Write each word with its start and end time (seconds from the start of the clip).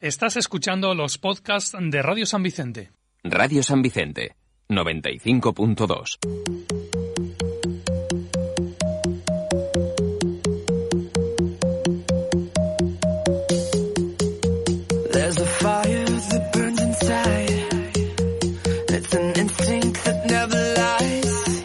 Estás 0.00 0.36
escuchando 0.36 0.94
los 0.94 1.18
podcasts 1.18 1.76
de 1.76 2.02
Radio 2.02 2.24
San 2.24 2.44
Vicente. 2.44 2.92
Radio 3.24 3.64
San 3.64 3.82
Vicente, 3.82 4.36
95.2. 4.68 6.18
There's 15.10 15.40
a 15.40 15.46
fire 15.46 16.04
that 16.04 16.52
burns 16.52 16.80
inside. 16.80 17.50
It's 18.90 19.14
an 19.14 19.32
instinct 19.34 20.04
that 20.04 20.26
never 20.26 20.74
lies. 20.76 21.64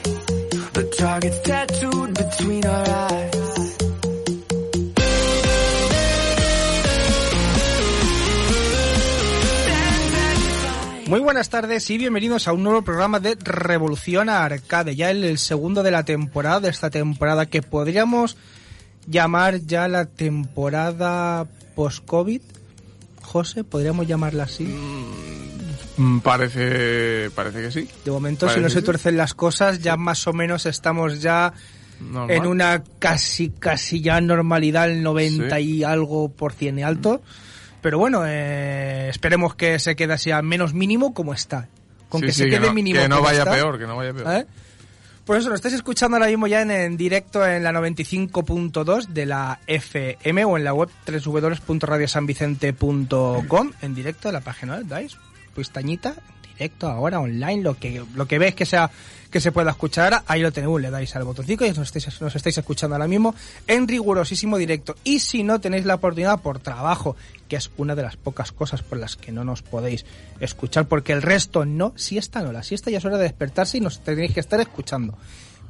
The 0.74 0.96
target's 0.98 1.40
tattooed 1.42 2.16
between 2.16 2.66
our 2.66 2.90
eyes. 2.90 3.13
Muy 11.14 11.20
buenas 11.22 11.52
tardes 11.52 11.88
y 11.92 12.00
bienvenidos 12.00 12.48
a 12.48 12.54
un 12.54 12.64
nuevo 12.64 12.82
programa 12.82 13.20
de 13.20 13.36
Revolución 13.36 14.30
Arcade, 14.30 14.96
ya 14.96 15.12
el, 15.12 15.24
el 15.24 15.38
segundo 15.38 15.84
de 15.84 15.92
la 15.92 16.04
temporada, 16.06 16.60
de 16.62 16.70
esta 16.70 16.90
temporada 16.90 17.46
que 17.46 17.62
podríamos 17.62 18.36
llamar 19.06 19.60
ya 19.60 19.88
la 19.88 20.08
temporada 20.08 21.46
post-COVID. 21.76 22.42
José, 23.22 23.64
¿podríamos 23.64 24.08
llamarla 24.08 24.46
así? 24.46 24.64
Mm, 25.98 26.22
Parece, 26.22 27.30
parece 27.36 27.62
que 27.62 27.70
sí. 27.72 27.88
De 28.04 28.10
momento, 28.10 28.50
si 28.50 28.60
no 28.60 28.72
se 28.72 28.80
sí. 28.80 28.86
tuercen 28.86 29.16
las 29.16 29.36
cosas, 29.36 29.84
ya 29.84 29.96
más 29.98 30.26
o 30.26 30.34
menos 30.34 30.66
estamos 30.66 31.22
ya 31.22 31.54
Normal. 32.00 32.32
en 32.36 32.48
una 32.48 32.84
casi, 32.98 33.52
casi 33.52 34.02
ya 34.02 34.20
normalidad, 34.20 34.90
el 34.90 35.04
90 35.04 35.58
Sí. 35.58 35.62
y 35.64 35.84
algo 35.84 36.30
por 36.30 36.54
cien 36.54 36.84
alto. 36.84 37.22
Pero 37.84 38.00
bueno, 38.00 38.24
eh, 38.26 39.10
esperemos 39.10 39.56
que 39.56 39.78
se 39.78 39.98
quede 39.98 40.14
así 40.14 40.32
al 40.32 40.44
menos 40.44 40.74
mínimo 40.74 41.14
como 41.14 41.34
está. 41.34 41.68
Con 42.08 42.22
Sí, 42.22 42.28
que 42.28 42.32
sí, 42.32 42.44
se 42.44 42.50
quede 42.50 42.68
no, 42.68 42.74
mínimo 42.74 43.02
Que 43.02 43.10
no 43.10 43.18
como 43.18 43.28
vaya 43.28 43.40
está. 43.40 43.52
peor, 43.52 43.78
que 43.78 43.86
no 43.86 43.98
vaya 43.98 44.14
peor. 44.14 44.34
¿Eh? 44.36 44.46
Por 45.26 45.36
eso 45.38 45.50
lo 45.50 45.56
estáis 45.56 45.74
escuchando 45.74 46.16
ahora 46.16 46.28
mismo 46.28 46.48
ya 46.48 46.62
en, 46.62 46.72
en 46.72 46.96
directo 46.96 47.46
en 47.46 47.62
la 47.64 47.74
95.2 47.74 49.08
de 49.08 49.26
la 49.26 49.60
FM 49.68 50.46
o 50.46 50.56
en 50.58 50.64
la 50.64 50.74
web 50.74 50.88
www.radiosanvicente.com 51.06 53.72
en 53.82 53.96
directo 53.96 54.30
de 54.30 54.34
la 54.34 54.40
página 54.42 54.80
¿dais? 54.82 55.18
Pestañita, 55.54 56.16
directo 56.64 56.88
ahora, 56.88 57.20
online, 57.20 57.62
lo 57.62 57.78
que, 57.78 58.04
lo 58.16 58.26
que 58.26 58.40
veis 58.40 58.56
que 58.56 58.66
sea 58.66 58.90
que 59.30 59.42
se 59.42 59.52
pueda 59.52 59.72
escuchar 59.72 60.24
ahí 60.28 60.42
lo 60.42 60.52
tenéis, 60.52 60.80
le 60.80 60.92
dais 60.92 61.16
al 61.16 61.24
botoncito 61.24 61.66
y 61.66 61.70
nos 61.70 61.80
estáis, 61.80 62.22
nos 62.22 62.36
estáis 62.36 62.58
escuchando 62.58 62.96
ahora 62.96 63.08
mismo 63.08 63.36
en 63.68 63.88
rigurosísimo 63.88 64.58
directo. 64.58 64.96
Y 65.04 65.20
si 65.20 65.44
no 65.44 65.60
tenéis 65.60 65.86
la 65.86 65.96
oportunidad 65.96 66.40
por 66.40 66.60
trabajo, 66.60 67.18
que 67.50 67.58
es 67.58 67.72
una 67.76 67.96
de 67.96 68.04
las 68.04 68.16
pocas 68.16 68.52
cosas 68.52 68.82
por 68.82 69.00
las 69.00 69.18
que 69.18 69.32
no 69.32 69.44
nos 69.44 69.62
podéis 69.62 70.06
escuchar, 70.40 70.88
porque 70.88 71.14
el 71.14 71.22
resto 71.22 71.66
no, 71.66 71.94
siesta 71.98 72.44
no, 72.44 72.52
la 72.52 72.64
siesta 72.64 72.92
ya 72.92 73.00
es 73.00 73.06
hora 73.06 73.18
de 73.18 73.24
despertarse 73.24 73.80
y 73.80 73.82
nos 73.82 74.04
tenéis 74.04 74.34
que 74.34 74.40
estar 74.40 74.62
escuchando. 74.62 75.18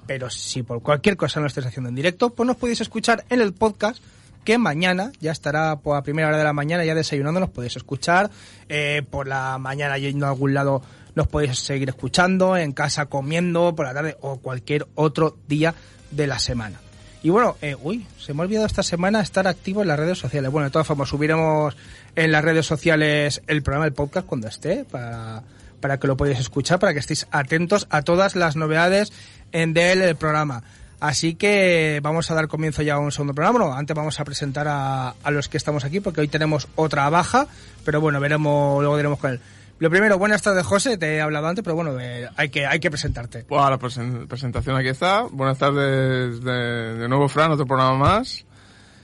Pero 0.05 0.30
si 0.30 0.61
por 0.61 0.83
cualquier 0.83 1.15
cosa 1.15 1.39
no 1.39 1.48
estáis 1.48 1.65
haciendo 1.65 1.89
en 1.89 1.95
directo, 1.95 2.31
pues 2.31 2.45
nos 2.45 2.58
podéis 2.58 2.81
escuchar 2.81 3.25
en 3.30 3.42
el 3.42 3.54
podcast 3.54 4.04
que 4.43 4.58
mañana 4.58 5.11
ya 5.20 5.31
estará 5.31 5.77
por 5.77 5.98
a 5.98 6.04
primera 6.04 6.27
hora 6.27 6.37
de 6.37 6.43
la 6.43 6.54
mañana 6.54 6.86
ya 6.86 6.95
desayunando, 6.95 7.39
nos 7.39 7.49
podéis 7.49 7.76
escuchar, 7.77 8.30
eh, 8.70 9.04
por 9.09 9.27
la 9.27 9.58
mañana 9.58 9.98
yendo 9.98 10.26
a 10.26 10.30
algún 10.30 10.54
lado 10.54 10.81
nos 11.15 11.27
podéis 11.27 11.59
seguir 11.59 11.89
escuchando, 11.89 12.58
en 12.58 12.71
casa 12.71 13.05
comiendo, 13.05 13.76
por 13.76 13.86
la 13.86 13.93
tarde 13.93 14.17
o 14.21 14.37
cualquier 14.37 14.87
otro 14.95 15.37
día 15.48 15.73
de 16.11 16.27
la 16.27 16.39
semana. 16.39 16.80
Y 17.21 17.30
bueno, 17.30 17.55
eh, 17.61 17.76
uy, 17.81 18.05
se 18.20 18.33
me 18.33 18.42
ha 18.42 18.45
olvidado 18.45 18.65
esta 18.65 18.83
semana 18.83 19.21
estar 19.21 19.48
activo 19.48 19.81
en 19.81 19.87
las 19.87 19.98
redes 19.98 20.17
sociales. 20.17 20.52
Bueno, 20.52 20.65
de 20.65 20.71
todas 20.71 20.87
formas, 20.87 21.08
subiremos 21.08 21.75
en 22.15 22.31
las 22.31 22.43
redes 22.43 22.65
sociales 22.65 23.42
el 23.48 23.64
programa 23.64 23.86
del 23.86 23.93
podcast 23.93 24.27
cuando 24.27 24.48
esté, 24.48 24.83
para, 24.83 25.43
para 25.80 25.99
que 25.99 26.08
lo 26.08 26.17
podáis 26.17 26.39
escuchar, 26.39 26.80
para 26.80 26.93
que 26.93 26.99
estéis 26.99 27.27
atentos 27.31 27.87
a 27.89 28.02
todas 28.02 28.36
las 28.36 28.58
novedades 28.58 29.14
en 29.54 29.73
del 29.73 30.15
programa. 30.17 30.64
Así 31.03 31.36
que 31.36 31.99
vamos 32.02 32.31
a 32.31 32.33
dar 32.33 32.47
comienzo 32.47 32.81
ya 32.81 32.93
a 32.93 32.99
un 32.99 33.11
segundo 33.11 33.33
programa. 33.33 33.59
Bueno, 33.59 33.73
antes 33.75 33.93
vamos 33.93 34.21
a 34.21 34.23
presentar 34.23 34.69
a, 34.69 35.09
a 35.21 35.31
los 35.31 35.49
que 35.49 35.58
estamos 35.58 35.83
aquí, 35.83 35.99
porque 35.99 36.21
hoy 36.21 36.30
tenemos 36.30 36.69
otra 36.75 37.09
baja, 37.09 37.45
pero 37.83 37.99
bueno, 37.99 38.21
veremos, 38.21 38.80
luego 38.80 38.95
diremos 38.95 39.19
con 39.19 39.31
él. 39.31 39.42
Lo 39.80 39.89
primero, 39.89 40.17
buenas 40.17 40.42
tardes, 40.42 40.65
José, 40.65 40.97
te 40.97 41.15
he 41.15 41.21
hablado 41.21 41.47
antes, 41.47 41.61
pero 41.61 41.75
bueno, 41.75 41.99
eh, 41.99 42.30
hay, 42.37 42.47
que, 42.47 42.65
hay 42.65 42.80
que 42.80 42.89
presentarte. 42.89 43.43
Bueno, 43.49 43.69
la 43.69 43.77
presen- 43.80 44.27
presentación 44.30 44.77
aquí 44.77 44.87
está. 44.87 45.23
Buenas 45.30 45.58
tardes 45.58 46.42
de, 46.42 46.93
de 46.95 47.09
nuevo, 47.09 47.27
Fran, 47.27 47.52
otro 47.52 47.65
programa 47.65 47.97
más. 47.97 48.45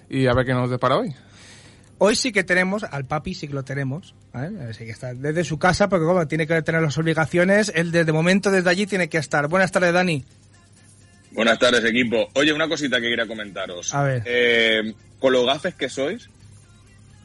Y 0.09 0.25
a 0.27 0.33
ver 0.33 0.45
qué 0.45 0.53
nos 0.53 0.69
depara 0.69 0.95
hoy. 0.99 1.13
Hoy 1.97 2.15
sí 2.15 2.31
que 2.31 2.45
tenemos, 2.45 2.85
al 2.85 3.07
papi 3.07 3.33
sí 3.33 3.49
que 3.49 3.53
lo 3.53 3.63
tenemos, 3.63 4.15
¿vale? 4.31 4.69
Así 4.69 4.85
que 4.85 4.91
está 4.91 5.13
desde 5.13 5.43
su 5.43 5.59
casa, 5.59 5.89
porque 5.89 6.05
como 6.05 6.25
tiene 6.29 6.47
que 6.47 6.61
tener 6.61 6.81
las 6.81 6.97
obligaciones, 6.97 7.73
él 7.75 7.91
desde 7.91 8.13
momento 8.13 8.51
desde 8.51 8.69
allí 8.69 8.88
tiene 8.88 9.09
que 9.09 9.17
estar. 9.17 9.49
Buenas 9.49 9.73
tardes, 9.73 9.91
Dani. 9.91 10.23
Buenas 11.31 11.59
tardes, 11.59 11.84
equipo. 11.85 12.28
Oye, 12.34 12.51
una 12.53 12.67
cosita 12.67 12.97
que 12.97 13.09
quería 13.09 13.28
comentaros. 13.28 13.94
A 13.94 14.03
ver. 14.03 14.23
Eh, 14.25 14.94
con 15.19 15.34
los 15.34 15.45
gafes 15.45 15.75
que 15.75 15.90
sois, 15.90 16.29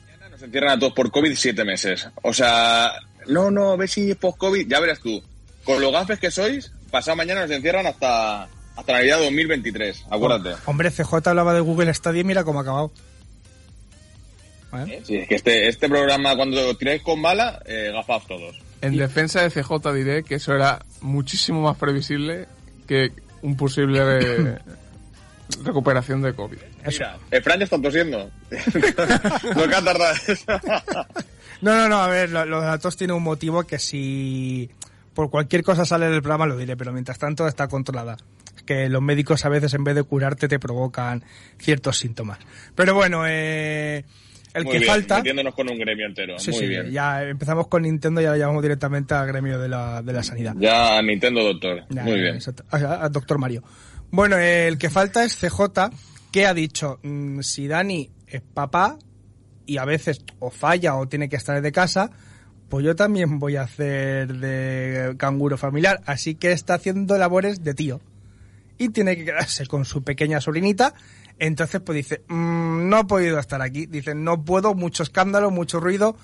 mañana 0.07 0.29
nos 0.29 0.43
entierran 0.43 0.73
a 0.73 0.79
todos 0.79 0.93
por 0.93 1.11
COVID 1.11 1.35
siete 1.35 1.65
meses. 1.65 2.09
O 2.23 2.33
sea, 2.33 2.93
no, 3.27 3.51
no, 3.51 3.73
a 3.73 3.77
ver 3.77 3.89
si 3.89 4.11
es 4.11 4.17
post-COVID, 4.17 4.69
ya 4.69 4.81
verás 4.81 5.01
tú. 5.01 5.23
Con 5.65 5.81
los 5.81 5.93
gafes 5.93 6.19
que 6.19 6.31
sois, 6.31 6.73
pasado 6.91 7.17
mañana 7.17 7.43
nos 7.43 7.51
encierran 7.51 7.87
hasta, 7.87 8.49
hasta 8.77 8.93
Navidad 8.93 9.21
2023, 9.21 10.05
acuérdate. 10.11 10.61
Hombre, 10.67 10.91
CJ 10.91 11.15
hablaba 11.29 11.55
de 11.55 11.61
Google 11.61 11.95
Stadia 11.95 12.21
y 12.21 12.25
mira 12.25 12.45
cómo 12.45 12.59
ha 12.59 12.63
acabado. 12.63 12.93
¿Vale? 14.71 15.03
Sí, 15.05 15.17
es 15.17 15.29
que 15.29 15.37
este, 15.37 15.69
este 15.69 15.89
programa, 15.89 16.37
cuando 16.37 16.77
tiráis 16.77 17.01
con 17.03 17.23
bala, 17.23 17.63
eh, 17.65 17.91
gafas 17.93 18.27
todos. 18.27 18.57
En 18.83 18.97
defensa 18.97 19.41
de 19.41 19.51
CJ 19.51 19.93
diré 19.95 20.25
que 20.25 20.35
eso 20.35 20.53
era 20.53 20.85
muchísimo 21.01 21.63
más 21.63 21.79
previsible 21.79 22.49
que 22.87 23.13
un 23.45 23.57
posible 23.57 24.01
eh, 24.01 24.59
recuperación 25.63 26.23
de 26.23 26.35
COVID. 26.35 26.59
Mira, 26.87 27.19
el 27.31 27.43
Fran 27.43 27.59
ya 27.59 27.65
está 27.65 27.81
tosiendo. 27.81 28.31
no 29.57 29.69
que 29.69 29.75
ha 29.75 29.85
tardado. 29.85 30.17
No, 31.61 31.75
no, 31.75 31.89
no, 31.89 32.03
a 32.03 32.09
ver, 32.09 32.31
lo, 32.31 32.45
lo 32.47 32.61
de 32.61 32.67
la 32.67 32.79
tos 32.79 32.97
tiene 32.97 33.13
un 33.13 33.23
motivo 33.23 33.65
que 33.65 33.79
si 33.79 34.71
por 35.13 35.31
cualquier 35.31 35.63
cosa 35.63 35.85
sale 35.85 36.09
del 36.09 36.23
programa 36.23 36.47
lo 36.47 36.57
diré, 36.57 36.77
pero 36.77 36.93
mientras 36.93 37.19
tanto 37.19 37.47
está 37.47 37.69
controlada. 37.69 38.17
Es 38.57 38.63
que 38.63 38.89
los 38.89 39.03
médicos 39.03 39.45
a 39.45 39.51
veces 39.51 39.75
en 39.75 39.85
vez 39.85 39.95
de 39.95 40.03
curarte 40.03 40.49
te 40.49 40.59
provocan 40.59 41.23
ciertos 41.59 41.99
síntomas. 41.99 42.39
Pero 42.75 42.95
bueno, 42.95 43.25
eh, 43.27 44.05
el 44.55 44.65
Muy 44.65 44.73
que 44.73 44.79
bien, 44.79 44.91
falta... 44.91 45.17
metiéndonos 45.19 45.55
con 45.55 45.69
un 45.71 45.79
gremio 45.79 46.07
entero. 46.07 46.39
Sí, 46.39 46.51
Muy 46.53 46.61
sí, 46.61 46.67
bien. 46.69 46.91
ya 46.91 47.23
empezamos 47.25 47.67
con 47.69 47.83
Nintendo 47.83 48.21
y 48.23 48.25
ahora 48.25 48.39
ya 48.39 48.47
vamos 48.47 48.63
directamente 48.63 49.13
al 49.15 49.27
gremio 49.27 49.59
de 49.59 49.69
la, 49.69 50.01
de 50.03 50.13
la 50.13 50.23
sanidad. 50.23 50.55
Ya 50.59 51.03
Nintendo 51.03 51.43
Doctor. 51.43 51.85
Ya, 51.91 52.03
Muy 52.05 52.21
bien. 52.21 52.39
A- 52.71 53.05
a 53.05 53.09
Doctor 53.09 53.39
Mario. 53.39 53.63
Bueno, 54.11 54.37
el 54.39 54.79
que 54.79 54.91
falta 54.91 55.25
es 55.25 55.37
CJ, 55.37 55.91
que 56.31 56.47
ha 56.47 56.55
dicho, 56.55 57.01
mm, 57.03 57.41
si 57.41 57.67
Dani 57.69 58.09
es 58.29 58.41
papá 58.43 58.97
y 59.67 59.79
a 59.79 59.85
veces 59.85 60.23
o 60.39 60.51
falla 60.51 60.95
o 60.97 61.09
tiene 61.09 61.29
que 61.29 61.37
estar 61.37 61.61
de 61.61 61.73
casa, 61.73 62.11
pues 62.69 62.85
yo 62.85 62.95
también 62.97 63.39
voy 63.39 63.57
a 63.57 63.63
hacer 63.63 64.35
de 64.35 65.15
canguro 65.17 65.57
familiar. 65.59 66.01
Así 66.07 66.35
que 66.37 66.53
está 66.53 66.75
haciendo 66.75 67.19
labores 67.19 67.63
de 67.65 67.75
tío. 67.75 68.01
Y 68.79 68.89
tiene 68.89 69.17
que 69.17 69.25
quedarse 69.25 69.67
con 69.67 69.85
su 69.85 70.03
pequeña 70.03 70.41
sobrinita. 70.41 70.95
Entonces, 71.39 71.81
pues 71.85 71.97
dice, 71.97 72.23
"Mm, 72.29 72.89
no 72.89 73.01
he 73.01 73.05
podido 73.05 73.39
estar 73.39 73.61
aquí. 73.63 73.87
Dice, 73.87 74.15
no 74.15 74.45
puedo, 74.45 74.75
mucho 74.75 75.03
escándalo, 75.03 75.51
mucho 75.51 75.81
ruido. 75.81 76.17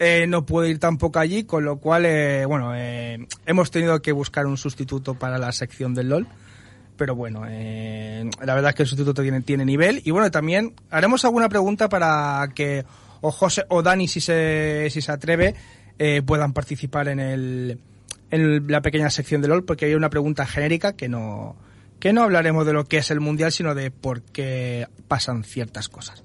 eh, 0.00 0.26
no 0.28 0.46
puedo 0.46 0.64
ir 0.68 0.78
tampoco 0.78 1.18
allí, 1.18 1.42
con 1.42 1.64
lo 1.64 1.78
cual, 1.78 2.06
eh, 2.06 2.44
bueno, 2.46 2.72
eh, 2.76 3.26
hemos 3.46 3.72
tenido 3.72 4.00
que 4.00 4.12
buscar 4.12 4.46
un 4.46 4.56
sustituto 4.56 5.14
para 5.14 5.38
la 5.38 5.50
sección 5.50 5.92
del 5.92 6.08
LOL. 6.10 6.28
Pero 6.96 7.16
bueno, 7.16 7.42
eh, 7.48 8.28
la 8.44 8.54
verdad 8.54 8.70
es 8.70 8.74
que 8.76 8.82
el 8.84 8.88
sustituto 8.88 9.22
tiene, 9.22 9.40
tiene 9.40 9.64
nivel. 9.64 10.00
Y 10.04 10.12
bueno, 10.12 10.30
también 10.30 10.74
haremos 10.90 11.24
alguna 11.24 11.48
pregunta 11.48 11.88
para 11.88 12.48
que 12.54 12.84
o 13.20 13.32
José 13.32 13.64
o 13.70 13.82
Dani, 13.82 14.06
si 14.06 14.20
se, 14.20 14.86
si 14.90 15.00
se 15.02 15.10
atreve, 15.10 15.54
eh, 15.98 16.22
puedan 16.24 16.52
participar 16.52 17.08
en, 17.08 17.18
el, 17.18 17.80
en 18.30 18.66
la 18.68 18.80
pequeña 18.82 19.10
sección 19.10 19.42
de 19.42 19.48
LOL, 19.48 19.64
porque 19.64 19.86
hay 19.86 19.94
una 19.94 20.10
pregunta 20.10 20.46
genérica 20.46 20.92
que 20.94 21.08
no, 21.08 21.56
que 21.98 22.12
no 22.12 22.22
hablaremos 22.22 22.66
de 22.66 22.72
lo 22.72 22.84
que 22.84 22.98
es 22.98 23.10
el 23.10 23.20
Mundial, 23.20 23.52
sino 23.52 23.74
de 23.74 23.90
por 23.90 24.22
qué 24.22 24.86
pasan 25.08 25.44
ciertas 25.44 25.88
cosas. 25.88 26.22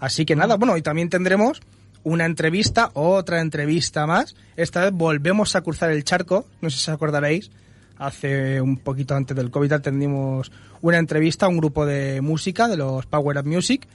Así 0.00 0.24
que 0.24 0.36
nada, 0.36 0.56
bueno, 0.56 0.76
y 0.76 0.82
también 0.82 1.08
tendremos 1.08 1.60
una 2.04 2.24
entrevista, 2.24 2.90
otra 2.94 3.40
entrevista 3.40 4.06
más. 4.06 4.34
Esta 4.56 4.82
vez 4.84 4.92
volvemos 4.92 5.56
a 5.56 5.60
cruzar 5.60 5.90
el 5.90 6.04
charco, 6.04 6.46
no 6.60 6.70
sé 6.70 6.78
si 6.78 6.90
os 6.90 6.94
acordaréis. 6.94 7.50
Hace 7.98 8.60
un 8.60 8.76
poquito 8.78 9.16
antes 9.16 9.36
del 9.36 9.50
COVID 9.50 9.72
atendimos 9.72 10.52
una 10.82 10.98
entrevista 10.98 11.46
a 11.46 11.48
un 11.48 11.58
grupo 11.58 11.84
de 11.84 12.20
música, 12.20 12.68
de 12.68 12.76
los 12.76 13.06
Power 13.06 13.38
Up 13.38 13.46
Music, 13.46 13.86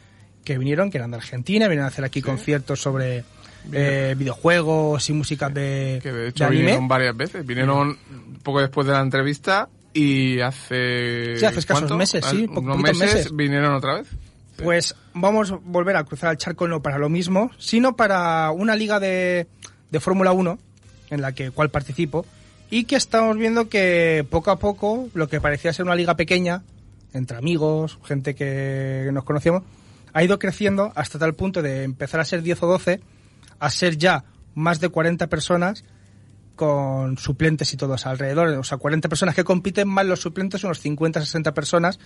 que 0.43 0.57
vinieron, 0.57 0.91
que 0.91 0.97
eran 0.97 1.11
de 1.11 1.17
Argentina, 1.17 1.67
vinieron 1.67 1.85
a 1.85 1.87
hacer 1.87 2.03
aquí 2.03 2.21
conciertos 2.21 2.81
sobre 2.81 3.23
eh, 3.71 4.13
videojuegos 4.17 5.09
y 5.09 5.13
música 5.13 5.47
de, 5.49 5.99
Que 6.03 6.11
de 6.11 6.19
de 6.23 6.27
hecho 6.29 6.45
anime. 6.45 6.61
vinieron 6.63 6.87
varias 6.89 7.15
veces. 7.15 7.45
Vinieron 7.45 7.97
poco 8.43 8.59
después 8.59 8.85
de 8.85 8.91
la 8.93 8.99
entrevista 8.99 9.69
y 9.93 10.39
hace... 10.39 11.35
Sí, 11.37 11.45
hace 11.45 11.59
escasos 11.59 11.81
¿cuánto? 11.83 11.97
meses, 11.97 12.25
sí, 12.25 12.47
po- 12.47 12.61
Unos 12.61 12.77
meses. 12.81 13.35
vinieron 13.35 13.73
otra 13.75 13.95
vez. 13.95 14.07
Pues 14.57 14.95
vamos 15.13 15.51
a 15.51 15.59
volver 15.63 15.95
a 15.95 16.03
cruzar 16.03 16.31
el 16.31 16.37
charco 16.37 16.67
no 16.67 16.81
para 16.81 16.97
lo 16.97 17.09
mismo, 17.09 17.51
sino 17.57 17.95
para 17.95 18.51
una 18.51 18.75
liga 18.75 18.99
de, 18.99 19.47
de 19.91 19.99
Fórmula 19.99 20.31
1, 20.31 20.59
en 21.09 21.21
la 21.21 21.33
que 21.33 21.51
cual 21.51 21.69
participo, 21.69 22.25
y 22.69 22.85
que 22.85 22.95
estamos 22.95 23.37
viendo 23.37 23.67
que 23.69 24.25
poco 24.29 24.51
a 24.51 24.59
poco, 24.59 25.09
lo 25.13 25.27
que 25.27 25.41
parecía 25.41 25.73
ser 25.73 25.85
una 25.85 25.95
liga 25.95 26.15
pequeña, 26.15 26.63
entre 27.13 27.37
amigos, 27.37 27.99
gente 28.05 28.35
que 28.35 29.09
nos 29.11 29.23
conocíamos, 29.23 29.63
ha 30.13 30.23
ido 30.23 30.37
creciendo 30.39 30.91
hasta 30.95 31.17
tal 31.19 31.33
punto 31.33 31.61
de 31.61 31.83
empezar 31.83 32.19
a 32.19 32.25
ser 32.25 32.41
10 32.43 32.63
o 32.63 32.67
12, 32.67 32.99
a 33.59 33.69
ser 33.69 33.97
ya 33.97 34.23
más 34.55 34.79
de 34.79 34.89
40 34.89 35.27
personas 35.27 35.83
con 36.55 37.17
suplentes 37.17 37.73
y 37.73 37.77
todos 37.77 38.05
alrededor. 38.05 38.49
O 38.49 38.63
sea, 38.63 38.77
40 38.77 39.09
personas 39.09 39.35
que 39.35 39.43
compiten, 39.43 39.87
más 39.87 40.05
los 40.05 40.21
suplentes, 40.21 40.63
unos 40.63 40.79
50, 40.79 41.21
60 41.21 41.53
personas. 41.53 41.99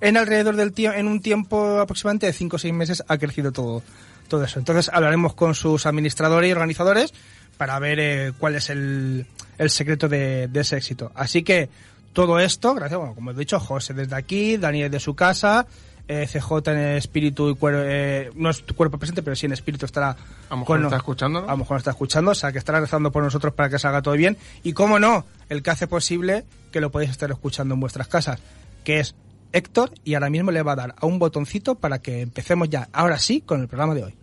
En 0.00 0.16
alrededor 0.16 0.56
del 0.56 0.72
tiempo, 0.72 0.98
en 0.98 1.06
un 1.06 1.20
tiempo 1.20 1.80
aproximadamente 1.80 2.26
de 2.26 2.32
5 2.32 2.56
o 2.56 2.58
6 2.58 2.74
meses 2.74 3.04
ha 3.06 3.18
crecido 3.18 3.52
todo, 3.52 3.82
todo 4.28 4.44
eso. 4.44 4.58
Entonces 4.58 4.90
hablaremos 4.92 5.34
con 5.34 5.54
sus 5.54 5.86
administradores 5.86 6.50
y 6.50 6.52
organizadores 6.52 7.14
para 7.56 7.78
ver 7.78 8.00
eh, 8.00 8.32
cuál 8.38 8.56
es 8.56 8.70
el, 8.70 9.26
secreto 9.68 10.08
de, 10.08 10.48
de 10.48 10.60
ese 10.60 10.76
éxito. 10.76 11.12
Así 11.14 11.42
que 11.42 11.68
todo 12.12 12.38
esto, 12.38 12.74
gracias, 12.74 12.98
bueno, 12.98 13.14
como 13.14 13.30
he 13.32 13.34
dicho, 13.34 13.58
José 13.60 13.92
desde 13.92 14.16
aquí, 14.16 14.56
Daniel 14.56 14.90
de 14.90 15.00
su 15.00 15.14
casa, 15.14 15.66
eh, 16.08 16.28
CJ 16.30 16.70
en 16.70 16.78
espíritu 16.96 17.50
y 17.50 17.54
cuerpo, 17.54 17.80
eh, 17.84 18.30
no 18.34 18.50
es 18.50 18.64
tu 18.64 18.74
cuerpo 18.74 18.98
presente, 18.98 19.22
pero 19.22 19.36
sí 19.36 19.46
en 19.46 19.52
espíritu 19.52 19.86
estará 19.86 20.10
A 20.10 20.16
lo 20.50 20.58
mejor 20.58 20.76
con 20.76 20.84
está 20.84 20.96
escuchando, 20.96 21.40
¿no? 21.40 21.48
A 21.48 21.52
lo 21.52 21.56
mejor 21.58 21.76
nos 21.76 21.80
está 21.80 21.90
escuchando, 21.92 22.30
o 22.32 22.34
sea, 22.34 22.52
que 22.52 22.58
estará 22.58 22.80
rezando 22.80 23.10
por 23.10 23.22
nosotros 23.22 23.54
para 23.54 23.70
que 23.70 23.78
salga 23.78 24.02
todo 24.02 24.14
bien. 24.14 24.36
Y 24.62 24.72
cómo 24.72 24.98
no, 24.98 25.24
el 25.48 25.62
que 25.62 25.70
hace 25.70 25.86
posible 25.86 26.44
que 26.72 26.80
lo 26.80 26.90
podéis 26.90 27.10
estar 27.10 27.30
escuchando 27.30 27.74
en 27.74 27.80
vuestras 27.80 28.08
casas, 28.08 28.40
que 28.84 29.00
es 29.00 29.14
Héctor, 29.52 29.92
y 30.04 30.14
ahora 30.14 30.30
mismo 30.30 30.50
le 30.50 30.62
va 30.62 30.72
a 30.72 30.76
dar 30.76 30.94
a 30.98 31.06
un 31.06 31.18
botoncito 31.18 31.76
para 31.76 32.00
que 32.00 32.20
empecemos 32.20 32.68
ya, 32.68 32.88
ahora 32.92 33.18
sí, 33.18 33.40
con 33.40 33.60
el 33.60 33.68
programa 33.68 33.94
de 33.94 34.04
hoy. 34.04 34.14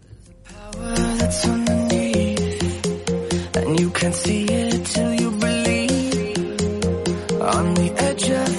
power 0.52 0.96
that's 1.20 1.46
underneath, 1.46 2.86
and 3.56 3.80
you 3.80 3.90
can 3.92 4.14
see 4.14 4.46
it 4.46 4.86
till 4.86 5.14
you 5.14 5.32
believe. 5.32 6.62
On 7.42 7.74
the 7.74 7.90
edge 7.98 8.30
of 8.30 8.51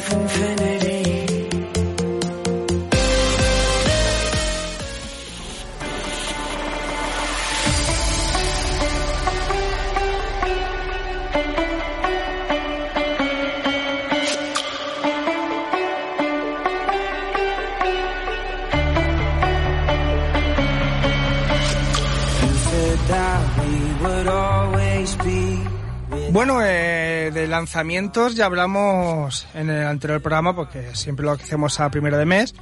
Bueno, 26.32 26.61
eh, 26.64 27.31
de 27.32 27.46
lanzamientos 27.46 28.34
ya 28.34 28.46
hablamos 28.46 29.46
en 29.52 29.69
el 29.69 29.87
anterior 29.87 30.23
programa, 30.23 30.56
porque 30.56 30.94
siempre 30.96 31.26
lo 31.26 31.32
hacemos 31.32 31.79
a 31.79 31.90
primero 31.90 32.17
de 32.17 32.25
mes. 32.25 32.55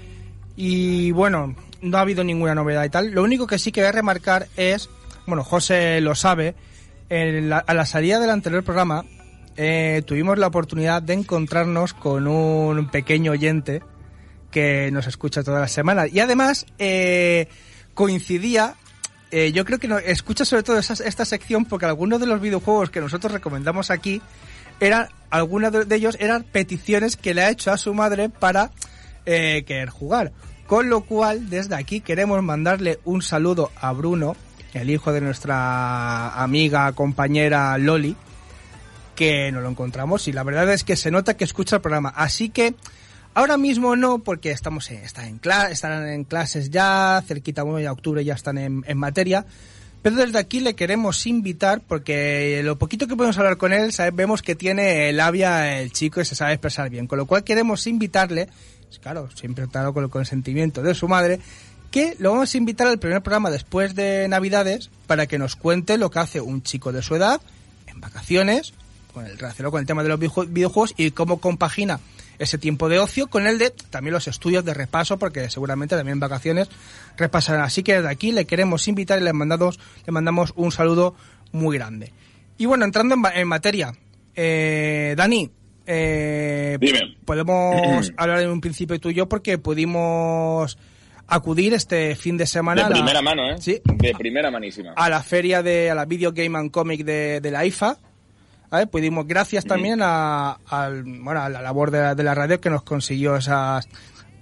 Y 0.56 1.12
bueno, 1.12 1.54
no 1.80 1.96
ha 1.96 2.00
habido 2.00 2.24
ninguna 2.24 2.52
novedad 2.56 2.82
y 2.84 2.90
tal. 2.90 3.12
Lo 3.12 3.22
único 3.22 3.46
que 3.46 3.60
sí 3.60 3.70
que 3.70 3.80
voy 3.82 3.88
a 3.88 3.92
remarcar 3.92 4.48
es, 4.56 4.90
bueno, 5.26 5.44
José 5.44 6.00
lo 6.00 6.16
sabe, 6.16 6.56
la- 7.08 7.58
a 7.58 7.74
la 7.74 7.86
salida 7.86 8.18
del 8.18 8.30
anterior 8.30 8.64
programa 8.64 9.04
eh, 9.56 10.02
tuvimos 10.04 10.36
la 10.38 10.48
oportunidad 10.48 11.00
de 11.02 11.12
encontrarnos 11.14 11.94
con 11.94 12.26
un 12.26 12.88
pequeño 12.90 13.30
oyente 13.32 13.82
que 14.50 14.90
nos 14.92 15.06
escucha 15.06 15.44
todas 15.44 15.60
las 15.60 15.70
semanas. 15.72 16.08
Y 16.12 16.18
además 16.18 16.66
eh, 16.78 17.46
coincidía, 17.94 18.74
eh, 19.30 19.52
yo 19.52 19.64
creo 19.64 19.78
que 19.78 19.88
no, 19.88 19.98
escucha 19.98 20.44
sobre 20.44 20.62
todo 20.62 20.78
esa- 20.78 21.04
esta 21.04 21.24
sección 21.24 21.64
porque 21.64 21.86
algunos 21.86 22.20
de 22.20 22.26
los 22.26 22.40
videojuegos 22.40 22.90
que 22.90 23.00
nosotros 23.00 23.32
recomendamos 23.32 23.90
aquí, 23.90 24.20
eran, 24.80 25.08
algunos 25.30 25.72
de 25.88 25.94
ellos 25.96 26.16
eran 26.20 26.42
peticiones 26.44 27.16
que 27.16 27.34
le 27.34 27.42
ha 27.42 27.50
hecho 27.50 27.70
a 27.72 27.76
su 27.78 27.92
madre 27.94 28.28
para 28.28 28.70
eh, 29.26 29.64
querer 29.66 29.90
jugar. 29.90 30.32
Con 30.66 30.88
lo 30.88 31.02
cual, 31.02 31.50
desde 31.50 31.74
aquí 31.74 32.00
queremos 32.00 32.42
mandarle 32.42 32.98
un 33.04 33.22
saludo 33.22 33.70
a 33.80 33.92
Bruno, 33.92 34.36
el 34.72 34.88
hijo 34.88 35.12
de 35.12 35.20
nuestra 35.20 36.30
amiga, 36.42 36.90
compañera 36.92 37.76
Loli, 37.76 38.16
que 39.16 39.50
no 39.52 39.60
lo 39.60 39.68
encontramos 39.68 40.28
y 40.28 40.32
la 40.32 40.42
verdad 40.44 40.70
es 40.72 40.84
que 40.84 40.96
se 40.96 41.10
nota 41.10 41.36
que 41.36 41.44
escucha 41.44 41.76
el 41.76 41.82
programa. 41.82 42.10
Así 42.16 42.48
que 42.48 42.74
ahora 43.34 43.56
mismo 43.56 43.96
no, 43.96 44.18
porque 44.18 44.50
estamos 44.50 44.90
en, 44.90 44.98
está 44.98 45.26
en 45.26 45.40
están 45.70 46.08
en 46.08 46.24
clases 46.24 46.70
ya, 46.70 47.22
cerquita, 47.26 47.62
bueno, 47.62 47.80
ya 47.80 47.92
octubre 47.92 48.24
ya 48.24 48.34
están 48.34 48.58
en, 48.58 48.84
materia. 48.98 49.46
Pero 50.02 50.16
desde 50.16 50.38
aquí 50.38 50.60
le 50.60 50.74
queremos 50.74 51.26
invitar 51.26 51.82
porque 51.86 52.62
lo 52.64 52.78
poquito 52.78 53.06
que 53.06 53.16
podemos 53.16 53.36
hablar 53.36 53.58
con 53.58 53.74
él, 53.74 53.92
sabemos 53.92 54.40
que 54.40 54.54
tiene 54.54 55.12
labia 55.12 55.78
el 55.78 55.92
chico 55.92 56.22
y 56.22 56.24
se 56.24 56.34
sabe 56.34 56.54
expresar 56.54 56.88
bien. 56.88 57.06
Con 57.06 57.18
lo 57.18 57.26
cual 57.26 57.44
queremos 57.44 57.86
invitarle, 57.86 58.48
pues 58.86 58.98
claro, 58.98 59.28
siempre 59.34 59.68
claro 59.68 59.92
con 59.92 60.04
el 60.04 60.08
consentimiento 60.10 60.82
de 60.82 60.94
su 60.94 61.06
madre, 61.06 61.38
que 61.90 62.16
lo 62.18 62.32
vamos 62.32 62.54
a 62.54 62.56
invitar 62.56 62.86
al 62.86 62.98
primer 62.98 63.20
programa 63.20 63.50
después 63.50 63.94
de 63.94 64.26
Navidades 64.28 64.88
para 65.06 65.26
que 65.26 65.38
nos 65.38 65.54
cuente 65.54 65.98
lo 65.98 66.10
que 66.10 66.20
hace 66.20 66.40
un 66.40 66.62
chico 66.62 66.92
de 66.92 67.02
su 67.02 67.16
edad 67.16 67.40
en 67.86 68.00
vacaciones, 68.00 68.72
con 69.12 69.26
el 69.26 69.36
relacionado 69.38 69.72
con 69.72 69.80
el 69.80 69.86
tema 69.86 70.02
de 70.02 70.08
los 70.08 70.18
videoju- 70.18 70.48
videojuegos 70.48 70.94
y 70.96 71.10
cómo 71.10 71.40
compagina 71.40 72.00
ese 72.40 72.58
tiempo 72.58 72.88
de 72.88 72.98
ocio 72.98 73.28
con 73.28 73.46
el 73.46 73.58
de 73.58 73.70
también 73.70 74.14
los 74.14 74.26
estudios 74.26 74.64
de 74.64 74.74
repaso, 74.74 75.18
porque 75.18 75.48
seguramente 75.50 75.94
también 75.94 76.14
en 76.14 76.20
vacaciones 76.20 76.68
repasarán. 77.16 77.62
Así 77.62 77.82
que 77.84 77.94
desde 77.94 78.08
aquí 78.08 78.32
le 78.32 78.46
queremos 78.46 78.88
invitar 78.88 79.20
y 79.20 79.24
le 79.24 79.32
mandamos, 79.32 79.78
le 80.06 80.12
mandamos 80.12 80.52
un 80.56 80.72
saludo 80.72 81.14
muy 81.52 81.76
grande. 81.78 82.12
Y 82.58 82.66
bueno, 82.66 82.84
entrando 82.84 83.14
en, 83.14 83.20
ma- 83.20 83.32
en 83.34 83.46
materia, 83.46 83.92
eh, 84.34 85.14
Dani, 85.16 85.50
eh, 85.86 86.78
Dime. 86.80 87.16
podemos 87.24 88.10
hablar 88.16 88.40
en 88.40 88.50
un 88.50 88.60
principio 88.60 88.98
tú 88.98 89.10
y 89.10 89.14
yo 89.14 89.28
porque 89.28 89.58
pudimos 89.58 90.78
acudir 91.26 91.74
este 91.74 92.16
fin 92.16 92.36
de 92.36 92.46
semana 92.46 92.82
De 92.82 92.86
a 92.86 92.90
la- 92.90 92.94
primera 92.96 93.22
mano, 93.22 93.50
¿eh? 93.50 93.56
Sí, 93.60 93.80
De 93.84 94.12
primera 94.14 94.50
manísima. 94.50 94.92
a 94.96 95.08
la 95.08 95.22
feria 95.22 95.62
de 95.62 95.90
a 95.90 95.94
la 95.94 96.04
Video 96.04 96.32
Game 96.32 96.58
and 96.58 96.70
Comic 96.70 97.04
de, 97.04 97.40
de 97.40 97.50
la 97.50 97.64
IFA. 97.66 97.98
¿Vale? 98.70 98.86
Pudimos, 98.86 99.26
gracias 99.26 99.64
también 99.64 100.00
a, 100.02 100.52
al- 100.66 101.02
bueno, 101.04 101.40
a 101.42 101.48
la 101.48 101.60
labor 101.62 101.90
de 101.90 102.00
la, 102.00 102.14
de 102.14 102.22
la 102.22 102.34
radio 102.34 102.60
que 102.60 102.70
nos 102.70 102.82
consiguió 102.82 103.36
esas, 103.36 103.88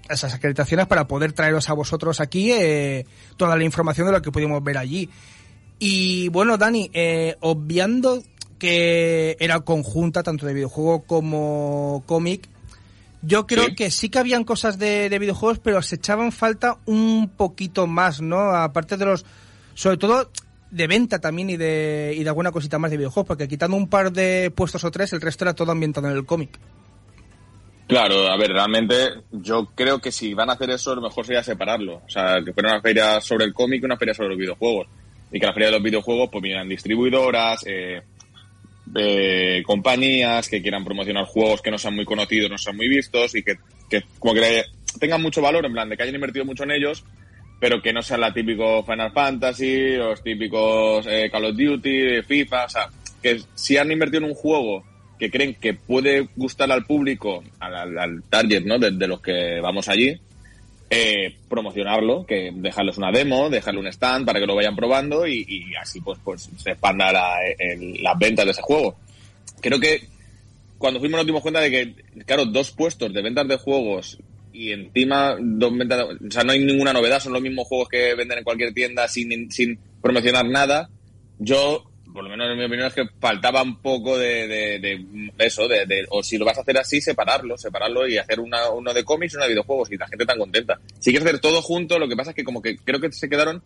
esas 0.09 0.35
acreditaciones 0.35 0.87
para 0.87 1.09
poder 1.09 1.33
traeros 1.33 1.69
a 1.71 1.73
vosotros 1.75 2.21
aquí 2.21 2.53
eh, 2.53 3.07
toda 3.37 3.57
la 3.57 3.65
información 3.65 4.07
de 4.07 4.13
lo 4.13 4.23
que 4.23 4.31
pudimos 4.33 4.63
ver 4.63 4.79
allí. 4.79 5.09
Y 5.79 6.29
bueno, 6.31 6.57
Dani, 6.59 6.91
eh, 6.93 7.37
obviando 7.41 8.23
que 8.59 9.37
era 9.39 9.61
conjunta 9.61 10.23
tanto 10.25 10.45
de 10.47 10.55
videojuego 10.55 11.03
como 11.03 12.03
cómic, 12.07 12.49
yo 13.23 13.47
creo 13.47 13.67
Sí. 13.67 13.75
que 13.75 13.91
sí 13.91 14.09
que 14.09 14.19
habían 14.19 14.45
cosas 14.45 14.79
de, 14.79 15.09
de 15.09 15.19
videojuegos, 15.19 15.59
pero 15.61 15.83
se 15.83 15.97
echaban 15.97 16.33
falta 16.33 16.79
un 16.87 17.29
poquito 17.37 17.87
más, 17.87 18.21
¿no? 18.21 18.51
Aparte 18.51 18.97
de 18.97 19.05
los, 19.05 19.25
sobre 19.75 19.97
todo 19.97 20.31
de 20.71 20.87
venta 20.87 21.19
también 21.19 21.51
y 21.51 21.57
de, 21.57 22.15
y 22.17 22.23
de 22.23 22.29
alguna 22.29 22.53
cosita 22.53 22.79
más 22.79 22.91
de 22.91 22.97
videojuegos, 22.97 23.27
porque 23.27 23.49
quitando 23.49 23.77
un 23.77 23.89
par 23.89 24.13
de 24.13 24.53
puestos 24.55 24.85
o 24.85 24.91
tres, 24.91 25.13
el 25.13 25.21
resto 25.21 25.45
era 25.45 25.55
todo 25.55 25.73
ambientado 25.73 26.09
en 26.09 26.17
el 26.17 26.27
cómic. 26.27 26.59
Claro, 27.87 28.31
a 28.31 28.37
ver, 28.37 28.53
realmente 28.53 29.09
yo 29.33 29.71
creo 29.75 29.99
que 29.99 30.13
si 30.13 30.35
van 30.35 30.51
a 30.51 30.53
hacer 30.53 30.69
eso, 30.71 30.95
lo 30.95 31.01
mejor 31.01 31.25
sería 31.25 31.43
separarlo. 31.43 32.03
O 32.07 32.09
sea, 32.09 32.37
que 32.45 32.53
fuera 32.53 32.73
una 32.73 32.83
feria 32.83 33.19
sobre 33.23 33.47
el 33.47 33.55
cómic 33.55 33.81
y 33.81 33.87
una 33.87 33.97
feria 33.97 34.13
sobre 34.13 34.29
los 34.29 34.39
videojuegos. 34.39 34.89
Y 35.33 35.41
que 35.41 35.47
la 35.47 35.55
feria 35.55 35.69
de 35.69 35.73
los 35.73 35.83
videojuegos, 35.83 36.29
pues 36.31 36.43
vinieran 36.43 36.69
distribuidoras, 36.69 37.65
eh, 37.67 38.03
eh, 38.95 39.63
compañías 39.65 40.49
que 40.49 40.61
quieran 40.61 40.85
promocionar 40.85 41.25
juegos 41.25 41.63
que 41.63 41.71
no 41.71 41.79
sean 41.79 41.95
muy 41.95 42.05
conocidos, 42.05 42.51
no 42.51 42.59
sean 42.59 42.77
muy 42.77 42.89
vistos 42.89 43.35
y 43.35 43.43
que, 43.43 43.57
que 43.89 44.03
como 44.19 44.35
que 44.35 44.65
tengan 45.01 45.23
mucho 45.23 45.41
valor, 45.41 45.65
en 45.65 45.73
plan, 45.73 45.89
de 45.89 45.97
que 45.97 46.03
hayan 46.03 46.15
invertido 46.15 46.45
mucho 46.45 46.65
en 46.65 46.73
ellos, 46.73 47.05
pero 47.61 47.83
que 47.83 47.93
no 47.93 48.03
sean 48.03 48.21
la 48.21 48.33
típico 48.33 48.83
Final 48.85 49.13
Fantasy, 49.13 49.97
los 49.97 50.23
típicos 50.23 51.07
eh, 51.09 51.29
Call 51.31 51.47
of 51.47 51.57
Duty, 51.57 52.23
FIFA, 52.27 52.65
o 52.65 52.69
sea, 52.69 52.89
que 53.23 53.41
si 53.55 53.77
han 53.77 53.91
invertido 53.91 54.25
en 54.25 54.31
un 54.31 54.35
juego 54.35 54.85
que 55.19 55.31
creen 55.31 55.55
que 55.55 55.75
puede 55.75 56.29
gustar 56.37 56.71
al 56.71 56.87
público, 56.87 57.43
al, 57.59 58.23
target, 58.31 58.65
¿no? 58.65 58.79
De, 58.79 58.93
de 58.93 59.09
los 59.09 59.21
que 59.21 59.59
vamos 59.61 59.89
allí, 59.89 60.17
eh, 60.91 61.35
promocionarlo, 61.49 62.25
que 62.25 62.51
dejarles 62.55 62.97
una 62.97 63.11
demo, 63.11 63.51
dejarle 63.51 63.81
un 63.81 63.89
stand 63.89 64.25
para 64.25 64.39
que 64.41 64.47
lo 64.47 64.55
vayan 64.55 64.77
probando 64.77 65.27
y, 65.27 65.45
y 65.49 65.75
así 65.75 66.01
pues, 66.01 66.19
pues 66.25 66.49
se 66.57 66.71
expanda 66.71 67.13
la- 67.13 67.37
el- 67.59 68.01
las 68.03 68.17
ventas 68.19 68.45
de 68.45 68.53
ese 68.53 68.63
juego. 68.63 68.97
Creo 69.61 69.81
que 69.81 70.07
cuando 70.79 71.01
fuimos 71.01 71.19
nos 71.19 71.27
dimos 71.27 71.43
cuenta 71.43 71.61
de 71.61 71.71
que, 71.73 71.95
claro, 72.25 72.45
dos 72.47 72.71
puestos 72.71 73.13
de 73.13 73.21
ventas 73.21 73.49
de 73.49 73.57
juegos 73.57 74.19
y 74.59 74.73
encima 74.73 75.37
dos 75.41 75.77
ventas, 75.77 76.05
o 76.05 76.31
sea, 76.31 76.43
no 76.45 76.53
hay 76.53 76.65
ninguna 76.65 76.93
novedad, 76.93 77.21
son 77.21 77.33
los 77.33 77.43
mismos 77.43 77.67
juegos 77.69 77.89
que 77.89 78.15
venden 78.15 78.39
en 78.39 78.45
cualquier 78.45 78.75
tienda 78.75 79.07
sin, 79.09 79.51
sin 79.53 79.79
promocionar 80.03 80.45
nada. 80.47 80.91
Yo, 81.39 81.85
por 82.13 82.25
lo 82.25 82.31
menos 82.31 82.51
en 82.51 82.59
mi 82.59 82.65
opinión, 82.65 82.89
es 82.89 82.95
que 82.95 83.05
faltaba 83.21 83.63
un 83.63 83.81
poco 83.81 84.19
de, 84.19 84.49
de, 84.49 84.79
de 84.81 85.05
eso, 85.39 85.69
de, 85.69 85.87
de- 85.87 86.07
o 86.11 86.23
si 86.23 86.37
lo 86.39 86.45
vas 86.45 86.59
a 86.59 86.63
hacer 86.63 86.77
así, 86.79 87.01
separarlo, 87.01 87.57
separarlo 87.57 88.09
y 88.09 88.19
hacer 88.19 88.41
una, 88.41 88.69
uno 88.71 88.93
de 88.93 89.05
cómics 89.05 89.35
y 89.35 89.37
uno 89.37 89.45
de 89.45 89.51
videojuegos 89.51 89.93
y 89.93 89.97
la 89.97 90.09
gente 90.09 90.27
tan 90.27 90.39
contenta. 90.39 90.81
Si 90.99 91.11
quieres 91.11 91.29
hacer 91.29 91.41
todo 91.41 91.63
junto, 91.63 91.99
lo 91.99 92.09
que 92.09 92.17
pasa 92.17 92.31
es 92.31 92.37
que 92.37 92.45
como 92.45 92.61
que 92.61 92.77
creo 92.79 93.01
que 93.01 93.13
se 93.13 93.29
quedaron 93.29 93.63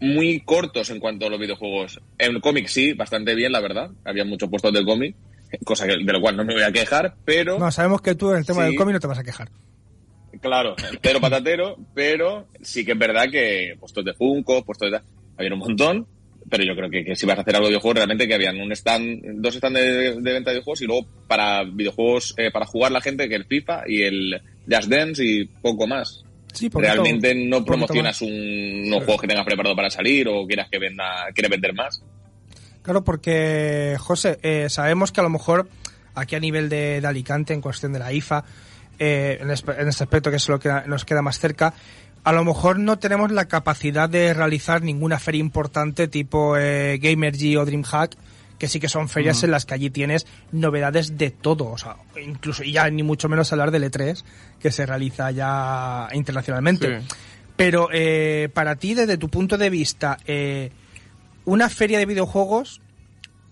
muy 0.00 0.40
cortos 0.40 0.90
en 0.90 0.98
cuanto 0.98 1.26
a 1.26 1.30
los 1.30 1.38
videojuegos. 1.38 2.00
En 2.18 2.34
el 2.36 2.40
cómic 2.40 2.66
sí, 2.66 2.92
bastante 2.94 3.34
bien, 3.34 3.52
la 3.52 3.60
verdad. 3.60 3.90
Había 4.04 4.24
muchos 4.24 4.48
puestos 4.48 4.72
de 4.72 4.84
cómic, 4.84 5.14
cosa 5.64 5.86
que- 5.86 5.96
de 6.04 6.12
lo 6.12 6.20
cual 6.20 6.36
no 6.36 6.44
me 6.44 6.54
voy 6.54 6.62
a 6.62 6.72
quejar, 6.72 7.14
pero... 7.24 7.58
No, 7.58 7.70
sabemos 7.70 8.00
que 8.00 8.14
tú 8.14 8.30
en 8.32 8.38
el 8.38 8.46
tema 8.46 8.62
Sí. 8.62 8.68
del 8.68 8.76
cómic 8.76 8.94
no 8.94 9.00
te 9.00 9.06
vas 9.06 9.18
a 9.18 9.24
quejar. 9.24 9.48
Claro, 10.40 10.76
entero 10.90 11.20
patatero, 11.20 11.76
pero 11.94 12.46
sí 12.62 12.84
que 12.84 12.92
es 12.92 12.98
verdad 12.98 13.30
que 13.30 13.74
puestos 13.78 14.04
de 14.04 14.14
Funko, 14.14 14.64
puestos 14.64 14.90
de 14.90 15.00
había 15.36 15.52
un 15.52 15.58
montón, 15.58 16.06
pero 16.48 16.64
yo 16.64 16.74
creo 16.74 16.90
que, 16.90 17.04
que 17.04 17.16
si 17.16 17.26
vas 17.26 17.38
a 17.38 17.42
hacer 17.42 17.54
algo 17.54 17.66
de 17.66 17.72
videojuegos, 17.72 17.96
realmente 17.96 18.28
que 18.28 18.34
habían 18.34 18.60
un 18.60 18.72
stand, 18.72 19.22
dos 19.40 19.54
stands 19.54 19.80
de, 19.80 20.20
de 20.20 20.32
venta 20.32 20.50
de 20.50 20.56
videojuegos 20.56 20.82
y 20.82 20.86
luego 20.86 21.06
para 21.26 21.64
videojuegos, 21.64 22.34
eh, 22.36 22.50
para 22.50 22.66
jugar 22.66 22.92
la 22.92 23.00
gente, 23.00 23.28
que 23.28 23.34
el 23.34 23.44
FIFA 23.44 23.82
y 23.86 24.02
el 24.02 24.40
Just 24.70 24.88
Dance 24.88 25.24
y 25.24 25.44
poco 25.44 25.86
más. 25.86 26.24
Sí, 26.52 26.68
Realmente 26.72 27.34
no 27.34 27.64
promocionas 27.64 28.22
un, 28.22 28.82
unos 28.86 29.04
juegos 29.04 29.20
que 29.20 29.28
tengas 29.28 29.44
preparado 29.44 29.76
para 29.76 29.88
salir 29.88 30.28
o 30.28 30.46
quieras 30.46 30.68
que 30.70 30.78
venda, 30.78 31.26
quieres 31.32 31.50
vender 31.50 31.74
más. 31.74 32.02
Claro, 32.82 33.04
porque, 33.04 33.96
José, 33.98 34.38
eh, 34.42 34.68
sabemos 34.68 35.12
que 35.12 35.20
a 35.20 35.22
lo 35.22 35.30
mejor 35.30 35.68
aquí 36.14 36.34
a 36.34 36.40
nivel 36.40 36.68
de, 36.68 37.00
de 37.00 37.06
Alicante, 37.06 37.54
en 37.54 37.60
cuestión 37.60 37.92
de 37.92 38.00
la 38.00 38.12
IFA, 38.12 38.44
eh, 39.00 39.38
en, 39.40 39.50
en 39.50 39.88
este 39.88 40.04
aspecto 40.04 40.30
que 40.30 40.36
es 40.36 40.48
lo 40.48 40.60
que 40.60 40.70
nos 40.86 41.04
queda 41.04 41.22
más 41.22 41.40
cerca, 41.40 41.74
a 42.22 42.32
lo 42.32 42.44
mejor 42.44 42.78
no 42.78 42.98
tenemos 42.98 43.32
la 43.32 43.46
capacidad 43.46 44.08
de 44.08 44.34
realizar 44.34 44.82
ninguna 44.82 45.18
feria 45.18 45.40
importante 45.40 46.06
tipo 46.06 46.56
eh, 46.56 46.98
Gamergy 46.98 47.56
o 47.56 47.64
DreamHack, 47.64 48.16
que 48.58 48.68
sí 48.68 48.78
que 48.78 48.90
son 48.90 49.08
ferias 49.08 49.42
en 49.42 49.52
las 49.52 49.64
que 49.64 49.72
allí 49.72 49.88
tienes 49.88 50.26
novedades 50.52 51.16
de 51.16 51.30
todo, 51.30 51.70
o 51.70 51.78
sea, 51.78 51.96
incluso, 52.22 52.62
y 52.62 52.72
ya 52.72 52.88
ni 52.90 53.02
mucho 53.02 53.28
menos 53.28 53.50
hablar 53.52 53.70
del 53.70 53.90
E3, 53.90 54.22
que 54.60 54.70
se 54.70 54.84
realiza 54.84 55.30
ya 55.30 56.08
internacionalmente. 56.12 57.00
Sí. 57.00 57.06
Pero 57.56 57.88
eh, 57.90 58.50
para 58.52 58.76
ti, 58.76 58.92
desde 58.92 59.16
tu 59.16 59.30
punto 59.30 59.56
de 59.56 59.70
vista, 59.70 60.18
eh, 60.26 60.70
una 61.46 61.70
feria 61.70 61.98
de 61.98 62.06
videojuegos, 62.06 62.82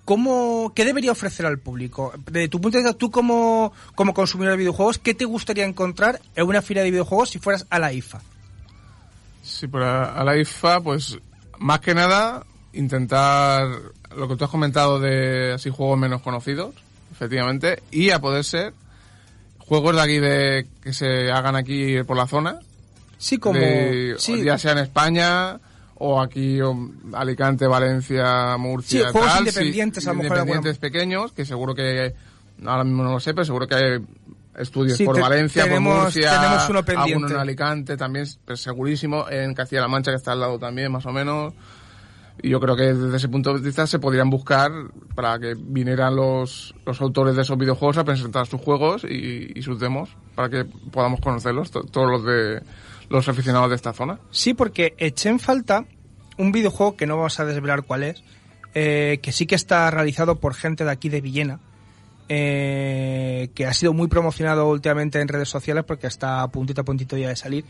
¿cómo, 0.09 0.73
¿qué 0.75 0.87
debería 0.87 1.12
ofrecer 1.12 1.45
al 1.45 1.59
público? 1.59 2.15
Desde 2.31 2.49
tu 2.49 2.62
punto 2.62 2.79
de 2.79 2.85
vista, 2.85 2.97
tú 2.97 3.11
como, 3.11 3.75
como 3.95 4.15
consumidor 4.15 4.53
de 4.53 4.57
videojuegos, 4.57 4.97
¿qué 4.99 5.12
te 5.12 5.27
gustaría 5.27 5.67
encontrar 5.67 6.19
en 6.35 6.47
una 6.47 6.62
feria 6.62 6.83
de 6.83 6.91
videojuegos 6.91 7.29
si 7.29 7.38
fueras 7.38 7.67
a 7.69 7.79
la 7.79 7.93
IFA? 7.93 8.23
Sí, 9.43 9.67
pero 9.69 9.85
a, 9.85 10.15
a 10.19 10.25
la 10.25 10.38
IFA, 10.38 10.81
pues 10.81 11.19
más 11.59 11.81
que 11.81 11.95
nada 11.95 12.47
intentar 12.73 13.69
lo 14.17 14.29
que 14.29 14.37
tú 14.37 14.45
has 14.45 14.50
comentado 14.50 14.99
de 14.99 15.53
así 15.53 15.69
juegos 15.69 15.99
menos 15.99 16.23
conocidos, 16.23 16.75
efectivamente, 17.12 17.83
y 17.91 18.09
a 18.09 18.19
poder 18.19 18.45
ser 18.45 18.73
juegos 19.59 19.95
de 19.95 20.00
aquí 20.00 20.19
de 20.21 20.67
que 20.83 20.95
se 20.95 21.31
hagan 21.31 21.55
aquí 21.55 22.03
por 22.05 22.17
la 22.17 22.27
zona, 22.27 22.61
Sí, 23.19 23.37
como... 23.37 23.61
de- 23.61 24.15
sí, 24.17 24.43
ya 24.43 24.57
sea 24.57 24.73
en 24.73 24.79
España 24.79 25.61
o 26.00 26.21
aquí 26.21 26.61
o 26.61 26.76
Alicante, 27.12 27.67
Valencia, 27.67 28.57
Murcia, 28.57 29.07
Sí, 29.07 29.12
juegos 29.12 29.31
tal, 29.33 29.38
independientes, 29.40 30.07
a 30.07 30.11
lo 30.12 30.23
mejor 30.23 30.37
independientes 30.38 30.78
pequeños, 30.78 31.33
que 31.33 31.45
seguro 31.45 31.75
que 31.75 32.14
ahora 32.64 32.85
mismo 32.85 33.02
no 33.02 33.12
lo 33.12 33.21
sé, 33.21 33.35
pero 33.35 33.45
seguro 33.45 33.67
que 33.67 33.75
hay 33.75 33.99
estudios 34.57 34.97
Sí, 34.97 35.05
por 35.05 35.14
te- 35.17 35.21
Valencia, 35.21 35.64
tenemos- 35.64 35.95
por 35.95 36.02
Murcia, 36.05 36.40
tenemos 36.40 36.69
uno 36.69 36.85
pendiente. 36.85 37.12
alguno 37.14 37.28
en 37.35 37.40
Alicante 37.40 37.97
también, 37.97 38.26
segurísimo, 38.55 39.28
en 39.31 39.55
Castilla-La 39.55 39.88
Mancha 39.88 40.11
que 40.12 40.17
está 40.17 40.33
al 40.33 40.40
lado 40.40 40.59
también, 40.59 40.90
más 40.93 41.05
o 41.07 41.12
menos. 41.12 41.55
Y 42.40 42.50
yo 42.50 42.61
creo 42.61 42.76
que 42.76 42.95
desde 42.95 43.17
ese 43.17 43.28
punto 43.28 43.52
de 43.52 43.61
vista 43.61 43.85
se 43.88 43.99
podrían 43.99 44.31
buscar 44.31 44.71
para 45.17 45.40
que 45.40 45.55
vinieran 45.59 46.14
los, 46.14 46.73
los 46.87 47.00
autores 47.00 47.35
de 47.35 47.43
esos 47.43 47.59
videojuegos 47.59 47.99
a 47.99 48.05
presentar 48.05 48.47
sus 48.47 48.61
juegos 48.61 49.02
y, 49.02 49.50
y 49.57 49.62
sus 49.62 49.81
demos 49.81 50.11
para 50.37 50.49
que 50.49 50.64
podamos 50.64 51.21
conocerlos, 51.21 51.73
to- 51.73 51.83
todos 51.83 52.09
los 52.09 52.25
de 52.25 52.62
los 53.11 53.29
aficionados 53.29 53.71
de 53.71 53.77
esta 53.77 53.93
zona. 53.93 54.19
Sí, 54.31 54.55
porque 54.55 54.95
eché 54.99 55.29
en 55.29 55.38
falta 55.38 55.85
un 56.37 56.53
videojuego 56.53 56.97
que 56.97 57.07
no 57.07 57.17
vamos 57.17 57.38
a 57.41 57.45
desvelar 57.45 57.83
cuál 57.83 58.03
es, 58.05 58.23
eh, 58.75 59.19
que 59.23 59.33
sí 59.33 59.47
que 59.47 59.55
está 59.55 59.91
realizado 59.91 60.37
por 60.41 60.55
gente 60.55 60.85
de 60.85 60.91
aquí 60.91 61.09
de 61.09 61.21
Villena, 61.21 61.61
eh, 62.29 63.49
que 63.55 63.67
ha 63.67 63.73
sido 63.73 63.93
muy 63.93 64.09
promocionado 64.09 64.69
últimamente 64.69 65.21
en 65.21 65.29
redes 65.29 65.49
sociales 65.49 65.85
porque 65.85 66.07
está 66.07 66.43
a 66.43 66.49
puntito 66.49 66.83
a 66.83 66.85
puntito 66.85 67.17
ya 67.17 67.29
de 67.29 67.37
salir, 67.37 67.65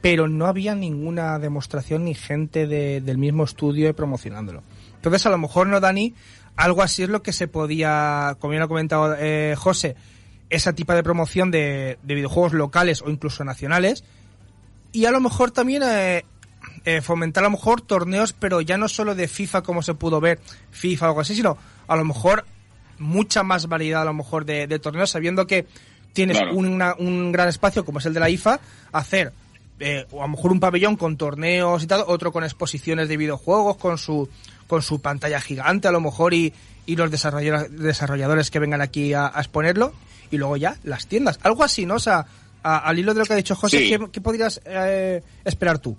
pero 0.00 0.28
no 0.28 0.46
había 0.46 0.74
ninguna 0.74 1.38
demostración 1.38 2.04
ni 2.04 2.14
gente 2.14 2.66
de- 2.66 3.00
del 3.00 3.18
mismo 3.18 3.44
estudio 3.44 3.94
promocionándolo. 3.96 4.62
Entonces, 4.96 5.24
a 5.26 5.30
lo 5.30 5.38
mejor 5.38 5.66
no, 5.66 5.80
Dani, 5.80 6.14
algo 6.56 6.82
así 6.82 7.02
es 7.02 7.08
lo 7.08 7.22
que 7.22 7.32
se 7.32 7.48
podía, 7.48 8.36
como 8.38 8.52
lo 8.54 8.64
ha 8.64 8.68
comentado 8.68 9.16
eh, 9.18 9.54
José, 9.56 9.96
ese 10.50 10.72
tipo 10.74 10.92
de 10.92 11.02
promoción 11.02 11.50
de, 11.50 11.98
de 12.02 12.14
videojuegos 12.14 12.52
locales 12.52 13.00
o 13.02 13.10
incluso 13.10 13.42
nacionales, 13.42 14.04
y 14.92 15.04
a 15.06 15.10
lo 15.10 15.20
mejor 15.20 15.50
también 15.50 15.82
eh, 15.84 16.24
eh, 16.84 17.00
fomentar 17.00 17.42
a 17.44 17.46
lo 17.48 17.52
mejor 17.52 17.80
torneos, 17.80 18.32
pero 18.32 18.60
ya 18.60 18.76
no 18.76 18.88
solo 18.88 19.14
de 19.14 19.28
FIFA 19.28 19.62
como 19.62 19.82
se 19.82 19.94
pudo 19.94 20.20
ver, 20.20 20.38
FIFA 20.70 21.06
o 21.06 21.08
algo 21.08 21.20
así, 21.22 21.34
sino 21.34 21.56
a 21.88 21.96
lo 21.96 22.04
mejor 22.04 22.44
mucha 22.98 23.42
más 23.42 23.66
variedad 23.68 24.02
a 24.02 24.06
lo 24.06 24.14
mejor 24.14 24.44
de, 24.44 24.66
de 24.66 24.78
torneos, 24.78 25.10
sabiendo 25.10 25.46
que 25.46 25.66
tienes 26.12 26.36
Claro. 26.38 26.54
una- 26.56 26.94
un 26.98 27.32
gran 27.32 27.48
espacio 27.48 27.84
como 27.84 27.98
es 27.98 28.06
el 28.06 28.14
de 28.14 28.20
la 28.20 28.28
IFA, 28.30 28.60
hacer 28.92 29.32
eh, 29.80 30.06
o 30.12 30.20
a 30.22 30.26
lo 30.26 30.36
mejor 30.36 30.52
un 30.52 30.60
pabellón 30.60 30.96
con 30.96 31.16
torneos 31.16 31.82
y 31.82 31.86
tal, 31.88 32.04
otro 32.06 32.30
con 32.30 32.44
exposiciones 32.44 33.08
de 33.08 33.16
videojuegos, 33.16 33.76
con 33.78 33.98
su 33.98 34.28
con 34.68 34.80
su 34.82 35.00
pantalla 35.00 35.40
gigante 35.40 35.88
a 35.88 35.90
lo 35.92 36.00
mejor 36.00 36.32
y, 36.34 36.52
y 36.86 36.94
los 36.96 37.10
desarrolladores, 37.10 37.76
desarrolladores 37.78 38.50
que 38.50 38.58
vengan 38.60 38.80
aquí 38.80 39.12
a, 39.12 39.26
a 39.34 39.40
exponerlo 39.40 39.92
y 40.30 40.36
luego 40.38 40.56
ya 40.56 40.76
las 40.84 41.06
tiendas, 41.08 41.38
algo 41.42 41.64
así, 41.64 41.84
¿no? 41.84 41.94
O 41.96 41.98
sea, 41.98 42.26
a- 42.62 42.78
al 42.88 42.98
hilo 42.98 43.12
de 43.14 43.20
lo 43.20 43.26
que 43.26 43.32
ha 43.32 43.36
dicho 43.36 43.54
José, 43.54 43.78
Sí. 43.78 43.88
¿qué, 43.90 43.98
qué 44.12 44.20
podrías 44.20 44.60
eh, 44.64 45.22
esperar 45.44 45.78
tú? 45.78 45.96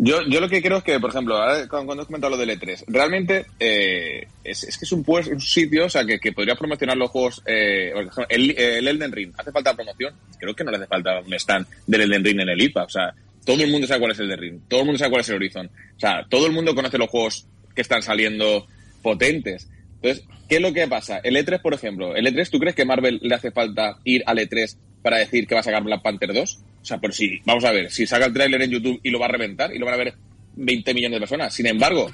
Yo, 0.00 0.22
yo 0.28 0.40
lo 0.40 0.48
que 0.48 0.62
creo 0.62 0.78
es 0.78 0.84
que, 0.84 1.00
por 1.00 1.10
ejemplo, 1.10 1.36
cuando, 1.68 1.94
has 2.00 2.06
comentado 2.06 2.30
lo 2.30 2.36
del 2.36 2.50
E3, 2.50 2.84
realmente 2.86 3.46
eh, 3.58 4.28
es, 4.44 4.62
es 4.62 4.78
que 4.78 4.84
es 4.84 4.92
un, 4.92 5.02
pues, 5.02 5.26
un 5.26 5.40
sitio 5.40 5.86
o 5.86 5.88
sea, 5.90 6.04
que, 6.04 6.20
que 6.20 6.30
podría 6.32 6.54
promocionar 6.54 6.96
los 6.96 7.10
juegos. 7.10 7.42
Eh, 7.46 7.92
el, 8.28 8.50
el 8.56 8.86
Elden 8.86 9.10
Ring, 9.10 9.32
¿hace 9.36 9.50
falta 9.50 9.74
promoción? 9.74 10.14
Creo 10.38 10.54
que 10.54 10.62
no 10.62 10.70
le 10.70 10.76
hace 10.76 10.86
falta 10.86 11.18
un 11.20 11.34
stand 11.34 11.66
del 11.88 12.02
Elden 12.02 12.24
Ring 12.24 12.40
en 12.40 12.48
el 12.48 12.62
IFA. 12.62 12.84
O 12.84 12.88
sea, 12.88 13.12
todo 13.44 13.60
el 13.64 13.72
mundo 13.72 13.88
sabe 13.88 13.98
cuál 13.98 14.12
es 14.12 14.18
el 14.20 14.26
Elden 14.26 14.40
Ring, 14.40 14.60
todo 14.68 14.80
el 14.80 14.86
mundo 14.86 14.98
sabe 15.00 15.10
cuál 15.10 15.20
es 15.22 15.28
el 15.30 15.34
Horizon. 15.34 15.66
O 15.96 15.98
sea, 16.00 16.24
todo 16.30 16.46
el 16.46 16.52
mundo 16.52 16.76
conoce 16.76 16.96
los 16.96 17.10
juegos 17.10 17.46
que 17.74 17.82
están 17.82 18.00
saliendo 18.02 18.68
potentes. 19.02 19.68
Entonces, 20.00 20.24
¿qué 20.48 20.56
es 20.56 20.62
lo 20.62 20.72
que 20.72 20.86
pasa? 20.86 21.18
El 21.24 21.34
E3, 21.34 21.60
por 21.60 21.74
ejemplo, 21.74 22.14
el 22.14 22.24
E3, 22.24 22.48
¿tú 22.50 22.60
crees 22.60 22.76
que 22.76 22.84
Marvel 22.84 23.18
le 23.20 23.34
hace 23.34 23.50
falta 23.50 23.98
ir 24.04 24.22
al 24.26 24.38
E3 24.38 24.76
para 25.02 25.18
decir 25.18 25.46
que 25.46 25.54
va 25.54 25.60
a 25.60 25.64
sacar 25.64 25.82
Black 25.82 26.02
Panther 26.02 26.32
2? 26.32 26.64
O 26.80 26.84
sea, 26.84 26.98
por 26.98 27.12
si, 27.12 27.40
vamos 27.44 27.64
a 27.64 27.72
ver, 27.72 27.90
si 27.90 28.06
saca 28.06 28.26
el 28.26 28.32
tráiler 28.32 28.62
en 28.62 28.70
YouTube 28.70 29.00
y 29.02 29.10
lo 29.10 29.18
va 29.18 29.26
a 29.26 29.30
reventar 29.30 29.74
y 29.74 29.78
lo 29.78 29.86
van 29.86 29.94
a 29.94 29.98
ver 29.98 30.14
20 30.56 30.94
millones 30.94 31.16
de 31.16 31.20
personas. 31.20 31.54
Sin 31.54 31.66
embargo, 31.66 32.10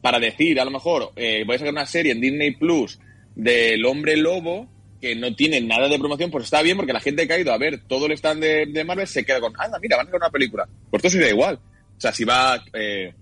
para 0.00 0.18
decir, 0.18 0.60
a 0.60 0.64
lo 0.64 0.70
mejor, 0.70 1.12
eh, 1.16 1.42
voy 1.46 1.56
a 1.56 1.58
sacar 1.58 1.72
una 1.72 1.86
serie 1.86 2.12
en 2.12 2.20
Disney 2.20 2.52
Plus 2.52 2.98
del 3.34 3.84
hombre 3.84 4.16
lobo 4.16 4.68
que 5.00 5.14
no 5.14 5.34
tiene 5.34 5.60
nada 5.60 5.88
de 5.88 5.98
promoción, 5.98 6.30
pues 6.30 6.44
está 6.44 6.62
bien 6.62 6.76
porque 6.76 6.92
la 6.92 7.00
gente 7.00 7.26
que 7.26 7.34
ha 7.34 7.38
ido 7.38 7.52
a 7.52 7.58
ver 7.58 7.82
todo 7.86 8.06
el 8.06 8.12
stand 8.12 8.42
de, 8.42 8.84
Marvel 8.84 9.06
se 9.06 9.24
queda 9.24 9.40
con, 9.40 9.52
anda, 9.58 9.78
mira, 9.78 9.96
van 9.96 10.06
a 10.06 10.08
hacer 10.08 10.20
una 10.20 10.30
película. 10.30 10.66
Pues 10.90 11.04
esto 11.04 11.18
sería 11.18 11.30
igual. 11.30 11.56
O 11.96 12.00
sea, 12.00 12.12
si 12.12 12.24
va... 12.24 12.62
Eh, 12.72 13.12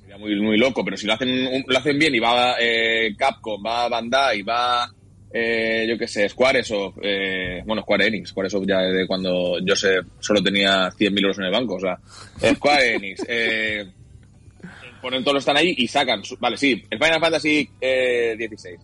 sería 0.00 0.18
muy, 0.18 0.38
muy 0.40 0.58
loco, 0.58 0.84
pero 0.84 0.96
si 0.96 1.06
lo 1.06 1.14
hacen, 1.14 1.64
lo 1.66 1.78
hacen 1.78 1.98
bien 1.98 2.14
y 2.14 2.18
va 2.18 2.56
eh, 2.60 3.14
Capcom, 3.16 3.64
va 3.64 3.88
Bandai, 3.88 4.42
va, 4.42 4.92
eh, 5.36 5.84
yo 5.88 5.98
qué 5.98 6.06
sé, 6.06 6.28
Squaresoft, 6.28 6.98
eh, 7.02 7.60
bueno, 7.66 7.82
Square 7.82 8.06
Enix, 8.06 8.28
Squaresoft 8.30 8.66
ya 8.68 8.78
de 8.82 9.06
cuando 9.06 9.58
yo 9.58 9.74
sé, 9.74 9.96
solo 10.20 10.40
tenía 10.42 10.88
100.000 10.92 11.20
euros 11.22 11.38
en 11.38 11.44
el 11.46 11.50
banco, 11.50 11.74
o 11.74 11.80
sea, 11.80 11.98
eh, 12.40 12.54
Square 12.54 12.94
Enix, 12.94 13.22
eh, 13.28 13.84
ponen 15.02 15.22
todos 15.24 15.34
los 15.34 15.42
están 15.42 15.56
ahí 15.56 15.74
y 15.76 15.88
sacan, 15.88 16.24
su- 16.24 16.36
vale, 16.38 16.56
sí, 16.56 16.82
el 16.88 16.98
Final 16.98 17.20
Fantasy 17.20 17.68
eh, 17.80 18.34
16. 18.38 18.78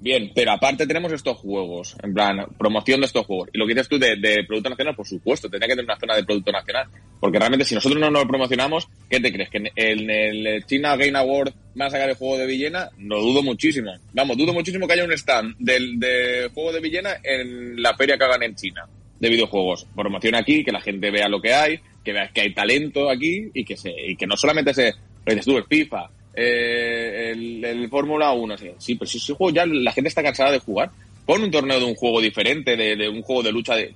Bien, 0.00 0.30
pero 0.34 0.52
aparte 0.52 0.86
tenemos 0.86 1.12
estos 1.12 1.38
juegos, 1.38 1.96
en 2.02 2.12
plan, 2.12 2.46
promoción 2.58 3.00
de 3.00 3.06
estos 3.06 3.24
juegos. 3.24 3.48
Y 3.52 3.58
lo 3.58 3.66
que 3.66 3.74
dices 3.74 3.88
tú 3.88 3.98
de, 3.98 4.44
producto 4.46 4.70
nacional, 4.70 4.94
por 4.94 5.06
supuesto, 5.06 5.48
tendría 5.48 5.68
que 5.68 5.76
tener 5.76 5.86
una 5.86 5.98
zona 5.98 6.16
de 6.16 6.24
producto 6.24 6.52
nacional. 6.52 6.88
Porque 7.20 7.38
realmente 7.38 7.64
si 7.64 7.74
nosotros 7.74 8.00
no 8.00 8.10
nos 8.10 8.26
promocionamos, 8.26 8.86
¿qué 9.08 9.20
te 9.20 9.32
crees? 9.32 9.48
¿Que 9.48 9.58
en 9.74 10.10
el, 10.10 10.64
China 10.66 10.96
Game 10.96 11.16
Award 11.16 11.54
van 11.74 11.88
a 11.88 11.90
sacar 11.90 12.10
el 12.10 12.16
juego 12.16 12.36
de 12.36 12.46
Villena? 12.46 12.90
Lo 12.98 13.20
dudo 13.20 13.42
muchísimo. 13.42 13.92
Vamos, 14.12 14.36
dudo 14.36 14.52
muchísimo 14.52 14.86
que 14.86 14.92
haya 14.92 15.04
un 15.04 15.12
stand 15.12 15.56
del 15.58 15.98
de 15.98 16.50
juego 16.52 16.72
de 16.72 16.80
Villena 16.80 17.16
en 17.22 17.82
la 17.82 17.96
feria 17.96 18.18
que 18.18 18.24
hagan 18.24 18.42
en 18.42 18.54
China. 18.56 18.86
de 19.20 19.30
videojuegos. 19.30 19.86
Promoción 19.94 20.34
aquí, 20.34 20.62
que 20.62 20.72
la 20.72 20.82
gente 20.82 21.10
vea 21.10 21.28
lo 21.28 21.40
que 21.40 21.54
hay, 21.54 21.80
que 22.04 22.12
vea 22.12 22.28
que 22.28 22.42
hay 22.42 22.52
talento 22.52 23.08
aquí 23.08 23.48
y 23.54 23.64
que 23.64 23.76
se, 23.76 23.90
y 23.90 24.16
que 24.16 24.26
no 24.26 24.36
solamente 24.36 24.74
se, 24.74 24.92
lo 25.24 25.32
dices 25.32 25.46
tú, 25.46 25.56
el 25.56 25.64
FIFA, 25.64 26.10
eh, 26.36 27.32
el, 27.32 27.88
Fórmula 27.88 28.32
1, 28.32 28.56
sí, 28.78 28.94
pero 28.94 29.08
si 29.08 29.18
ese 29.18 29.34
juego 29.34 29.54
ya 29.54 29.66
la 29.66 29.92
gente 29.92 30.08
está 30.08 30.22
cansada 30.22 30.52
de 30.52 30.58
jugar. 30.58 30.90
Pon 31.26 31.42
un 31.42 31.50
torneo 31.50 31.78
de 31.78 31.86
un 31.86 31.94
juego 31.94 32.20
diferente, 32.20 32.76
de, 32.76 32.96
de 32.96 33.08
un 33.08 33.22
juego 33.22 33.42
de 33.42 33.52
lucha 33.52 33.74
de, 33.76 33.94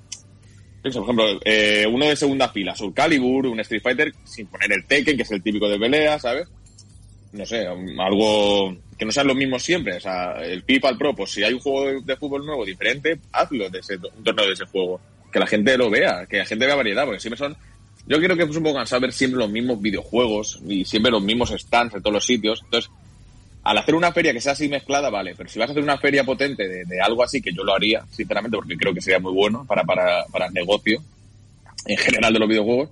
por 0.82 1.02
ejemplo, 1.02 1.40
eh, 1.44 1.86
uno 1.90 2.06
de 2.06 2.16
segunda 2.16 2.48
fila, 2.48 2.74
Soul 2.74 2.94
Calibur, 2.94 3.46
un 3.46 3.60
Street 3.60 3.82
Fighter, 3.82 4.12
sin 4.24 4.46
poner 4.46 4.72
el 4.72 4.84
Tekken, 4.86 5.16
que 5.16 5.22
es 5.22 5.30
el 5.30 5.42
típico 5.42 5.68
de 5.68 5.78
pelea, 5.78 6.18
¿sabes? 6.18 6.48
No 7.32 7.44
sé, 7.44 7.68
um, 7.68 8.00
algo 8.00 8.76
que 8.96 9.04
no 9.04 9.12
sean 9.12 9.26
los 9.26 9.36
mismos 9.36 9.62
siempre. 9.62 9.96
O 9.96 10.00
sea, 10.00 10.32
el 10.42 10.62
FIFA, 10.62 10.90
el 10.90 10.98
Pro, 10.98 11.14
pues 11.14 11.30
si 11.30 11.42
hay 11.42 11.52
un 11.52 11.60
juego 11.60 11.86
de, 11.86 12.00
de 12.00 12.16
fútbol 12.16 12.46
nuevo 12.46 12.64
diferente, 12.64 13.18
hazlo 13.32 13.68
de 13.68 13.80
ese, 13.80 13.96
un 13.96 14.24
torneo 14.24 14.46
de 14.46 14.52
ese 14.52 14.64
juego. 14.66 15.00
Que 15.32 15.40
la 15.40 15.46
gente 15.46 15.76
lo 15.76 15.90
vea, 15.90 16.26
que 16.26 16.38
la 16.38 16.46
gente 16.46 16.64
vea 16.64 16.74
variedad, 16.74 17.04
porque 17.04 17.20
siempre 17.20 17.38
son... 17.38 17.56
Yo 18.08 18.18
creo 18.18 18.36
que 18.36 18.42
es 18.44 18.56
un 18.56 18.62
poco 18.62 18.76
cansado 18.76 19.02
ver 19.02 19.12
siempre 19.12 19.38
los 19.38 19.50
mismos 19.50 19.80
videojuegos 19.80 20.60
y 20.66 20.84
siempre 20.84 21.12
los 21.12 21.22
mismos 21.22 21.50
stands 21.50 21.94
en 21.94 22.00
todos 22.02 22.14
los 22.14 22.24
sitios. 22.24 22.60
Entonces, 22.64 22.90
al 23.64 23.76
hacer 23.76 23.94
una 23.94 24.12
feria 24.12 24.32
que 24.32 24.40
sea 24.40 24.52
así 24.52 24.68
mezclada, 24.68 25.10
vale, 25.10 25.34
pero 25.36 25.48
si 25.48 25.58
vas 25.58 25.68
a 25.68 25.72
hacer 25.72 25.82
una 25.82 25.98
feria 25.98 26.24
potente 26.24 26.66
de, 26.66 27.00
algo 27.02 27.22
así, 27.22 27.42
que 27.42 27.52
yo 27.52 27.62
lo 27.64 27.74
haría, 27.74 28.02
sinceramente, 28.10 28.56
porque 28.56 28.76
creo 28.76 28.94
que 28.94 29.02
sería 29.02 29.18
muy 29.18 29.32
bueno 29.32 29.64
para, 29.66 29.84
para, 29.84 30.24
para 30.32 30.46
el 30.46 30.54
negocio 30.54 31.02
en 31.86 31.98
general 31.98 32.32
de 32.32 32.38
los 32.38 32.48
videojuegos, 32.48 32.88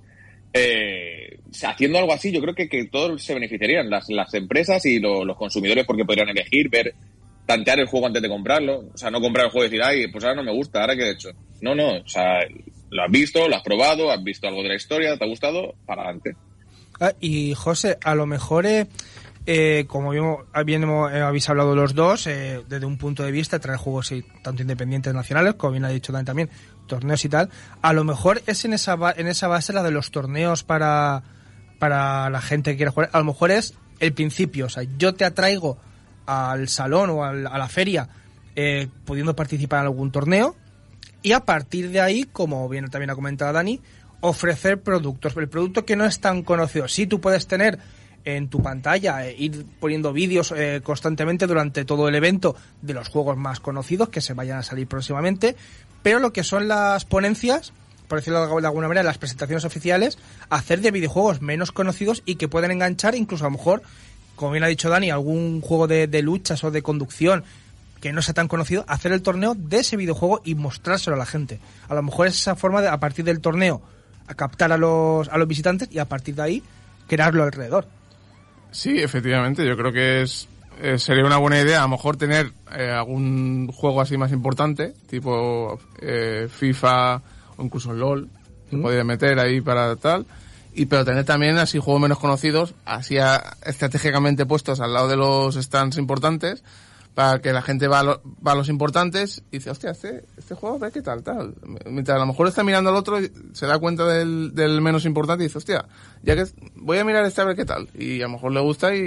eh, 0.53 1.39
haciendo 1.63 1.97
algo 1.99 2.13
así, 2.13 2.31
yo 2.31 2.41
creo 2.41 2.53
que, 2.55 2.69
que 2.69 2.85
todos 2.85 3.23
se 3.23 3.33
beneficiarían, 3.33 3.89
las, 3.89 4.09
las 4.09 4.33
empresas 4.35 4.85
y 4.85 4.99
lo- 4.99 5.25
los 5.25 5.35
consumidores, 5.37 5.85
porque 5.85 6.05
podrían 6.05 6.29
elegir, 6.29 6.69
ver, 6.69 6.93
tantear 7.45 7.79
el 7.79 7.87
juego 7.87 8.07
antes 8.07 8.21
de 8.21 8.29
comprarlo. 8.29 8.85
O 8.93 8.97
sea, 8.97 9.09
no 9.09 9.19
comprar 9.21 9.45
el 9.45 9.51
juego 9.51 9.65
y 9.65 9.69
decir, 9.69 9.83
ay, 9.83 10.07
pues 10.11 10.23
ahora 10.23 10.35
no 10.35 10.43
me 10.43 10.51
gusta, 10.53 10.81
ahora 10.81 10.95
qué 10.95 11.03
he 11.03 11.11
hecho. 11.11 11.29
No, 11.61 11.73
no, 11.75 11.95
o 11.97 12.07
sea, 12.07 12.39
lo 12.89 13.03
has 13.03 13.11
visto, 13.11 13.47
lo 13.47 13.55
has 13.55 13.63
probado, 13.63 14.11
has 14.11 14.23
visto 14.23 14.47
algo 14.47 14.63
de 14.63 14.69
la 14.69 14.75
historia, 14.75 15.17
te 15.17 15.23
ha 15.23 15.27
gustado, 15.27 15.75
para 15.85 16.03
adelante. 16.03 16.35
Ah, 16.99 17.13
y 17.19 17.53
José, 17.53 17.97
a 18.03 18.15
lo 18.15 18.25
mejor, 18.25 18.65
eh, 18.65 18.87
eh, 19.45 19.85
como 19.87 20.09
bien, 20.11 20.25
bien 20.65 20.83
eh, 20.83 21.21
habéis 21.21 21.47
hablado 21.49 21.75
los 21.75 21.93
dos, 21.93 22.27
eh, 22.27 22.63
desde 22.67 22.85
un 22.85 22.97
punto 22.97 23.23
de 23.23 23.31
vista, 23.31 23.59
traer 23.59 23.77
juegos 23.77 24.11
eh, 24.11 24.23
tanto 24.43 24.61
independientes 24.61 25.13
nacionales, 25.13 25.53
como 25.55 25.71
bien 25.73 25.85
ha 25.85 25.89
dicho 25.89 26.11
Dani 26.11 26.25
también, 26.25 26.49
torneos 26.87 27.23
y 27.25 27.29
tal, 27.29 27.49
a 27.81 27.93
lo 27.93 28.03
mejor 28.03 28.41
es 28.47 28.65
en 28.65 28.73
esa, 28.73 28.97
en 29.17 29.27
esa 29.27 29.47
base 29.47 29.73
la 29.73 29.83
de 29.83 29.91
los 29.91 30.09
torneos 30.11 30.63
para, 30.63 31.21
para 31.79 32.29
la 32.29 32.41
gente 32.41 32.71
que 32.71 32.77
quiere 32.77 32.91
jugar. 32.91 33.09
A 33.13 33.19
lo 33.19 33.25
mejor 33.25 33.51
es 33.51 33.73
el 33.99 34.13
principio, 34.13 34.65
o 34.67 34.69
sea, 34.69 34.83
yo 34.97 35.13
te 35.13 35.25
atraigo 35.25 35.77
al 36.25 36.67
salón 36.67 37.09
o 37.11 37.23
al- 37.23 37.47
a 37.47 37.57
la 37.57 37.67
feria 37.69 38.09
eh, 38.55 38.87
pudiendo 39.05 39.35
participar 39.35 39.79
en 39.81 39.85
algún 39.85 40.11
torneo 40.11 40.55
y 41.21 41.31
a 41.31 41.41
partir 41.41 41.89
de 41.91 42.01
ahí, 42.01 42.23
como 42.23 42.67
bien 42.69 42.87
también 42.89 43.09
ha 43.09 43.15
comentado 43.15 43.53
Dani, 43.53 43.81
ofrecer 44.21 44.81
productos. 44.81 45.35
El 45.35 45.49
producto 45.49 45.85
que 45.85 45.95
no 45.95 46.05
es 46.05 46.19
tan 46.19 46.43
conocido. 46.43 46.87
Sí, 46.87 47.07
tú 47.07 47.19
puedes 47.21 47.47
tener 47.47 47.79
en 48.25 48.49
tu 48.49 48.61
pantalla, 48.61 49.25
eh, 49.25 49.35
ir 49.37 49.65
poniendo 49.79 50.11
vídeos 50.11 50.53
eh, 50.55 50.81
constantemente 50.83 51.47
durante 51.47 51.85
todo 51.85 52.09
el 52.09 52.15
evento 52.15 52.55
de 52.81 52.93
los 52.93 53.07
juegos 53.07 53.37
más 53.37 53.61
conocidos 53.61 54.09
que 54.09 54.19
se 54.19 54.33
vayan 54.33 54.57
a 54.57 54.63
salir 54.63 54.85
próximamente, 54.87 55.55
pero 56.03 56.19
lo 56.19 56.33
que 56.33 56.43
son 56.43 56.67
las 56.67 57.05
ponencias, 57.05 57.71
por 58.09 58.19
decirlo 58.19 58.59
de 58.59 58.67
alguna 58.67 58.89
manera, 58.89 59.03
las 59.03 59.17
presentaciones 59.17 59.63
oficiales, 59.63 60.17
hacer 60.49 60.81
de 60.81 60.91
videojuegos 60.91 61.41
menos 61.41 61.71
conocidos 61.71 62.21
y 62.25 62.35
que 62.35 62.49
pueden 62.49 62.71
enganchar 62.71 63.15
incluso 63.15 63.45
a 63.45 63.47
lo 63.47 63.57
mejor, 63.57 63.81
como 64.35 64.51
bien 64.51 64.65
ha 64.65 64.67
dicho 64.67 64.89
Dani, 64.89 65.09
algún 65.09 65.61
juego 65.61 65.87
de, 65.87 66.07
de 66.07 66.21
luchas 66.21 66.65
o 66.65 66.71
de 66.71 66.81
conducción 66.81 67.45
que 68.01 68.13
no 68.13 68.21
sea 68.21 68.33
tan 68.33 68.47
conocido, 68.47 68.85
hacer 68.87 69.11
el 69.11 69.21
torneo 69.21 69.55
de 69.55 69.77
ese 69.79 69.97
videojuego 69.97 70.41
y 70.45 70.55
mostrárselo 70.55 71.15
a 71.15 71.19
la 71.19 71.25
gente. 71.25 71.59
A 71.89 71.93
lo 71.95 72.03
mejor 72.03 72.27
es 72.27 72.35
esa 72.35 72.55
forma 72.55 72.81
de, 72.81 72.87
a 72.89 72.99
partir 72.99 73.25
del 73.25 73.39
torneo, 73.41 73.81
a 74.27 74.33
captar 74.35 74.71
a 74.71 74.77
los, 74.77 75.27
a 75.29 75.37
los 75.37 75.47
visitantes 75.47 75.89
y 75.91 75.99
a 75.99 76.05
partir 76.05 76.35
de 76.35 76.41
ahí 76.43 76.63
crearlo 77.07 77.43
alrededor. 77.43 77.87
Sí, 78.71 78.97
efectivamente, 78.99 79.65
yo 79.65 79.75
creo 79.77 79.91
que 79.91 80.21
es 80.21 80.47
eh, 80.81 80.99
sería 80.99 81.25
una 81.25 81.37
buena 81.37 81.59
idea 81.59 81.79
a 81.79 81.83
lo 81.83 81.87
mejor 81.89 82.17
tener 82.17 82.51
eh, 82.75 82.91
algún 82.91 83.71
juego 83.73 83.99
así 84.01 84.15
más 84.17 84.31
importante, 84.31 84.93
tipo 85.09 85.79
eh, 85.99 86.47
FIFA 86.51 87.15
o 87.57 87.63
incluso 87.63 87.93
LOL, 87.93 88.29
que 88.69 88.77
podría 88.77 89.03
meter 89.03 89.39
ahí 89.39 89.61
para 89.61 89.95
tal. 89.95 90.25
Y 90.75 90.85
pero 90.85 91.03
tener 91.03 91.23
también 91.25 91.57
así 91.57 91.79
juegos 91.79 92.01
menos 92.03 92.19
conocidos, 92.19 92.75
así 92.85 93.17
a- 93.17 93.55
estratégicamente 93.65 94.45
puestos 94.45 94.79
al 94.79 94.93
lado 94.93 95.07
de 95.07 95.15
los 95.15 95.55
stands 95.55 95.97
importantes, 95.97 96.63
para 97.17 97.41
que 97.41 97.51
la 97.51 97.63
gente 97.63 97.87
va 97.87 98.01
a, 98.01 98.03
lo- 98.03 98.21
va 98.47 98.51
a 98.51 98.55
los 98.55 98.69
importantes 98.69 99.41
y 99.49 99.57
dice, 99.57 99.71
hostia, 99.71 99.89
este, 99.89 100.23
este 100.37 100.53
juego, 100.53 100.75
a 100.75 100.79
ver 100.79 100.91
qué 100.91 101.01
tal, 101.01 101.23
tal. 101.23 101.55
Mientras 101.87 102.15
a 102.15 102.19
lo 102.19 102.27
mejor 102.27 102.47
está 102.47 102.63
mirando 102.63 102.91
al 102.91 102.95
otro, 102.95 103.19
y 103.19 103.31
se 103.53 103.65
da 103.65 103.79
cuenta 103.79 104.05
del, 104.05 104.53
del 104.53 104.81
menos 104.81 105.03
importante 105.03 105.43
y 105.43 105.47
dice, 105.47 105.57
hostia, 105.57 105.83
ya 106.21 106.35
que 106.35 106.45
voy 106.75 106.99
a 106.99 107.03
mirar 107.03 107.25
este 107.25 107.41
a 107.41 107.45
ver 107.45 107.55
qué 107.55 107.65
tal. 107.65 107.89
Y 107.97 108.21
a 108.21 108.25
lo 108.27 108.33
mejor 108.33 108.51
le 108.51 108.59
gusta 108.59 108.93
y, 108.95 108.99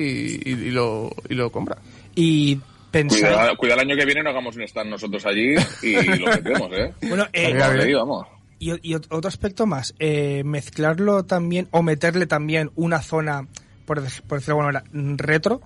y, 0.44 0.50
y 0.50 0.70
lo, 0.72 1.12
y 1.28 1.34
lo 1.34 1.52
compra. 1.52 1.78
Y 2.16 2.58
pensar... 2.90 3.20
Cuidado, 3.20 3.56
cuidado 3.56 3.80
el 3.82 3.88
año 3.90 3.96
que 3.96 4.04
viene, 4.06 4.24
no 4.24 4.30
hagamos 4.30 4.56
un 4.56 4.62
stand 4.62 4.90
nosotros 4.90 5.24
allí 5.26 5.54
y 5.80 6.18
lo 6.18 6.26
metemos, 6.26 6.68
¿eh? 6.72 6.92
Bueno, 7.08 7.26
eh, 7.32 7.94
vamos. 7.94 8.26
Y, 8.58 8.72
y 8.90 8.94
ot- 8.96 9.06
otro 9.10 9.28
aspecto 9.28 9.66
más, 9.66 9.94
eh, 10.00 10.42
mezclarlo 10.44 11.24
también, 11.26 11.68
o 11.70 11.84
meterle 11.84 12.26
también 12.26 12.72
una 12.74 13.02
zona, 13.02 13.46
por, 13.86 14.02
por 14.26 14.38
decirlo 14.40 14.58
manera, 14.58 14.82
retro, 14.92 15.60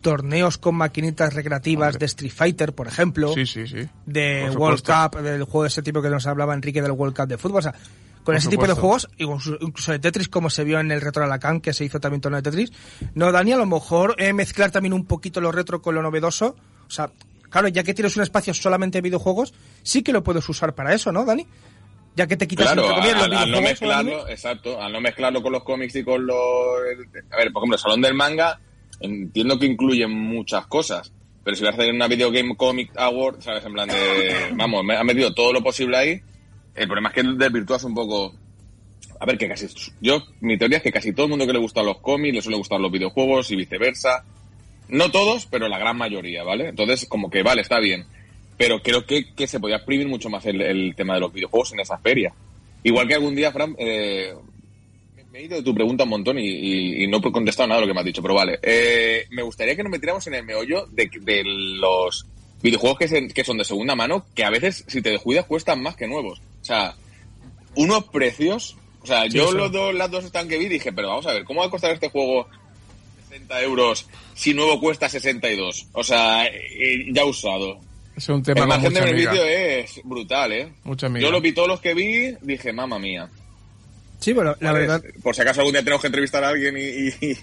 torneos 0.00 0.58
con 0.58 0.74
maquinitas 0.74 1.34
recreativas 1.34 1.98
de 1.98 2.06
Street 2.06 2.32
Fighter, 2.34 2.72
por 2.74 2.86
ejemplo, 2.88 3.32
Sí, 3.34 3.46
sí, 3.46 3.66
sí. 3.66 3.88
de 4.06 4.46
Por 4.48 4.58
World 4.58 4.78
supuesto. 4.78 5.10
Cup, 5.18 5.22
del 5.22 5.44
juego 5.44 5.62
de 5.62 5.68
ese 5.68 5.82
tipo 5.82 6.00
que 6.02 6.10
nos 6.10 6.26
hablaba 6.26 6.54
Enrique 6.54 6.80
del 6.82 6.92
World 6.92 7.16
Cup 7.16 7.26
de 7.28 7.38
fútbol, 7.38 7.58
o 7.58 7.62
sea, 7.62 7.72
con 7.72 8.24
Por 8.24 8.34
ese 8.34 8.48
tipo 8.48 8.66
de 8.66 8.74
juegos, 8.74 9.08
incluso, 9.16 9.92
de 9.92 9.98
Tetris, 9.98 10.28
como 10.28 10.50
se 10.50 10.62
vio 10.64 10.78
en 10.80 10.90
el 10.90 11.00
Retro 11.00 11.24
Alacant, 11.24 11.62
que 11.62 11.72
se 11.72 11.84
hizo 11.84 12.00
también 12.00 12.20
torneo 12.20 12.42
de 12.42 12.50
Tetris. 12.50 12.72
No, 13.14 13.32
Dani, 13.32 13.52
a 13.52 13.56
lo 13.56 13.66
mejor 13.66 14.14
eh, 14.18 14.32
mezclar 14.32 14.70
también 14.70 14.92
un 14.92 15.06
poquito 15.06 15.40
lo 15.40 15.50
retro 15.52 15.80
con 15.80 15.94
lo 15.94 16.02
novedoso, 16.02 16.54
o 16.86 16.90
sea, 16.90 17.10
claro, 17.48 17.68
ya 17.68 17.82
que 17.82 17.94
tienes 17.94 18.16
un 18.16 18.22
espacio 18.22 18.52
solamente 18.52 18.98
de 18.98 19.02
videojuegos, 19.02 19.54
sí 19.82 20.02
que 20.02 20.12
lo 20.12 20.22
puedes 20.22 20.46
usar 20.48 20.74
para 20.74 20.92
eso, 20.94 21.12
¿no, 21.12 21.24
Dani? 21.24 21.46
Ya 22.16 22.26
que 22.26 22.36
te 22.36 22.46
quitas 22.48 22.66
Claro, 22.72 22.82
entre 22.82 22.96
comillas, 22.96 23.16
los 23.16 23.24
al, 23.38 23.44
al 23.44 23.50
no 23.52 23.62
mezclarlo, 23.62 24.28
exacto, 24.28 24.82
al 24.82 24.92
no 24.92 25.00
mezclarlo 25.00 25.42
con 25.42 25.52
los 25.52 25.62
cómics 25.62 25.94
y 25.96 26.04
con 26.04 26.26
los... 26.26 26.36
A 27.30 27.36
ver, 27.36 27.52
por 27.52 27.62
ejemplo, 27.62 27.76
el 27.76 27.78
Salón 27.80 28.02
del 28.02 28.14
Manga, 28.14 28.60
entiendo 29.00 29.58
que 29.58 29.66
incluye 29.66 30.06
muchas 30.06 30.66
cosas, 30.66 31.12
pero 31.42 31.56
si 31.56 31.64
vas 31.64 31.72
a 31.72 31.82
hacer 31.82 31.92
una 31.92 32.06
Video 32.06 32.30
Game 32.30 32.54
Comic 32.56 32.90
Award, 32.96 33.42
¿sabes? 33.42 33.64
En 33.64 33.72
plan 33.72 33.88
de... 33.88 33.94
Vamos, 34.54 34.84
me 34.84 34.96
ha 34.96 35.04
metido 35.04 35.32
todo 35.34 35.52
lo 35.52 35.62
posible 35.62 35.96
ahí, 35.96 36.20
el 36.74 36.86
problema 36.86 37.10
es 37.10 37.14
que 37.14 37.22
desvirtúas 37.22 37.84
un 37.84 37.94
poco... 37.94 38.34
A 39.18 39.26
ver, 39.26 39.36
que 39.36 39.48
casi... 39.48 39.66
Yo, 40.00 40.22
mi 40.40 40.56
teoría 40.56 40.78
es 40.78 40.82
que 40.82 40.92
casi 40.92 41.12
todo 41.12 41.26
el 41.26 41.30
mundo 41.30 41.46
que 41.46 41.52
le 41.52 41.58
gustan 41.58 41.84
los 41.84 41.98
cómics, 41.98 42.34
le 42.34 42.42
suele 42.42 42.56
gustar 42.56 42.80
los 42.80 42.90
videojuegos 42.90 43.50
y 43.50 43.56
viceversa. 43.56 44.24
No 44.88 45.10
todos, 45.10 45.46
pero 45.46 45.68
la 45.68 45.78
gran 45.78 45.96
mayoría, 45.96 46.42
¿vale? 46.42 46.68
Entonces, 46.68 47.06
como 47.06 47.30
que 47.30 47.42
vale, 47.42 47.60
está 47.60 47.78
bien. 47.80 48.06
Pero 48.56 48.82
creo 48.82 49.04
que, 49.04 49.34
que 49.34 49.46
se 49.46 49.60
podía 49.60 49.76
exprimir 49.76 50.08
mucho 50.08 50.30
más 50.30 50.46
el, 50.46 50.62
el 50.62 50.94
tema 50.94 51.14
de 51.14 51.20
los 51.20 51.32
videojuegos 51.32 51.72
en 51.72 51.80
esa 51.80 51.98
feria. 51.98 52.32
Igual 52.82 53.08
que 53.08 53.14
algún 53.14 53.34
día, 53.34 53.52
Fran, 53.52 53.76
eh, 53.78 54.34
me- 55.32 55.38
he 55.40 55.44
ido 55.44 55.56
de 55.56 55.62
tu 55.62 55.74
pregunta 55.74 56.04
un 56.04 56.10
montón 56.10 56.38
y, 56.38 56.46
y- 56.48 57.04
y 57.04 57.06
no 57.06 57.18
he 57.18 57.32
contestado 57.32 57.68
nada 57.68 57.80
de 57.80 57.86
lo 57.86 57.90
que 57.90 57.94
me 57.94 58.00
has 58.00 58.06
dicho, 58.06 58.22
pero 58.22 58.34
vale. 58.34 58.58
Eh, 58.62 59.26
me 59.30 59.42
gustaría 59.42 59.76
que 59.76 59.82
nos 59.82 59.90
metiéramos 59.92 60.26
en 60.26 60.34
el 60.34 60.44
meollo 60.44 60.86
de, 60.90 61.10
de 61.20 61.42
los 61.44 62.26
videojuegos 62.62 62.98
que, 62.98 63.08
se- 63.08 63.28
que 63.28 63.44
son 63.44 63.58
de 63.58 63.64
segunda 63.64 63.94
mano, 63.94 64.26
que 64.34 64.44
a 64.44 64.50
veces, 64.50 64.84
si 64.88 65.00
te 65.02 65.10
descuidas, 65.10 65.46
cuestan 65.46 65.82
más 65.82 65.96
que 65.96 66.06
nuevos. 66.06 66.40
O 66.60 66.64
sea, 66.64 66.94
unos 67.76 68.04
precios. 68.04 68.76
O 69.02 69.06
sea, 69.06 69.26
yo 69.26 69.46
los 69.52 69.72
dos, 69.72 69.94
las 69.94 70.10
dos 70.10 70.24
están 70.24 70.46
que 70.48 70.58
vi 70.58 70.66
dije, 70.68 70.92
pero 70.92 71.08
vamos 71.08 71.26
a 71.26 71.32
ver, 71.32 71.44
¿cómo 71.44 71.60
va 71.60 71.66
a 71.66 71.70
costar 71.70 71.90
este 71.92 72.10
juego 72.10 72.46
60 73.30 73.62
euros 73.62 74.06
si 74.34 74.52
nuevo 74.52 74.78
cuesta 74.80 75.08
62? 75.08 75.86
O 75.92 76.04
sea, 76.04 76.44
eh, 76.46 77.06
ya 77.12 77.24
usado. 77.24 77.78
Es 78.16 78.28
un 78.28 78.42
tema 78.42 78.60
El 78.62 78.66
margen 78.68 78.92
de 78.92 79.00
beneficio 79.00 79.42
es 79.44 80.00
brutal, 80.04 80.52
¿eh? 80.52 80.68
Mucha. 80.84 81.08
Yo 81.08 81.30
los 81.30 81.40
vi 81.40 81.52
todos 81.52 81.68
los 81.68 81.80
que 81.80 81.94
vi, 81.94 82.34
dije, 82.42 82.72
mamma 82.74 82.98
mía. 82.98 83.30
Sí, 84.20 84.34
pero 84.34 84.56
la 84.60 84.72
Vale, 84.72 84.80
verdad 84.86 85.02
Por 85.22 85.34
si 85.34 85.40
acaso 85.42 85.60
algún 85.60 85.72
día 85.72 85.82
tenemos 85.82 86.00
que 86.02 86.06
entrevistar 86.08 86.44
a 86.44 86.48
alguien 86.50 86.76
y, 86.76 86.80
y- 86.80 87.38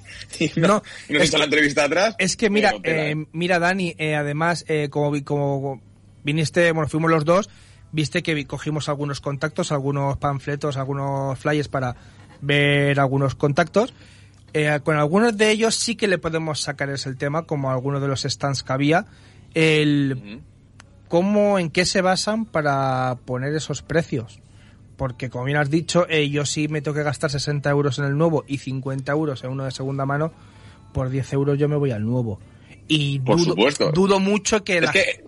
y 0.46 0.52
no, 0.60 0.68
No, 0.68 0.84
y 1.10 1.14
nos 1.14 1.24
es 1.24 1.34
la 1.34 1.44
entrevista 1.46 1.84
atrás. 1.86 2.16
Es 2.20 2.38
que 2.38 2.50
mira, 2.50 2.72
eh, 2.84 3.14
¿eh? 3.18 3.26
mira 3.34 3.60
Dani, 3.60 3.96
eh, 3.98 4.16
además, 4.16 4.64
eh, 4.68 4.88
como, 4.90 5.12
vi- 5.12 5.24
como 5.24 5.82
viniste, 6.24 6.72
bueno, 6.72 6.88
fuimos 6.88 7.10
los 7.12 7.26
dos, 7.26 7.50
viste 7.92 8.22
que 8.24 8.46
cogimos 8.46 8.90
algunos 8.90 9.22
contactos, 9.22 9.72
algunos 9.72 10.18
panfletos, 10.18 10.78
algunos 10.78 11.38
flyers 11.40 11.68
para 11.68 11.96
ver 12.42 13.00
algunos 13.00 13.34
contactos. 13.36 13.94
Eh, 14.54 14.80
con 14.84 14.98
algunos 14.98 15.36
de 15.38 15.52
ellos 15.52 15.76
sí 15.76 15.96
que 15.96 16.08
le 16.08 16.18
podemos 16.18 16.62
sacar 16.62 16.90
ese 16.90 17.10
el 17.10 17.18
tema, 17.18 17.44
como 17.44 17.72
algunos 17.72 18.02
de 18.02 18.08
los 18.08 18.22
stands 18.24 18.64
que 18.64 18.74
había. 18.74 19.06
El 19.54 20.42
cómo, 21.08 21.58
en 21.60 21.70
qué 21.70 21.86
se 21.86 22.02
basan 22.02 22.46
para 22.46 23.18
poner 23.26 23.54
esos 23.56 23.82
precios. 23.82 24.40
Porque, 24.98 25.30
como 25.30 25.46
bien 25.46 25.58
has 25.58 25.70
dicho, 25.70 26.08
eh, 26.10 26.30
yo 26.30 26.44
sí 26.46 26.68
me 26.68 26.82
tengo 26.82 26.96
que 26.96 27.04
gastar 27.04 27.30
60 27.30 27.70
euros 27.70 28.00
en 28.00 28.06
el 28.06 28.18
nuevo 28.18 28.44
y 28.48 28.58
50 28.58 29.12
euros 29.12 29.44
en 29.44 29.52
uno 29.52 29.64
de 29.64 29.72
segunda 29.72 30.06
mano, 30.06 30.34
por 30.92 31.10
10 31.10 31.32
euros 31.34 31.58
yo 31.60 31.70
me 31.70 31.76
voy 31.76 31.92
al 31.92 32.04
nuevo. 32.04 32.40
Y 32.88 33.20
Por 33.20 33.38
dudo, 33.38 33.52
supuesto. 33.52 33.92
dudo 33.92 34.20
mucho 34.20 34.64
que 34.64 34.82
la 34.82 34.92
que 34.92 35.24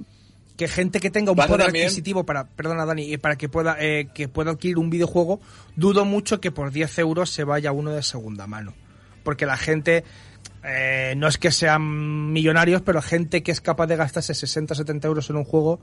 que 0.58 0.67
gente 0.67 0.99
que 0.99 1.10
tenga 1.10 1.32
un 1.32 1.38
poder 1.38 1.62
también- 1.62 1.86
adquisitivo 1.86 2.25
para, 2.25 2.45
perdona 2.45 2.86
Dani, 2.86 3.13
eh, 3.13 3.17
para 3.17 3.38
que 3.38 3.47
pueda, 3.47 3.77
eh, 3.79 4.10
que 4.13 4.27
pueda 4.27 4.51
adquirir 4.51 4.77
un 4.77 4.89
videojuego, 4.89 5.39
dudo 5.77 6.03
mucho 6.03 6.41
que 6.41 6.51
por 6.51 6.71
10 6.71 6.97
euros 6.99 7.29
se 7.29 7.45
vaya 7.45 7.71
uno 7.71 7.91
de 7.91 8.03
segunda 8.03 8.45
mano. 8.45 8.73
Porque 9.23 9.45
la 9.45 9.55
gente, 9.55 10.03
eh, 10.65 11.13
no 11.15 11.27
es 11.29 11.38
que 11.38 11.51
sean 11.51 12.34
millonarios, 12.34 12.82
pero 12.82 13.01
gente 13.01 13.41
que 13.41 13.51
es 13.53 13.62
capaz 13.62 13.88
de 13.88 13.95
gastarse 13.95 14.34
60 14.34 14.75
70 14.75 15.08
euros 15.08 15.29
en 15.29 15.38
un 15.38 15.45
juego, 15.45 15.79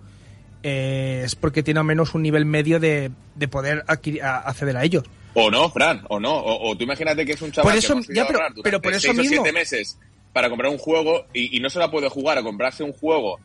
eh, 0.62 1.22
es 1.24 1.34
porque 1.34 1.62
tiene 1.62 1.80
al 1.80 1.86
menos 1.86 2.14
un 2.14 2.22
nivel 2.22 2.44
medio 2.44 2.80
de, 2.80 3.10
de 3.34 3.48
poder 3.48 3.84
adquirir- 3.86 4.22
a- 4.22 4.38
acceder 4.38 4.76
a 4.76 4.84
ellos. 4.84 5.04
O 5.34 5.50
no, 5.50 5.70
Fran, 5.70 6.02
o 6.08 6.18
no. 6.18 6.34
O, 6.36 6.70
o 6.70 6.76
tú 6.76 6.84
imagínate 6.84 7.24
que 7.26 7.32
es 7.32 7.42
un 7.42 7.52
chaval 7.52 7.72
Por 7.72 7.78
eso- 7.78 8.00
que 8.00 8.14
ya, 8.14 8.26
pero- 8.26 8.38
ahorrar 8.40 8.52
pero 8.62 8.80
por 8.80 8.94
eso 8.94 9.12
mismo- 9.12 9.42
siete 9.42 9.52
meses 9.52 9.98
para 10.32 10.48
comprar 10.50 10.70
un 10.70 10.78
juego 10.78 11.26
y, 11.32 11.56
y 11.56 11.60
no 11.60 11.70
se 11.70 11.78
la 11.78 11.90
puede 11.90 12.08
jugar 12.08 12.38
a 12.38 12.42
comprarse 12.42 12.82
un 12.82 12.92
juego 12.92 13.38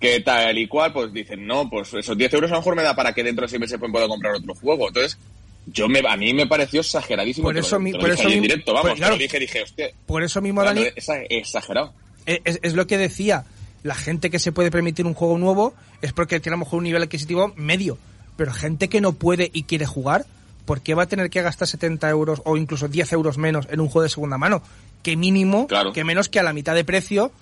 que 0.00 0.20
tal 0.20 0.56
y 0.56 0.68
cual, 0.68 0.92
pues 0.92 1.12
dicen, 1.12 1.46
no, 1.46 1.68
pues 1.68 1.92
esos 1.94 2.16
10 2.16 2.32
euros 2.34 2.50
a 2.50 2.54
lo 2.54 2.60
mejor 2.60 2.76
me 2.76 2.82
da 2.84 2.94
para 2.94 3.12
que 3.12 3.24
dentro 3.24 3.42
de 3.42 3.48
seis 3.48 3.60
meses 3.60 3.78
pueda 3.90 4.06
comprar 4.06 4.34
otro 4.34 4.54
juego. 4.54 4.88
Entonces, 4.88 5.18
yo 5.66 5.88
me, 5.88 6.00
a 6.08 6.16
mí 6.16 6.32
me 6.32 6.46
pareció 6.46 6.80
exageradísimo. 6.80 7.48
Por 7.48 7.58
eso 7.58 7.78
mi- 7.80 7.90
te 7.92 7.98
lo 7.98 8.02
por 8.04 8.10
eso 8.12 8.28
en 8.28 8.40
directo, 8.42 8.72
vamos, 8.72 8.90
pues, 8.90 9.00
claro. 9.00 9.16
dije, 9.18 9.38
dije, 9.40 9.62
hostia, 9.62 9.88
Por 10.06 10.22
eso 10.22 10.40
mismo, 10.40 10.62
Dani, 10.62 10.84
exagerado. 11.28 11.92
Eh, 12.26 12.40
es, 12.44 12.60
es 12.62 12.74
lo 12.74 12.86
que 12.86 12.96
decía. 12.98 13.44
La 13.88 13.94
gente 13.94 14.28
que 14.30 14.38
se 14.38 14.52
puede 14.52 14.70
permitir 14.70 15.06
un 15.06 15.14
juego 15.14 15.38
nuevo 15.38 15.74
es 16.02 16.12
porque 16.12 16.40
tiene 16.40 16.54
a 16.54 16.58
lo 16.58 16.64
mejor 16.64 16.78
un 16.78 16.84
nivel 16.84 17.02
adquisitivo 17.02 17.52
medio. 17.56 17.96
Pero 18.36 18.52
gente 18.52 18.88
que 18.88 19.00
no 19.00 19.14
puede 19.14 19.50
y 19.52 19.62
quiere 19.64 19.86
jugar, 19.86 20.26
¿por 20.64 20.80
qué 20.82 20.94
va 20.94 21.04
a 21.04 21.06
tener 21.06 21.30
que 21.30 21.42
gastar 21.42 21.66
70 21.66 22.08
euros 22.10 22.42
o 22.44 22.56
incluso 22.56 22.86
10 22.88 23.12
euros 23.14 23.38
menos 23.38 23.66
en 23.70 23.80
un 23.80 23.88
juego 23.88 24.02
de 24.04 24.08
segunda 24.10 24.38
mano? 24.38 24.62
Que 25.02 25.16
mínimo, 25.16 25.66
Claro. 25.66 25.92
que 25.92 26.04
menos 26.04 26.28
que 26.28 26.38
a 26.38 26.42
la 26.42 26.52
mitad 26.52 26.74
de 26.74 26.84
precio, 26.84 27.32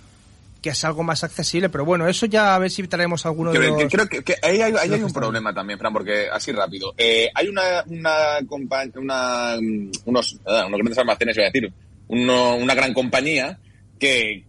que 0.62 0.70
es 0.70 0.85
algo 0.85 1.02
más 1.02 1.24
accesible. 1.24 1.68
Pero 1.68 1.85
bueno, 1.85 2.06
eso 2.09 2.26
ya 2.26 2.54
a 2.54 2.59
ver 2.59 2.70
si 2.70 2.87
traemos 2.87 3.26
alguno 3.26 3.52
de 3.52 3.59
Creo, 3.59 3.78
los... 3.80 3.92
creo 3.92 4.09
que, 4.09 4.22
que 4.22 4.37
ahí 4.42 4.61
hay, 4.62 4.72
ahí 4.72 4.78
hay 4.82 4.88
los 5.00 5.02
un 5.02 5.12
problema 5.12 5.52
también, 5.52 5.78
Fran, 5.78 5.92
porque 5.92 6.28
así 6.32 6.52
rápido. 6.52 6.94
Eh, 6.96 7.28
hay 7.35 7.48
una, 7.48 7.82
una, 7.88 8.38
una 8.94 9.56
unos, 10.04 10.38
ah, 10.46 10.64
unos 10.66 10.78
grandes 10.78 10.98
almacenes, 10.98 11.37
iba 11.37 11.46
a 11.46 11.50
decir, 11.50 11.72
uno- 12.09 12.56
una 12.56 12.74
gran 12.74 12.94
compañía 12.94 13.59
que 13.98 14.44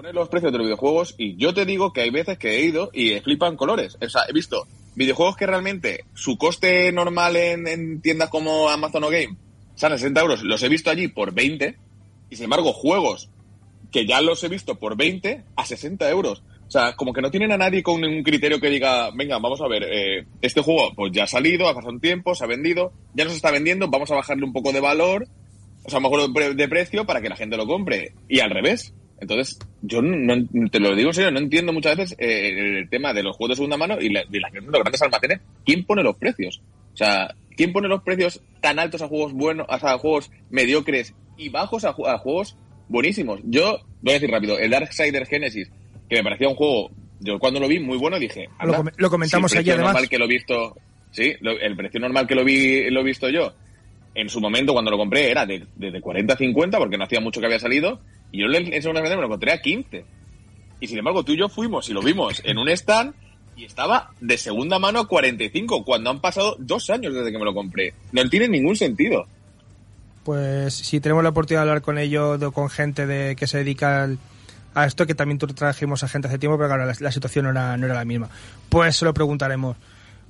pone 0.00 0.14
los 0.14 0.30
precios 0.30 0.50
de 0.50 0.56
los 0.56 0.66
videojuegos 0.66 1.14
y 1.18 1.36
yo 1.36 1.52
te 1.52 1.66
digo 1.66 1.92
que 1.92 2.00
hay 2.00 2.08
veces 2.08 2.38
que 2.38 2.56
he 2.56 2.64
ido 2.64 2.88
y 2.94 3.20
flipan 3.20 3.54
colores. 3.54 3.98
O 4.00 4.08
sea, 4.08 4.22
he 4.26 4.32
visto 4.32 4.66
videojuegos 4.94 5.36
que 5.36 5.46
realmente 5.46 6.06
su 6.14 6.38
coste 6.38 6.90
normal 6.90 7.36
en, 7.36 7.68
en 7.68 8.00
tiendas 8.00 8.30
como 8.30 8.70
Amazon 8.70 9.04
o 9.04 9.10
Game 9.10 9.36
salen 9.74 9.98
60 9.98 10.20
euros, 10.22 10.42
los 10.42 10.62
he 10.62 10.70
visto 10.70 10.88
allí 10.88 11.08
por 11.08 11.34
20 11.34 11.76
y 12.30 12.34
sin 12.34 12.44
embargo 12.44 12.72
juegos 12.72 13.28
que 13.92 14.06
ya 14.06 14.22
los 14.22 14.42
he 14.42 14.48
visto 14.48 14.78
por 14.78 14.96
20 14.96 15.44
a 15.54 15.66
60 15.66 16.08
euros. 16.08 16.42
O 16.66 16.70
sea, 16.70 16.96
como 16.96 17.12
que 17.12 17.20
no 17.20 17.30
tienen 17.30 17.52
a 17.52 17.58
nadie 17.58 17.82
con 17.82 18.02
un 18.02 18.22
criterio 18.22 18.58
que 18.58 18.70
diga, 18.70 19.10
venga, 19.14 19.38
vamos 19.38 19.60
a 19.60 19.68
ver, 19.68 19.82
eh, 19.82 20.24
este 20.40 20.62
juego 20.62 20.94
pues 20.96 21.12
ya 21.12 21.24
ha 21.24 21.26
salido, 21.26 21.68
ha 21.68 21.74
pasado 21.74 21.92
un 21.92 22.00
tiempo, 22.00 22.34
se 22.34 22.44
ha 22.44 22.46
vendido, 22.46 22.94
ya 23.12 23.24
no 23.24 23.30
se 23.30 23.36
está 23.36 23.50
vendiendo, 23.50 23.88
vamos 23.88 24.10
a 24.10 24.14
bajarle 24.14 24.46
un 24.46 24.54
poco 24.54 24.72
de 24.72 24.80
valor, 24.80 25.26
o 25.84 25.90
sea, 25.90 25.98
a 25.98 26.00
lo 26.00 26.08
mejor 26.08 26.54
de 26.56 26.68
precio 26.68 27.04
para 27.04 27.20
que 27.20 27.28
la 27.28 27.36
gente 27.36 27.58
lo 27.58 27.66
compre. 27.66 28.14
Y 28.30 28.40
al 28.40 28.48
revés. 28.48 28.94
Entonces, 29.20 29.58
yo 29.82 30.00
no, 30.02 30.34
no- 30.50 30.68
te 30.70 30.80
lo 30.80 30.94
digo 30.96 31.10
en 31.10 31.14
serio, 31.14 31.30
no 31.30 31.38
entiendo 31.38 31.72
muchas 31.72 31.96
veces 31.96 32.16
eh, 32.18 32.78
el 32.80 32.88
tema 32.88 33.12
de 33.12 33.22
los 33.22 33.36
juegos 33.36 33.50
de 33.50 33.56
segunda 33.56 33.76
mano 33.76 33.96
y, 34.00 34.08
la, 34.08 34.22
y 34.30 34.38
las- 34.40 34.52
los 34.52 34.80
grandes 34.80 35.02
almacenes. 35.02 35.40
¿Quién 35.64 35.84
pone 35.84 36.02
los 36.02 36.16
precios? 36.16 36.62
O 36.92 36.96
sea, 36.96 37.34
¿quién 37.56 37.72
pone 37.72 37.88
los 37.88 38.02
precios 38.02 38.40
tan 38.60 38.78
altos 38.78 39.02
a 39.02 39.08
juegos 39.08 39.32
buenos, 39.32 39.66
a 39.68 39.98
juegos 39.98 40.30
mediocres 40.50 41.14
y 41.36 41.48
bajos 41.50 41.84
a, 41.84 41.90
a 41.90 42.18
juegos 42.18 42.56
buenísimos? 42.88 43.40
Yo, 43.44 43.78
voy 44.02 44.12
a 44.12 44.14
decir 44.14 44.30
rápido, 44.30 44.58
el 44.58 44.70
Darksider 44.70 45.26
Genesis, 45.26 45.70
que 46.08 46.16
me 46.16 46.22
parecía 46.24 46.48
un 46.48 46.54
juego, 46.56 46.90
yo 47.20 47.38
cuando 47.38 47.60
lo 47.60 47.68
vi 47.68 47.78
muy 47.78 47.98
bueno 47.98 48.18
dije, 48.18 48.48
Lo 48.58 48.64
anda, 48.64 48.76
com- 48.78 48.88
lo 48.96 49.10
comentamos 49.10 49.50
si 49.50 49.58
precio 49.58 49.74
además. 49.74 49.92
normal 49.92 50.08
que 50.08 50.18
lo 50.18 50.24
he 50.24 50.28
visto, 50.28 50.76
sí, 51.12 51.34
lo- 51.40 51.58
el 51.60 51.76
precio 51.76 52.00
normal 52.00 52.26
que 52.26 52.34
lo 52.34 52.44
vi, 52.44 52.90
lo 52.90 53.00
he 53.00 53.04
visto 53.04 53.28
yo, 53.28 53.52
en 54.14 54.28
su 54.28 54.40
momento 54.40 54.72
cuando 54.72 54.90
lo 54.90 54.98
compré 54.98 55.30
era 55.30 55.46
de, 55.46 55.64
de, 55.76 55.90
de 55.92 56.00
40 56.00 56.34
a 56.34 56.36
50 56.36 56.78
porque 56.78 56.98
no 56.98 57.04
hacía 57.04 57.20
mucho 57.20 57.38
que 57.38 57.46
había 57.46 57.60
salido 57.60 58.00
y 58.32 58.40
yo 58.40 58.46
en 58.46 58.82
segunda 58.82 59.02
me 59.02 59.08
lo 59.16 59.24
encontré 59.26 59.52
a 59.52 59.60
15 59.60 60.04
y 60.80 60.86
sin 60.86 60.98
embargo 60.98 61.22
tú 61.24 61.32
y 61.32 61.38
yo 61.38 61.48
fuimos 61.48 61.88
y 61.88 61.92
lo 61.92 62.00
vimos 62.02 62.40
en 62.44 62.58
un 62.58 62.68
stand 62.68 63.12
y 63.56 63.64
estaba 63.64 64.10
de 64.20 64.38
segunda 64.38 64.78
mano 64.78 65.00
a 65.00 65.08
45 65.08 65.84
cuando 65.84 66.10
han 66.10 66.20
pasado 66.20 66.56
dos 66.58 66.88
años 66.90 67.12
desde 67.14 67.30
que 67.32 67.38
me 67.38 67.44
lo 67.44 67.52
compré 67.54 67.92
no 68.12 68.28
tiene 68.30 68.48
ningún 68.48 68.76
sentido 68.76 69.26
Pues 70.24 70.74
si 70.74 71.00
tenemos 71.00 71.22
la 71.22 71.30
oportunidad 71.30 71.62
de 71.64 71.68
hablar 71.70 71.82
con 71.82 71.98
ellos, 71.98 72.38
de- 72.38 72.50
con 72.52 72.68
gente 72.70 73.06
de 73.06 73.34
que 73.36 73.46
se 73.46 73.58
dedica 73.58 74.08
a 74.74 74.86
esto, 74.86 75.06
que 75.06 75.14
también 75.14 75.38
trajimos 75.38 76.04
a 76.04 76.08
gente 76.08 76.28
hace 76.28 76.38
tiempo, 76.38 76.56
pero 76.56 76.68
claro, 76.68 76.86
la, 76.86 77.10
situación 77.12 77.44
no 77.46 77.50
era, 77.50 77.76
no 77.76 77.86
era 77.86 77.94
la 77.94 78.04
misma. 78.04 78.28
Pues 78.68 78.96
se 78.96 79.04
lo 79.04 79.12
preguntaremos. 79.12 79.76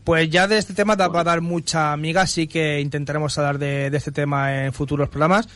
Pues 0.05 0.31
ya 0.31 0.49
de 0.49 0.57
este 0.57 0.73
tema 0.73 0.95
va 0.95 1.21
a 1.21 1.25
dar 1.25 1.43
mucha 1.43 1.93
amiga, 1.93 2.23
así 2.23 2.47
que 2.47 2.81
intentaremos 2.81 3.37
hablar 3.37 3.59
de 3.59 3.89
este 3.93 4.13
tema 4.13 4.65
en 4.65 4.73
futuros 4.73 5.11
programas. 5.11 5.47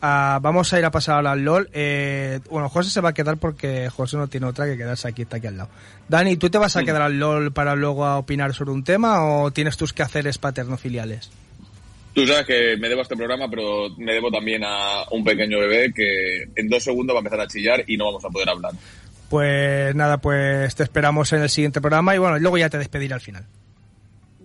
Ah, 0.00 0.38
vamos 0.40 0.72
a 0.72 0.78
ir 0.78 0.84
a 0.84 0.90
pasar 0.90 1.16
ahora 1.16 1.32
al 1.32 1.44
LOL. 1.44 1.70
Eh, 1.72 2.40
bueno, 2.50 2.68
José 2.68 2.90
se 2.90 3.00
va 3.00 3.10
a 3.10 3.14
quedar 3.14 3.36
porque 3.36 3.90
José 3.90 4.16
no 4.16 4.28
tiene 4.28 4.46
otra 4.46 4.66
que 4.66 4.76
quedarse 4.76 5.08
aquí, 5.08 5.22
está 5.22 5.38
aquí 5.38 5.48
al 5.48 5.56
lado. 5.56 5.70
Dani, 6.08 6.36
¿tú 6.36 6.50
te 6.50 6.58
vas 6.58 6.76
a 6.76 6.84
quedar 6.84 7.02
al 7.02 7.18
LOL 7.18 7.52
para 7.52 7.74
luego 7.74 8.04
a 8.04 8.18
opinar 8.18 8.54
sobre 8.54 8.70
un 8.70 8.84
tema 8.84 9.24
o 9.24 9.50
tienes 9.50 9.76
tus 9.76 9.92
quehaceres 9.92 10.38
paterno-filiales? 10.38 11.30
tú 12.18 12.26
sabes 12.26 12.46
que 12.46 12.76
me 12.78 12.88
debo 12.88 13.00
a 13.00 13.02
este 13.02 13.16
programa 13.16 13.48
pero 13.48 13.90
me 13.96 14.12
debo 14.12 14.28
también 14.28 14.62
a 14.64 15.04
un 15.12 15.22
pequeño 15.22 15.60
bebé 15.60 15.92
que 15.94 16.48
en 16.56 16.68
dos 16.68 16.82
segundos 16.82 17.14
va 17.14 17.18
a 17.18 17.22
empezar 17.22 17.40
a 17.40 17.46
chillar 17.46 17.84
y 17.86 17.96
no 17.96 18.06
vamos 18.06 18.24
a 18.24 18.28
poder 18.28 18.48
hablar 18.48 18.72
Pues 19.30 19.94
nada, 19.94 20.18
pues 20.18 20.74
te 20.74 20.82
esperamos 20.82 21.32
en 21.32 21.42
el 21.42 21.48
siguiente 21.48 21.80
programa 21.80 22.16
y 22.16 22.18
bueno, 22.18 22.38
luego 22.40 22.58
ya 22.58 22.68
te 22.70 22.78
despediré 22.78 23.14
al 23.14 23.20
final. 23.20 23.44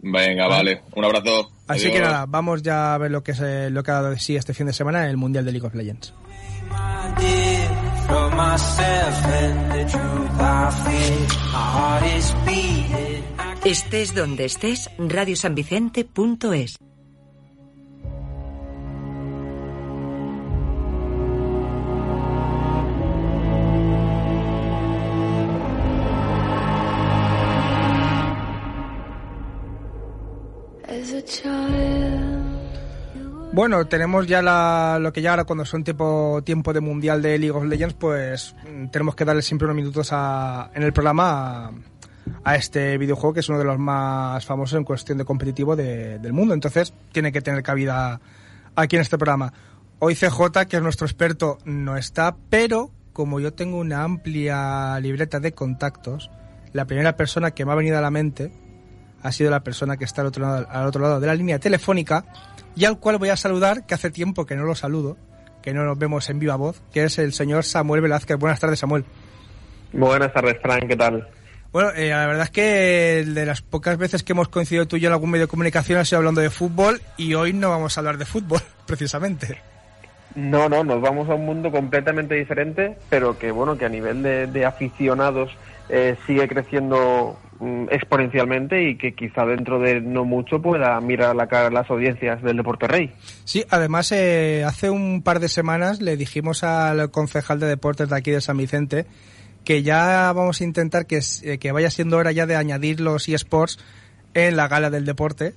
Venga 0.04 0.48
vale 0.48 0.82
un 0.96 1.06
abrazo 1.06 1.50
Así 1.68 1.88
Adiós. 1.88 1.94
que 1.94 2.02
nada, 2.02 2.26
vamos 2.28 2.62
ya 2.62 2.94
a 2.94 2.98
ver 2.98 3.10
lo 3.12 3.24
que 3.24 3.34
se, 3.34 3.70
lo 3.70 3.84
que 3.84 3.92
ha 3.92 3.96
dado 3.96 4.10
de 4.10 4.20
sí 4.20 4.36
este 4.36 4.54
fin 4.54 4.68
de 4.68 4.74
semana 4.74 5.04
en 5.04 5.10
el 5.10 5.18
Mundial 5.18 5.46
de 5.46 5.52
League 5.54 5.66
of 5.66 5.74
Legends. 5.76 6.14
Estés 13.64 14.14
donde 14.14 14.46
estés, 14.46 14.90
radiosanvicente.es. 14.98 16.78
Bueno, 33.54 33.86
tenemos 33.86 34.26
ya 34.26 34.42
la- 34.42 34.98
lo 35.00 35.14
que 35.14 35.22
ya 35.22 35.30
ahora 35.30 35.44
cuando 35.44 35.64
son 35.64 35.84
tiempo, 35.84 36.42
tiempo 36.44 36.74
de 36.74 36.80
Mundial 36.82 37.22
de 37.22 37.38
League 37.38 37.56
of 37.56 37.66
Legends, 37.66 37.94
pues 37.94 38.56
mm, 38.68 38.88
tenemos 38.88 39.16
que 39.16 39.26
darle 39.26 39.44
siempre 39.44 39.66
unos 39.66 39.76
minutos 39.76 40.10
a- 40.12 40.72
en 40.74 40.82
el 40.82 40.92
programa 40.92 41.72
a, 42.44 42.56
este 42.56 42.98
videojuego 42.98 43.34
que 43.36 43.42
es 43.42 43.50
uno 43.50 43.60
de 43.60 43.66
los 43.66 43.78
más 43.78 44.44
famosos 44.44 44.76
en 44.78 44.84
cuestión 44.84 45.20
de 45.20 45.26
competitivo 45.26 45.76
de- 45.76 46.18
del 46.18 46.34
mundo. 46.34 46.56
Entonces 46.56 46.94
tiene 47.12 47.32
que 47.32 47.42
tener 47.42 47.62
cabida 47.62 48.20
aquí 48.76 48.96
en 48.96 49.04
este 49.04 49.20
programa. 49.20 49.54
Hoy 50.00 50.16
CJ, 50.16 50.66
que 50.68 50.78
es 50.78 50.82
nuestro 50.84 51.06
experto, 51.06 51.60
no 51.64 51.96
está, 51.96 52.36
pero 52.50 52.90
como 53.14 53.40
yo 53.40 53.54
tengo 53.54 53.78
una 53.78 54.04
amplia 54.04 55.00
libreta 55.00 55.40
de 55.40 55.52
contactos, 55.52 56.32
la 56.74 56.86
primera 56.86 57.16
persona 57.16 57.52
que 57.52 57.66
me 57.66 57.72
ha 57.74 57.76
venido 57.76 58.00
a 58.00 58.02
la 58.02 58.10
mente 58.10 58.52
ha 59.22 59.32
sido 59.32 59.52
la 59.52 59.64
persona 59.64 59.96
que 59.96 60.06
está 60.06 60.22
al 60.22 60.28
otro 60.28 60.44
lado, 60.44 60.68
al 60.72 60.88
otro 60.88 61.02
lado 61.04 61.20
de 61.20 61.28
la 61.28 61.36
línea 61.36 61.60
telefónica 61.60 62.26
y 62.76 62.86
al 62.86 63.00
cual 63.00 63.18
voy 63.18 63.30
a 63.30 63.38
saludar, 63.38 63.86
que 63.86 63.94
hace 63.94 64.12
tiempo 64.12 64.46
que 64.46 64.56
no 64.56 64.64
lo 64.64 64.76
saludo, 64.76 65.18
que 65.62 65.74
no 65.74 65.84
nos 65.84 65.98
vemos 65.98 66.30
en 66.30 66.40
viva 66.40 66.56
voz, 66.56 66.82
que 66.92 67.04
es 67.04 67.18
el 67.20 67.34
señor 67.34 67.64
Samuel 67.64 68.02
Velázquez. 68.02 68.38
Buenas 68.38 68.60
tardes, 68.60 68.80
Samuel. 68.80 69.06
Buenas 69.94 70.34
tardes, 70.34 70.58
Frank, 70.62 70.88
¿qué 70.88 70.96
tal? 70.96 71.28
Bueno, 71.72 71.90
eh, 71.96 72.10
la 72.10 72.28
verdad 72.28 72.44
es 72.44 72.50
que 72.52 73.26
de 73.26 73.46
las 73.46 73.62
pocas 73.62 73.98
veces 73.98 74.22
que 74.22 74.34
hemos 74.34 74.48
coincidido 74.48 74.88
tú 74.88 74.98
y 74.98 75.00
yo 75.00 75.08
en 75.08 75.14
algún 75.14 75.32
medio 75.32 75.46
de 75.46 75.50
comunicación 75.50 76.00
ha 76.00 76.06
sido 76.06 76.20
hablando 76.20 76.42
de 76.42 76.52
fútbol 76.52 77.02
y 77.18 77.34
hoy 77.34 77.54
no 77.54 77.70
vamos 77.70 77.98
a 77.98 78.02
hablar 78.02 78.18
de 78.18 78.26
fútbol, 78.26 78.60
precisamente. 78.86 79.60
No, 80.36 80.68
no, 80.68 80.84
nos 80.84 81.02
vamos 81.02 81.30
a 81.30 81.36
un 81.36 81.46
mundo 81.46 81.72
completamente 81.72 82.36
diferente, 82.36 82.98
pero 83.10 83.38
que 83.38 83.52
bueno, 83.52 83.78
que 83.78 83.86
a 83.86 83.90
nivel 83.90 84.24
de, 84.24 84.48
de 84.48 84.66
aficionados 84.66 85.52
eh, 85.90 86.16
sigue 86.26 86.48
creciendo 86.48 87.38
exponencialmente 87.92 88.90
y 88.90 88.98
que 88.98 89.14
quizá 89.14 89.46
dentro 89.46 89.80
de 89.80 90.02
no 90.02 90.26
mucho 90.26 90.62
pueda 90.62 91.00
mirar 91.02 91.36
la 91.36 91.48
cara 91.48 91.70
las 91.70 91.90
audiencias 91.90 92.42
del 92.42 92.58
Deporte 92.58 92.88
Rey. 92.88 93.12
Sí, 93.46 93.64
además 93.70 94.12
eh, 94.12 94.64
hace 94.66 94.90
un 94.90 95.22
par 95.22 95.40
de 95.40 95.50
semanas 95.50 96.02
le 96.02 96.18
dijimos 96.18 96.64
al 96.64 97.12
concejal 97.12 97.60
de 97.60 97.68
deportes 97.68 98.10
de 98.10 98.16
aquí 98.16 98.32
de 98.32 98.42
San 98.42 98.58
Vicente 98.58 99.06
que 99.64 99.84
ya 99.84 100.32
vamos 100.34 100.62
a 100.62 100.64
intentar 100.64 101.06
que, 101.06 101.20
eh, 101.44 101.58
que 101.58 101.72
vaya 101.72 101.90
siendo 101.90 102.18
hora 102.18 102.32
ya 102.32 102.46
de 102.46 102.56
añadir 102.56 103.00
los 103.00 103.30
eSports 103.30 103.80
en 104.34 104.56
la 104.56 104.68
gala 104.68 104.90
del 104.90 105.06
deporte, 105.06 105.54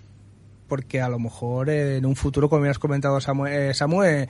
porque 0.68 1.00
a 1.00 1.08
lo 1.08 1.18
mejor 1.18 1.70
en 1.70 2.04
un 2.06 2.16
futuro, 2.16 2.48
como 2.48 2.62
me 2.62 2.68
has 2.68 2.78
comentado 2.78 3.20
Samu, 3.20 3.46
eh, 3.46 3.72
eh, 3.72 4.28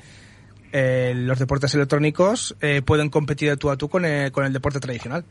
eh, 0.72 1.12
los 1.14 1.38
deportes 1.38 1.74
electrónicos 1.74 2.56
pueden 2.84 3.08
competir 3.08 3.50
de 3.50 3.56
tú 3.56 3.70
a 3.70 3.76
tú 3.76 3.88
con, 3.88 4.04
con 4.32 4.44
el 4.44 4.52
deporte 4.52 4.80
tradicional. 4.80 5.24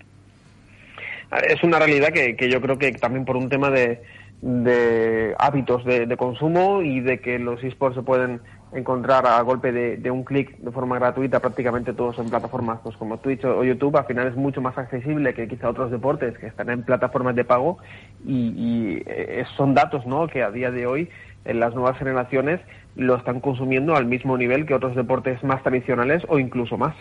Es 1.37 1.63
una 1.63 1.79
realidad 1.79 2.09
que, 2.09 2.35
que 2.35 2.49
yo 2.49 2.61
creo 2.61 2.77
que 2.77 2.91
también 2.93 3.25
por 3.25 3.37
un 3.37 3.49
tema 3.49 3.69
de, 3.69 4.01
de 4.41 5.35
hábitos 5.39 5.83
de, 5.85 6.05
de 6.05 6.17
consumo 6.17 6.81
y 6.81 6.99
de 6.99 7.19
que 7.19 7.39
los 7.39 7.63
esports 7.63 7.95
se 7.95 8.03
pueden 8.03 8.41
encontrar 8.73 9.25
a 9.25 9.41
golpe 9.41 9.71
de, 9.71 10.11
un 10.11 10.23
clic 10.23 10.57
de 10.57 10.71
forma 10.71 10.99
gratuita 10.99 11.39
prácticamente 11.39 11.93
todos 11.93 12.19
en 12.19 12.29
plataformas 12.29 12.79
pues 12.83 12.97
como 12.97 13.17
Twitch 13.17 13.45
o 13.45 13.63
YouTube, 13.63 13.95
al 13.95 14.05
final 14.05 14.27
es 14.27 14.35
mucho 14.35 14.61
más 14.61 14.77
accesible 14.77 15.33
que 15.33 15.47
quizá 15.47 15.69
otros 15.69 15.91
deportes 15.91 16.37
que 16.37 16.47
están 16.47 16.69
en 16.69 16.83
plataformas 16.83 17.35
de 17.35 17.45
pago 17.45 17.77
y, 18.25 18.49
y 18.49 19.03
eh, 19.05 19.45
son 19.55 19.73
datos 19.73 20.05
¿no? 20.05 20.27
que 20.27 20.43
a 20.43 20.51
día 20.51 20.71
de 20.71 20.85
hoy 20.87 21.09
en 21.45 21.59
las 21.59 21.73
nuevas 21.73 21.97
generaciones 21.97 22.59
lo 22.95 23.15
están 23.15 23.39
consumiendo 23.39 23.95
al 23.95 24.05
mismo 24.05 24.37
nivel 24.37 24.65
que 24.65 24.73
otros 24.73 24.95
deportes 24.95 25.41
más 25.43 25.63
tradicionales 25.63 26.23
o 26.27 26.39
incluso 26.39 26.77
más. 26.77 26.95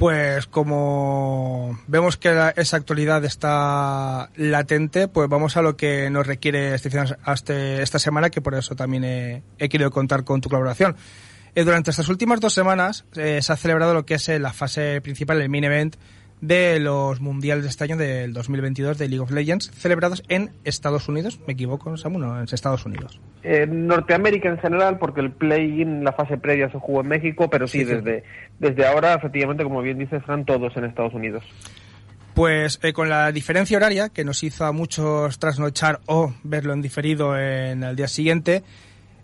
Pues 0.00 0.46
como 0.46 1.78
vemos 1.86 2.16
que 2.16 2.30
esa 2.56 2.78
actualidad 2.78 3.22
está 3.26 4.30
latente, 4.34 5.08
pues 5.08 5.28
vamos 5.28 5.58
a 5.58 5.60
lo 5.62 5.76
que 5.76 6.08
nos 6.08 6.26
requiere 6.26 6.74
este, 6.74 6.88
este- 7.26 7.82
esta 7.82 7.98
semana, 7.98 8.30
que 8.30 8.40
por 8.40 8.54
eso 8.54 8.74
también 8.74 9.04
he, 9.04 9.42
he 9.58 9.68
querido 9.68 9.90
contar 9.90 10.24
con 10.24 10.40
tu 10.40 10.48
colaboración. 10.48 10.96
Eh, 11.54 11.64
durante 11.64 11.90
estas 11.90 12.08
últimas 12.08 12.40
dos 12.40 12.54
semanas 12.54 13.04
eh, 13.14 13.40
se 13.42 13.52
ha 13.52 13.56
celebrado 13.56 13.92
lo 13.92 14.06
que 14.06 14.14
es 14.14 14.26
eh, 14.30 14.38
la 14.38 14.54
fase 14.54 15.02
principal, 15.02 15.38
el 15.42 15.50
main 15.50 15.64
event 15.64 15.96
de 16.40 16.80
los 16.80 17.20
mundiales 17.20 17.64
de 17.64 17.70
este 17.70 17.84
año 17.84 17.96
del 17.96 18.32
2022 18.32 18.96
de 18.98 19.08
League 19.08 19.22
of 19.22 19.30
Legends, 19.30 19.70
celebrados 19.72 20.22
en 20.28 20.52
Estados 20.64 21.08
Unidos. 21.08 21.38
¿Me 21.46 21.52
equivoco, 21.52 21.96
Samu? 21.96 22.18
No, 22.18 22.38
en 22.38 22.44
Estados 22.44 22.86
Unidos. 22.86 23.20
En 23.42 23.86
Norteamérica 23.86 24.48
en 24.48 24.58
general, 24.58 24.98
porque 24.98 25.20
el 25.20 25.32
play-in, 25.32 26.02
la 26.04 26.12
fase 26.12 26.38
previa 26.38 26.70
se 26.70 26.78
jugó 26.78 27.00
en 27.02 27.08
México, 27.08 27.48
pero 27.50 27.66
sí, 27.66 27.80
Sí, 27.80 27.84
sí. 27.86 27.94
desde, 27.94 28.24
desde 28.58 28.86
ahora, 28.86 29.14
efectivamente, 29.14 29.64
como 29.64 29.82
bien 29.82 29.98
dices, 29.98 30.20
están 30.20 30.44
todos 30.44 30.76
en 30.76 30.84
Estados 30.84 31.14
Unidos. 31.14 31.44
Pues 32.34 32.78
eh, 32.82 32.92
con 32.92 33.08
la 33.08 33.32
diferencia 33.32 33.76
horaria 33.76 34.08
que 34.08 34.24
nos 34.24 34.42
hizo 34.42 34.64
a 34.64 34.72
muchos 34.72 35.38
trasnochar 35.38 36.00
o 36.06 36.32
verlo 36.42 36.72
en 36.72 36.80
diferido 36.80 37.36
en 37.36 37.82
el 37.82 37.96
día 37.96 38.08
siguiente, 38.08 38.62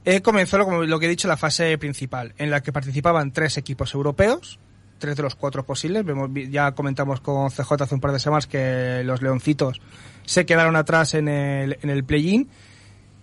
eh, 0.04 0.20
comenzó 0.22 0.58
lo, 0.58 0.64
como 0.64 0.82
lo 0.82 0.98
que 0.98 1.06
he 1.06 1.08
dicho 1.08 1.28
la 1.28 1.36
fase 1.36 1.78
principal, 1.78 2.34
en 2.36 2.50
la 2.50 2.62
que 2.62 2.72
participaban 2.72 3.32
tres 3.32 3.56
equipos 3.58 3.94
europeos, 3.94 4.58
tres 4.98 5.16
de 5.16 5.22
los 5.22 5.34
cuatro 5.34 5.64
posibles. 5.64 6.04
Vemos, 6.04 6.30
ya 6.50 6.72
comentamos 6.72 7.20
con 7.20 7.50
CJ 7.50 7.82
hace 7.82 7.94
un 7.94 8.00
par 8.00 8.12
de 8.12 8.18
semanas 8.18 8.46
que 8.46 9.02
los 9.04 9.22
leoncitos 9.22 9.80
se 10.24 10.46
quedaron 10.46 10.76
atrás 10.76 11.14
en 11.14 11.28
el, 11.28 11.78
en 11.82 11.90
el 11.90 12.04
play-in. 12.04 12.48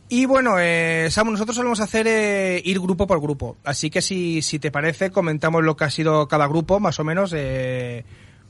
Y 0.09 0.25
bueno, 0.25 0.55
eh, 0.59 1.07
Samu, 1.09 1.31
nosotros 1.31 1.55
solemos 1.55 1.79
hacer 1.79 2.07
eh, 2.07 2.61
ir 2.63 2.79
grupo 2.79 3.07
por 3.07 3.19
grupo. 3.19 3.57
Así 3.63 3.89
que 3.89 4.01
si, 4.01 4.41
si 4.41 4.59
te 4.59 4.69
parece, 4.69 5.11
comentamos 5.11 5.63
lo 5.63 5.75
que 5.75 5.85
ha 5.85 5.89
sido 5.89 6.27
cada 6.27 6.47
grupo, 6.47 6.79
más 6.79 6.99
o 6.99 7.03
menos, 7.03 7.33
eh, 7.35 8.05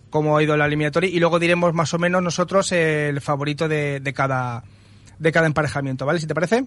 cómo 0.09 0.35
ha 0.35 0.43
ido 0.43 0.57
la 0.57 0.65
eliminatoria, 0.65 1.09
y 1.09 1.19
luego 1.19 1.39
diremos 1.39 1.73
más 1.73 1.93
o 1.93 1.99
menos 1.99 2.21
nosotros 2.21 2.71
el 2.71 3.21
favorito 3.21 3.67
de 3.67 4.13
cada 4.15 4.63
de 5.19 5.31
cada 5.31 5.47
emparejamiento, 5.47 6.05
¿vale? 6.05 6.19
Si 6.19 6.27
te 6.27 6.35
parece. 6.35 6.65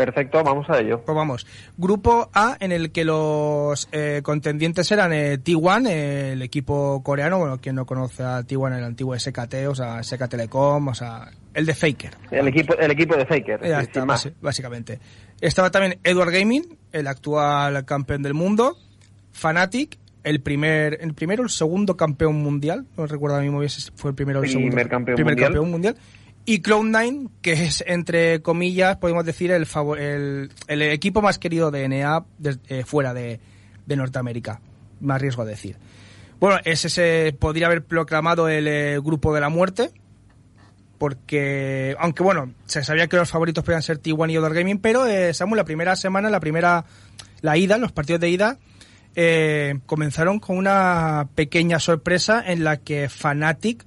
Perfecto, 0.00 0.42
vamos 0.42 0.64
a 0.70 0.80
ello. 0.80 1.02
Pues 1.04 1.14
vamos. 1.14 1.46
Grupo 1.76 2.30
A, 2.32 2.56
en 2.58 2.72
el 2.72 2.90
que 2.90 3.04
los 3.04 3.86
eh, 3.92 4.22
contendientes 4.22 4.90
eran 4.90 5.12
eh, 5.12 5.38
T1, 5.38 5.88
eh, 5.90 6.32
el 6.32 6.40
equipo 6.40 7.02
coreano, 7.02 7.38
bueno, 7.38 7.58
quien 7.60 7.74
no 7.74 7.84
conoce 7.84 8.22
a 8.22 8.40
T1, 8.40 8.78
el 8.78 8.84
antiguo 8.84 9.14
SKT, 9.18 9.66
o 9.68 9.74
sea, 9.74 10.02
SK 10.02 10.26
Telecom, 10.26 10.88
o 10.88 10.94
sea, 10.94 11.30
el 11.52 11.66
de 11.66 11.74
Faker. 11.74 12.16
El 12.30 12.48
equipo, 12.48 12.74
el 12.78 12.90
equipo 12.92 13.14
de 13.14 13.26
Faker. 13.26 13.62
Está, 13.62 14.06
básicamente. 14.40 14.98
Estaba 15.38 15.70
también 15.70 15.98
Edward 16.02 16.30
Gaming, 16.32 16.78
el 16.92 17.06
actual 17.06 17.84
campeón 17.84 18.22
del 18.22 18.32
mundo, 18.32 18.78
Fnatic, 19.32 19.98
el 20.24 20.40
primer, 20.40 20.96
el 21.02 21.12
primero 21.12 21.42
o 21.42 21.44
el 21.44 21.50
segundo 21.50 21.94
campeón 21.98 22.36
mundial, 22.36 22.86
no 22.96 23.06
recuerdo 23.06 23.36
a 23.36 23.40
mí 23.42 23.50
muy 23.50 23.60
bien 23.60 23.68
si 23.70 23.90
fue 23.94 24.12
el 24.12 24.14
primero 24.14 24.40
o 24.40 24.44
el 24.44 24.48
Primer 24.50 24.70
segundo. 24.70 24.88
campeón 24.88 25.16
primer 25.16 25.34
mundial. 25.34 25.48
campeón 25.52 25.70
mundial. 25.70 25.96
Y 26.44 26.62
Cloud9, 26.62 27.30
que 27.42 27.52
es, 27.52 27.84
entre 27.86 28.42
comillas, 28.42 28.96
podemos 28.96 29.24
decir, 29.24 29.50
el, 29.50 29.66
el, 29.98 30.50
el 30.66 30.82
equipo 30.82 31.22
más 31.22 31.38
querido 31.38 31.70
de 31.70 31.88
NA 31.88 32.24
eh, 32.68 32.84
fuera 32.84 33.14
de, 33.14 33.40
Norteamérica. 33.86 34.60
Más 35.00 35.20
riesgo 35.20 35.44
de 35.44 35.50
decir. 35.52 35.76
Bueno, 36.38 36.58
ese 36.64 36.88
se 36.88 37.36
podría 37.38 37.66
haber 37.66 37.84
proclamado 37.84 38.48
el 38.48 38.66
eh, 38.68 38.98
grupo 38.98 39.34
de 39.34 39.40
la 39.40 39.48
muerte, 39.48 39.90
porque, 40.98 41.96
aunque 41.98 42.22
bueno, 42.22 42.54
se 42.66 42.84
sabía 42.84 43.06
que 43.06 43.16
los 43.16 43.30
favoritos 43.30 43.64
podían 43.64 43.82
ser 43.82 44.00
T1 44.00 44.30
y 44.30 44.38
Other 44.38 44.54
Gaming, 44.54 44.78
pero 44.78 45.06
eh, 45.06 45.32
la 45.54 45.64
primera 45.64 45.96
semana, 45.96 46.30
la 46.30 46.40
primera, 46.40 46.84
la 47.42 47.56
ida, 47.56 47.78
los 47.78 47.92
partidos 47.92 48.20
de 48.20 48.30
ida, 48.30 48.58
eh, 49.16 49.80
comenzaron 49.86 50.38
con 50.38 50.56
una 50.56 51.28
pequeña 51.34 51.78
sorpresa 51.78 52.42
en 52.46 52.64
la 52.64 52.78
que 52.78 53.08
Fnatic 53.08 53.84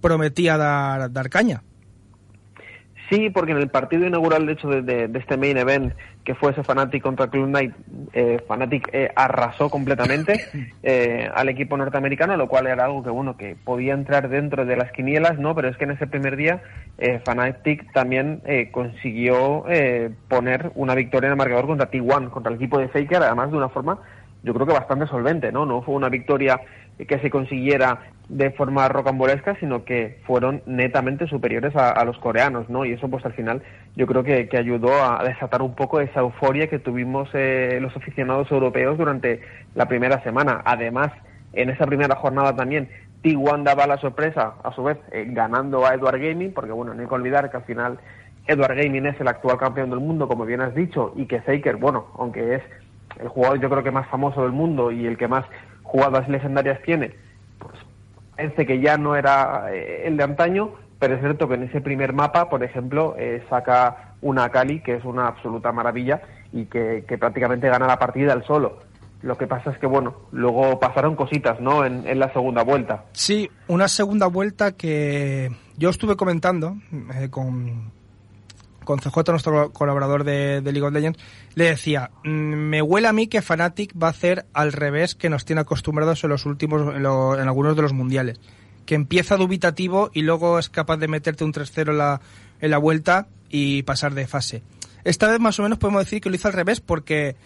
prometía 0.00 0.56
dar, 0.56 1.12
dar 1.12 1.30
caña. 1.30 1.62
Sí, 3.10 3.28
porque 3.30 3.52
en 3.52 3.58
el 3.58 3.68
partido 3.68 4.06
inaugural, 4.06 4.46
de 4.46 4.52
hecho, 4.54 4.68
de, 4.68 4.82
de- 4.82 5.08
de 5.08 5.18
este 5.18 5.36
main 5.36 5.56
event, 5.58 5.92
que 6.24 6.34
fue 6.34 6.52
ese 6.52 6.62
Fnatic 6.64 7.02
contra 7.02 7.28
Club 7.28 7.46
Knight, 7.48 7.74
eh, 8.14 8.38
Fnatic 8.48 8.88
eh, 8.92 9.10
arrasó 9.14 9.68
completamente 9.68 10.40
eh, 10.82 11.28
al 11.34 11.48
equipo 11.50 11.76
norteamericano, 11.76 12.36
lo 12.36 12.48
cual 12.48 12.66
era 12.66 12.86
algo 12.86 13.02
que, 13.02 13.10
bueno, 13.10 13.36
que 13.36 13.56
podía 13.62 13.92
entrar 13.94 14.28
dentro 14.30 14.64
de 14.64 14.76
las 14.76 14.90
quinielas, 14.92 15.38
¿no? 15.38 15.54
Pero 15.54 15.68
es 15.68 15.76
que 15.76 15.84
en 15.84 15.90
ese 15.90 16.06
primer 16.06 16.36
día, 16.36 16.62
eh, 16.98 17.20
Fnatic 17.24 17.92
también 17.92 18.40
eh, 18.46 18.70
consiguió 18.72 19.64
eh, 19.68 20.10
poner 20.28 20.72
una 20.74 20.94
victoria 20.94 21.26
en 21.26 21.32
el 21.32 21.38
marcador 21.38 21.66
contra 21.66 21.90
T1, 21.90 22.30
contra 22.30 22.50
el 22.50 22.56
equipo 22.56 22.78
de 22.78 22.88
Faker, 22.88 23.22
además 23.22 23.50
de 23.50 23.56
una 23.58 23.68
forma, 23.68 23.98
yo 24.42 24.54
creo 24.54 24.66
que 24.66 24.72
bastante 24.74 25.06
solvente, 25.06 25.52
¿no? 25.52 25.66
No 25.66 25.82
fue 25.82 25.94
una 25.94 26.08
victoria 26.08 26.60
que 26.98 27.18
se 27.18 27.30
consiguiera 27.30 28.00
de 28.28 28.50
forma 28.52 28.88
rocambolesca, 28.88 29.56
sino 29.60 29.84
que 29.84 30.20
fueron 30.26 30.62
netamente 30.66 31.26
superiores 31.26 31.74
a, 31.76 32.02
los 32.04 32.16
coreanos, 32.18 32.70
¿no? 32.70 32.84
Y 32.84 32.92
eso, 32.92 33.08
pues 33.08 33.24
al 33.26 33.34
final, 33.34 33.62
yo 33.96 34.06
creo 34.06 34.22
que, 34.24 34.48
ayudó 34.56 34.92
a 35.04 35.22
desatar 35.24 35.60
un 35.62 35.74
poco 35.74 36.00
esa 36.00 36.20
euforia 36.20 36.68
que 36.68 36.78
tuvimos 36.78 37.28
eh, 37.34 37.78
los 37.82 37.94
aficionados 37.96 38.50
europeos 38.50 38.96
durante 38.96 39.40
la 39.74 39.86
primera 39.88 40.22
semana. 40.22 40.62
Además, 40.64 41.12
en 41.52 41.70
esa 41.70 41.86
primera 41.86 42.16
jornada 42.16 42.56
también, 42.56 42.88
T1 43.22 43.62
daba 43.62 43.86
la 43.86 43.98
sorpresa, 43.98 44.54
a 44.62 44.72
su 44.72 44.84
vez, 44.84 44.98
eh, 45.12 45.26
ganando 45.28 45.84
a 45.84 45.94
Edward 45.94 46.20
Gaming, 46.20 46.52
porque 46.52 46.72
bueno, 46.72 46.94
no 46.94 47.02
hay 47.02 47.08
que 47.08 47.14
olvidar 47.14 47.50
que 47.50 47.56
al 47.58 47.64
final 47.64 47.98
Edward 48.46 48.76
Gaming 48.76 49.06
es 49.06 49.20
el 49.20 49.28
actual 49.28 49.58
campeón 49.58 49.90
del 49.90 50.00
mundo, 50.00 50.28
como 50.28 50.44
bien 50.44 50.60
has 50.60 50.74
dicho, 50.74 51.12
y 51.16 51.26
que 51.26 51.40
Faker, 51.40 51.76
bueno, 51.76 52.06
aunque 52.18 52.56
es 52.56 52.62
el 53.20 53.28
jugador 53.28 53.60
yo 53.60 53.70
creo 53.70 53.82
que 53.82 53.90
más 53.90 54.08
famoso 54.08 54.42
del 54.42 54.52
mundo 54.52 54.90
y 54.90 55.06
el 55.06 55.16
que 55.16 55.28
más 55.28 55.44
jugadas 55.94 56.28
legendarias 56.28 56.82
tiene, 56.82 57.14
pues 57.60 57.74
parece 58.34 58.66
que 58.66 58.80
ya 58.80 58.98
no 58.98 59.14
era 59.14 59.72
eh, 59.72 60.08
el 60.08 60.16
de 60.16 60.24
antaño, 60.24 60.72
pero 60.98 61.14
es 61.14 61.20
cierto 61.20 61.46
que 61.46 61.54
en 61.54 61.62
ese 61.62 61.80
primer 61.80 62.12
mapa, 62.12 62.50
por 62.50 62.64
ejemplo, 62.64 63.14
eh, 63.16 63.44
saca 63.48 64.14
una 64.20 64.48
Kali, 64.48 64.80
que 64.80 64.96
es 64.96 65.04
una 65.04 65.28
absoluta 65.28 65.70
maravilla 65.70 66.20
y 66.52 66.64
que, 66.64 67.04
que 67.06 67.16
prácticamente 67.16 67.68
gana 67.68 67.86
la 67.86 67.96
partida 67.96 68.32
al 68.32 68.44
solo. 68.44 68.80
Lo 69.22 69.38
que 69.38 69.46
pasa 69.46 69.70
es 69.70 69.78
que, 69.78 69.86
bueno, 69.86 70.16
luego 70.32 70.80
pasaron 70.80 71.14
cositas, 71.14 71.60
¿no? 71.60 71.84
En, 71.84 72.04
en 72.08 72.18
la 72.18 72.32
segunda 72.32 72.64
vuelta. 72.64 73.04
Sí, 73.12 73.48
una 73.68 73.86
segunda 73.86 74.26
vuelta 74.26 74.72
que 74.72 75.48
yo 75.76 75.90
estuve 75.90 76.16
comentando 76.16 76.74
eh, 77.14 77.28
con, 77.30 77.92
con 78.84 78.98
CJ, 79.00 79.16
nuestro 79.30 79.72
colaborador 79.72 80.24
de, 80.24 80.60
de 80.60 80.72
League 80.72 80.86
of 80.86 80.92
Legends, 80.92 81.18
le 81.54 81.64
decía, 81.64 82.10
"Mm, 82.24 82.28
me 82.28 82.82
huele 82.82 83.08
a 83.08 83.12
mí 83.12 83.26
que 83.26 83.42
Fnatic 83.42 83.92
va 84.00 84.08
a 84.08 84.10
hacer 84.10 84.46
al 84.52 84.72
revés 84.72 85.14
que 85.14 85.30
nos 85.30 85.44
tiene 85.44 85.60
acostumbrados 85.62 86.22
en 86.24 86.30
los 86.30 86.46
últimos, 86.46 86.94
en, 86.94 87.02
lo- 87.02 87.34
en 87.38 87.46
algunos 87.48 87.74
de 87.76 87.82
los 87.82 87.92
mundiales. 87.92 88.38
Que 88.86 88.94
empieza 88.94 89.36
dubitativo 89.36 90.10
y 90.12 90.22
luego 90.22 90.58
es 90.58 90.68
capaz 90.68 90.98
de 90.98 91.08
meterte 91.08 91.44
un 91.44 91.52
3-0 91.52 92.20
en 92.60 92.70
la, 92.70 92.78
vuelta 92.78 93.28
y 93.48 93.82
pasar 93.84 94.14
de 94.14 94.26
fase. 94.26 94.62
Esta 95.04 95.28
vez 95.28 95.40
más 95.40 95.58
o 95.58 95.62
menos 95.62 95.78
podemos 95.78 96.04
decir 96.04 96.20
que 96.20 96.28
lo 96.28 96.36
hizo 96.36 96.48
al 96.48 96.54
revés 96.54 96.80
porque 96.80 97.36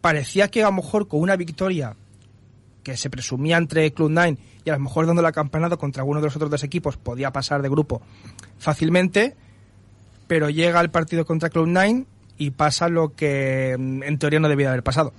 parecía 0.00 0.48
que 0.48 0.62
a 0.62 0.66
lo 0.66 0.72
mejor 0.72 1.06
con 1.08 1.20
una 1.20 1.36
victoria 1.36 1.94
que 2.82 2.96
se 2.96 3.10
presumía 3.10 3.56
entre 3.58 3.94
Cloud9 3.94 4.38
y 4.64 4.70
a 4.70 4.72
lo 4.72 4.80
mejor 4.80 5.06
dando 5.06 5.20
la 5.22 5.32
campanada 5.32 5.76
contra 5.76 6.00
alguno 6.02 6.20
de 6.20 6.26
los 6.26 6.36
otros 6.36 6.50
dos 6.50 6.64
equipos 6.64 6.96
podía 6.96 7.30
pasar 7.32 7.60
de 7.62 7.68
grupo 7.68 8.00
fácilmente, 8.58 9.36
pero 10.30 10.48
llega 10.48 10.80
el 10.80 10.90
partido 10.90 11.24
contra 11.24 11.50
Cloud9 11.50 12.04
y 12.38 12.52
pasa 12.52 12.88
lo 12.88 13.16
que 13.16 13.74
mm, 13.76 14.04
en 14.04 14.16
teoría 14.20 14.38
no 14.38 14.48
debía 14.48 14.68
haber 14.68 14.84
pasado. 14.84 15.12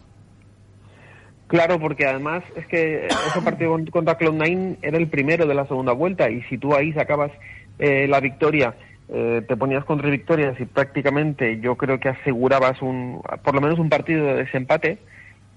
Claro, 1.48 1.82
porque 1.82 2.06
además 2.06 2.44
es 2.56 2.66
que 2.68 3.08
ese 3.08 3.42
partido 3.44 3.72
con- 3.72 3.86
contra 3.88 4.18
Cloud9 4.18 4.78
era 4.82 4.98
el 4.98 5.10
primero 5.10 5.46
de 5.46 5.54
la 5.54 5.68
segunda 5.68 5.92
vuelta 5.92 6.30
y 6.30 6.42
si 6.44 6.58
tú 6.58 6.74
ahí 6.74 6.94
sacabas 6.94 7.30
eh, 7.78 8.08
la 8.08 8.22
victoria, 8.22 8.74
eh, 9.10 9.42
te 9.46 9.58
ponías 9.58 9.84
contra 9.84 10.10
victorias 10.10 10.58
y 10.62 10.66
prácticamente 10.66 11.60
yo 11.60 11.76
creo 11.76 12.00
que 12.00 12.08
asegurabas 12.08 12.82
un, 12.82 13.22
por 13.44 13.54
lo 13.54 13.60
menos 13.60 13.80
un 13.80 13.90
partido 13.90 14.26
de 14.28 14.36
desempate, 14.46 14.98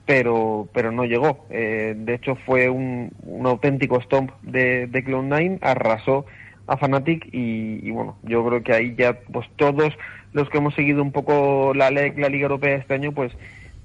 pero 0.05 0.69
pero 0.75 0.91
no 0.91 1.05
llegó. 1.05 1.47
Eh, 1.49 1.95
de 1.97 2.15
hecho 2.15 2.35
fue 2.45 2.69
un, 2.69 3.13
un 3.23 3.47
auténtico 3.47 4.01
stomp 4.01 4.33
de, 4.43 4.89
de 4.89 5.05
Cloud9, 5.05 5.59
arrasó 5.63 6.27
a 6.67 6.77
Fnatic 6.77 7.27
y, 7.33 7.81
y 7.87 7.91
bueno, 7.91 8.17
yo 8.23 8.47
creo 8.47 8.63
que 8.63 8.73
ahí 8.73 8.95
ya 8.97 9.19
pues 9.33 9.47
todos 9.57 9.93
los 10.33 10.49
que 10.49 10.59
hemos 10.59 10.75
seguido 10.75 11.03
un 11.03 11.13
poco 11.13 11.73
la, 11.75 11.91
la 11.91 12.29
Liga 12.29 12.45
Europea 12.45 12.77
este 12.77 12.95
año 12.95 13.13
pues 13.13 13.33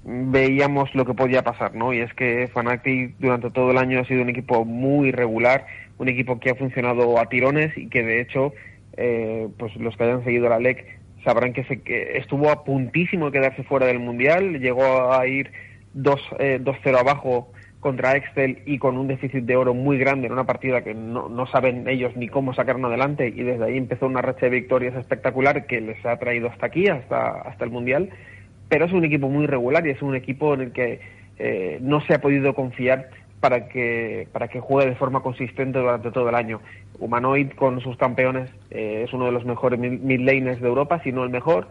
veíamos 0.04 0.94
lo 0.94 1.04
que 1.04 1.14
podía 1.14 1.42
pasar, 1.42 1.74
¿no? 1.74 1.92
Y 1.92 2.00
es 2.00 2.12
que 2.14 2.48
Fnatic 2.48 3.16
durante 3.18 3.50
todo 3.50 3.70
el 3.70 3.78
año 3.78 4.00
ha 4.00 4.04
sido 4.04 4.22
un 4.22 4.30
equipo 4.30 4.64
muy 4.64 5.12
regular, 5.12 5.66
un 5.98 6.08
equipo 6.08 6.40
que 6.40 6.50
ha 6.50 6.54
funcionado 6.54 7.18
a 7.18 7.26
tirones 7.26 7.76
y 7.76 7.88
que 7.88 8.02
de 8.02 8.20
hecho, 8.20 8.54
eh, 8.96 9.48
pues 9.58 9.74
los 9.76 9.96
que 9.96 10.04
hayan 10.04 10.24
seguido 10.24 10.48
la 10.48 10.58
LEC 10.58 10.98
sabrán 11.24 11.52
que, 11.52 11.64
se, 11.64 11.82
que 11.82 12.16
estuvo 12.16 12.50
a 12.50 12.64
puntísimo 12.64 13.26
de 13.26 13.32
quedarse 13.38 13.62
fuera 13.62 13.86
del 13.86 13.98
Mundial, 13.98 14.58
llegó 14.58 15.12
a 15.12 15.26
ir 15.26 15.50
2-0 15.94 16.18
eh, 16.38 16.96
abajo 16.98 17.52
contra 17.80 18.14
Excel 18.14 18.58
y 18.66 18.78
con 18.78 18.98
un 18.98 19.08
déficit 19.08 19.44
de 19.44 19.56
oro 19.56 19.74
muy 19.74 19.98
grande 19.98 20.26
en 20.26 20.32
una 20.34 20.44
partida 20.44 20.82
que 20.82 20.94
no, 20.94 21.28
no, 21.28 21.46
saben 21.46 21.88
ellos 21.88 22.14
ni 22.14 22.28
cómo 22.28 22.52
sacaron 22.52 22.84
adelante 22.84 23.28
y 23.28 23.42
desde 23.42 23.64
ahí 23.64 23.78
empezó 23.78 24.06
una 24.06 24.20
racha 24.20 24.46
de 24.46 24.50
victorias 24.50 24.94
espectacular 24.96 25.66
que 25.66 25.80
les 25.80 26.04
ha 26.04 26.18
traído 26.18 26.48
hasta 26.48 26.66
aquí, 26.66 26.88
hasta, 26.88 27.40
hasta 27.40 27.64
el 27.64 27.70
Mundial, 27.70 28.10
pero 28.68 28.84
es 28.84 28.92
un 28.92 29.04
equipo 29.04 29.28
muy 29.28 29.46
regular 29.46 29.86
y 29.86 29.90
es 29.90 30.02
un 30.02 30.14
equipo 30.14 30.54
en 30.54 30.60
el 30.60 30.72
que 30.72 31.00
eh, 31.38 31.78
no 31.80 32.02
se 32.02 32.14
ha 32.14 32.20
podido 32.20 32.54
confiar 32.54 33.08
para 33.40 33.68
que, 33.68 34.28
para 34.32 34.48
que 34.48 34.60
juegue 34.60 34.90
de 34.90 34.96
forma 34.96 35.20
consistente 35.20 35.78
durante 35.78 36.10
todo 36.10 36.28
el 36.28 36.34
año. 36.34 36.60
Humanoid 36.98 37.52
con 37.52 37.80
sus 37.80 37.96
campeones 37.96 38.50
eh, 38.70 39.04
es 39.06 39.12
uno 39.14 39.24
de 39.24 39.32
los 39.32 39.46
mejores 39.46 39.80
mid 39.80 40.20
laners 40.20 40.60
de 40.60 40.68
Europa, 40.68 41.00
si 41.02 41.12
no 41.12 41.24
el 41.24 41.30
mejor, 41.30 41.68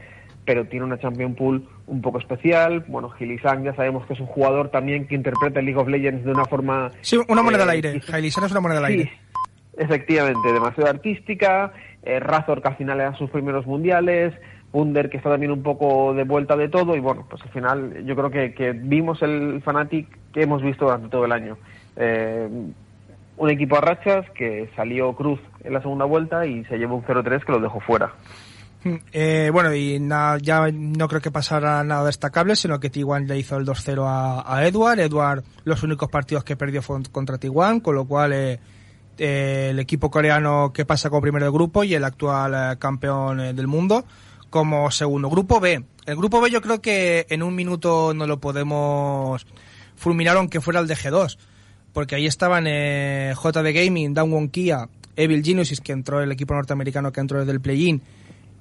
pero 0.49 0.65
tiene 0.65 0.83
una 0.83 0.97
Champion 0.97 1.35
Pool 1.35 1.63
un 1.85 2.01
poco 2.01 2.17
especial. 2.17 2.83
Bueno, 2.87 3.11
Gilisang 3.11 3.63
ya 3.63 3.75
sabemos 3.75 4.07
que 4.07 4.13
es 4.13 4.19
un 4.19 4.25
jugador 4.25 4.69
también 4.69 5.05
que 5.05 5.13
interpreta 5.13 5.59
el 5.59 5.67
League 5.67 5.79
of 5.79 5.87
Legends 5.87 6.25
de 6.25 6.31
una 6.31 6.43
forma... 6.45 6.89
Sí, 7.01 7.19
una 7.27 7.43
moneda 7.43 7.65
al 7.65 7.69
eh, 7.69 7.73
aire. 7.73 8.01
Gilisang 8.01 8.45
es 8.45 8.51
una 8.51 8.59
moneda 8.59 8.79
al 8.79 8.85
aire. 8.85 9.03
Sí, 9.03 9.11
efectivamente, 9.77 10.51
demasiado 10.51 10.89
artística. 10.89 11.71
Eh, 12.01 12.19
Razor 12.19 12.63
que 12.63 12.67
al 12.67 12.77
final 12.77 12.99
era 12.99 13.15
sus 13.15 13.29
primeros 13.29 13.67
mundiales. 13.67 14.33
Wunder 14.73 15.11
que 15.11 15.17
está 15.17 15.29
también 15.29 15.51
un 15.51 15.61
poco 15.61 16.15
de 16.15 16.23
vuelta 16.23 16.57
de 16.57 16.67
todo 16.67 16.95
y 16.95 16.99
bueno, 16.99 17.27
pues 17.29 17.43
al 17.43 17.49
final 17.49 18.03
yo 18.03 18.15
creo 18.15 18.31
que, 18.31 18.55
que 18.55 18.71
vimos 18.71 19.21
el 19.21 19.61
Fanatic 19.63 20.07
que 20.33 20.41
hemos 20.41 20.63
visto 20.63 20.85
durante 20.85 21.09
todo 21.09 21.25
el 21.25 21.31
año. 21.31 21.59
Eh, 21.95 22.49
un 23.37 23.49
equipo 23.51 23.77
a 23.77 23.81
rachas 23.81 24.27
que 24.31 24.67
salió 24.75 25.13
Cruz 25.13 25.39
en 25.63 25.73
la 25.73 25.81
segunda 25.81 26.05
vuelta 26.05 26.47
y 26.47 26.65
se 26.65 26.79
llevó 26.79 26.95
un 26.95 27.03
0-3 27.03 27.45
que 27.45 27.51
lo 27.51 27.59
dejó 27.59 27.79
fuera. 27.81 28.13
Eh, 29.11 29.49
bueno, 29.51 29.73
y 29.73 29.99
ya 30.41 30.69
no 30.71 31.07
creo 31.07 31.21
que 31.21 31.31
pasara 31.31 31.83
nada 31.83 32.05
destacable, 32.05 32.55
sino 32.55 32.79
que 32.79 32.89
Tiguan 32.89 33.27
le 33.27 33.37
hizo 33.37 33.57
el 33.57 33.65
2-0 33.65 34.43
a, 34.45 34.65
Edward. 34.65 34.99
Edward, 34.99 35.43
los 35.65 35.83
únicos 35.83 36.09
partidos 36.09 36.43
que 36.43 36.55
perdió 36.55 36.81
fue 36.81 37.01
contra 37.11 37.37
Tiguan, 37.37 37.81
con 37.81 37.95
lo 37.95 38.05
cual 38.05 38.33
eh, 38.33 38.59
eh, 39.19 39.67
el 39.71 39.79
equipo 39.79 40.09
coreano 40.09 40.71
que 40.73 40.85
pasa 40.85 41.09
como 41.09 41.21
primero 41.21 41.45
del 41.45 41.51
grupo 41.51 41.83
y 41.83 41.93
el 41.93 42.05
actual 42.05 42.53
eh, 42.55 42.77
campeón 42.79 43.41
eh, 43.41 43.53
del 43.53 43.67
mundo 43.67 44.05
como 44.49 44.89
segundo. 44.91 45.29
Grupo 45.29 45.59
B. 45.59 45.83
El 46.05 46.15
grupo 46.15 46.39
B 46.39 46.49
yo 46.49 46.61
creo 46.61 46.81
que 46.81 47.27
en 47.29 47.43
un 47.43 47.53
minuto 47.53 48.13
no 48.13 48.25
lo 48.25 48.39
podemos 48.39 49.45
fulminar 49.95 50.37
aunque 50.37 50.61
fuera 50.61 50.79
el 50.79 50.87
de 50.87 50.95
G2, 50.95 51.37
porque 51.91 52.15
ahí 52.15 52.25
estaban 52.25 52.63
JD 52.63 53.73
Gaming, 53.73 54.13
Downwon 54.13 54.47
Kia, 54.47 54.87
Evil 55.17 55.43
Genesis, 55.43 55.81
que 55.81 55.91
entró 55.91 56.23
el 56.23 56.31
equipo 56.31 56.53
norteamericano 56.53 57.11
que 57.11 57.19
entró 57.19 57.39
desde 57.39 57.51
el 57.51 57.59
play-in, 57.59 58.01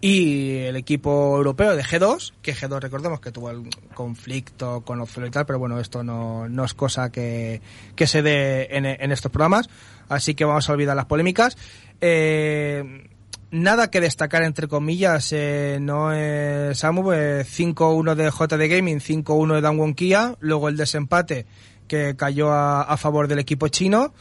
y 0.01 0.59
el 0.59 0.77
equipo 0.77 1.37
europeo 1.37 1.75
de 1.75 1.83
G2, 1.83 2.33
que 2.41 2.55
G2 2.55 2.81
recordemos 2.81 3.21
que 3.21 3.33
tuvo 3.33 3.51
el 3.51 3.69
conflicto 3.95 4.83
con 4.83 5.01
Ozolo 5.01 5.27
y 5.27 5.31
tal, 5.31 5.45
pero 5.45 5.59
bueno, 5.59 5.81
esto 5.81 6.05
no, 6.05 6.49
no 6.49 6.65
es 6.65 6.75
cosa 6.75 7.11
que, 7.11 7.61
que 7.97 8.07
se 8.07 8.23
dé 8.23 8.69
en, 8.71 9.13
estos 9.13 9.33
programas, 9.33 9.69
así 10.09 10.35
que 10.35 10.45
vamos 10.45 10.69
a 10.69 10.73
olvidar 10.73 10.95
las 10.95 11.07
polémicas. 11.07 11.57
Eh, 12.01 13.09
nada 13.51 13.91
que 13.91 14.01
destacar 14.01 14.45
entre 14.45 14.69
comillas, 14.69 15.33
eh, 15.33 15.79
no 15.81 16.13
es 16.13 16.79
Samu, 16.79 17.03
5-1 17.03 18.15
de 18.15 18.31
JD 18.31 18.71
Gaming, 18.71 19.01
5-1 19.01 19.55
de 19.57 19.61
Dangwon 19.61 19.95
Kia, 19.95 20.37
luego 20.39 20.69
el 20.69 20.77
desempate 20.77 21.47
que 21.89 22.15
cayó 22.17 22.53
a 22.53 22.97
favor 22.99 23.27
del 23.27 23.41
equipo 23.41 23.67
chino. 23.69 24.13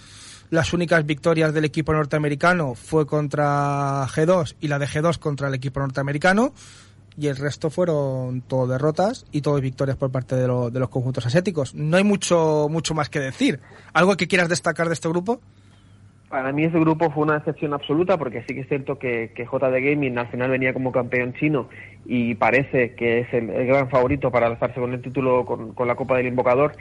Las 0.49 0.71
únicas 0.73 1.05
victorias 1.05 1.53
del 1.53 1.65
equipo 1.65 1.91
norteamericano 1.91 2.73
fue 2.73 3.05
contra 3.05 4.05
G2 4.07 4.55
y 4.61 4.69
la 4.69 4.79
de 4.79 4.87
G2 4.87 5.19
contra 5.19 5.49
el 5.49 5.53
equipo 5.53 5.81
norteamericano. 5.81 6.53
Y 7.19 7.27
el 7.27 7.35
resto 7.35 7.69
fueron 7.69 8.41
todo 8.41 8.67
derrotas 8.67 9.25
y 9.31 9.41
todo 9.41 9.59
victorias 9.59 9.97
por 9.97 10.11
parte 10.11 10.35
de, 10.35 10.43
de 10.43 10.79
los 10.79 10.89
conjuntos 10.89 11.25
asiáticos. 11.25 11.73
No 11.75 11.97
hay 11.97 12.03
mucho, 12.03 12.67
mucho 12.69 12.93
más 12.93 13.09
que 13.09 13.19
decir. 13.19 13.59
¿Algo 13.91 14.15
que 14.15 14.27
quieras 14.27 14.47
destacar 14.47 14.87
de 14.87 14.93
este 14.93 15.09
grupo? 15.09 15.41
Para 16.29 16.51
mí 16.51 16.65
ese 16.65 16.79
grupo 16.79 17.09
fue 17.11 17.23
una 17.23 17.39
decepción 17.39 17.73
absoluta 17.73 18.17
porque 18.17 18.43
sí 18.47 18.53
que 18.53 18.61
es 18.61 18.67
cierto 18.67 18.99
que, 18.99 19.31
que 19.33 19.45
JD 19.45 19.73
Gaming 19.81 20.17
al 20.17 20.27
final 20.27 20.51
venía 20.51 20.73
como 20.73 20.91
campeón 20.91 21.33
chino 21.33 21.69
y 22.05 22.35
parece 22.35 22.95
que 22.95 23.19
es 23.19 23.33
el, 23.33 23.49
el 23.49 23.65
gran 23.65 23.89
favorito 23.89 24.29
para 24.29 24.47
alzarse 24.47 24.79
con 24.79 24.93
el 24.93 25.01
título 25.01 25.45
con, 25.45 25.73
con 25.73 25.87
la 25.87 25.95
Copa 25.95 26.17
del 26.17 26.27
Invocador 26.27 26.73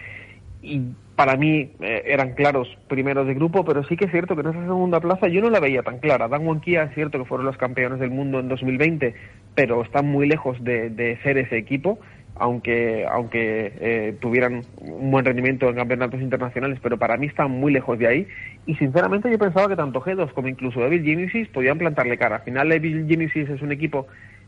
para 1.17 1.37
mí 1.37 1.71
eh, 1.81 2.03
eran 2.07 2.35
claros 2.35 2.69
primeros 2.89 3.27
de 3.27 3.35
grupo, 3.35 3.65
pero 3.65 3.83
sí 3.85 3.97
que 3.97 4.05
es 4.05 4.11
cierto 4.11 4.35
que 4.35 4.43
en 4.43 4.49
esa 4.49 4.65
segunda 4.65 5.01
plaza 5.01 5.29
yo 5.29 5.41
no 5.41 5.51
la 5.51 5.61
veía 5.61 5.83
tan 5.83 5.99
clara. 5.99 6.29
Dan 6.29 6.61
Kia 6.61 6.85
es 6.85 6.95
cierto 6.95 7.19
que 7.19 7.25
fueron 7.25 7.47
los 7.47 7.57
campeones 7.57 7.99
del 7.99 8.11
mundo 8.11 8.39
en 8.39 8.49
2020, 8.49 9.15
pero 9.55 9.83
están 9.83 10.07
muy 10.07 10.29
lejos 10.29 10.63
de, 10.63 10.91
de 10.91 11.17
ser 11.23 11.39
ese 11.39 11.57
equipo, 11.57 11.99
aunque 12.35 13.07
aunque 13.11 13.73
eh, 13.81 14.17
tuvieran 14.21 14.63
un 14.81 15.11
buen 15.11 15.25
rendimiento 15.25 15.69
en 15.69 15.77
campeonatos 15.77 16.21
internacionales, 16.21 16.79
pero 16.83 16.99
para 16.99 17.17
mí 17.17 17.27
están 17.27 17.51
muy 17.51 17.73
lejos 17.73 17.99
de 17.99 18.07
ahí. 18.07 18.29
Y 18.67 18.75
sinceramente 18.75 19.31
yo 19.31 19.39
pensaba 19.39 19.69
que 19.69 19.77
tanto 19.77 20.03
G2 20.03 20.33
como 20.33 20.49
incluso 20.49 20.85
Evil 20.85 21.03
Genesis 21.03 21.49
podían 21.49 21.79
plantarle 21.79 22.19
cara. 22.19 22.37
Al 22.37 22.43
final 22.43 22.71
Evil 22.73 23.07
Genesis 23.09 23.49
es 23.49 23.63
un 23.63 23.73
equipo 23.73 24.07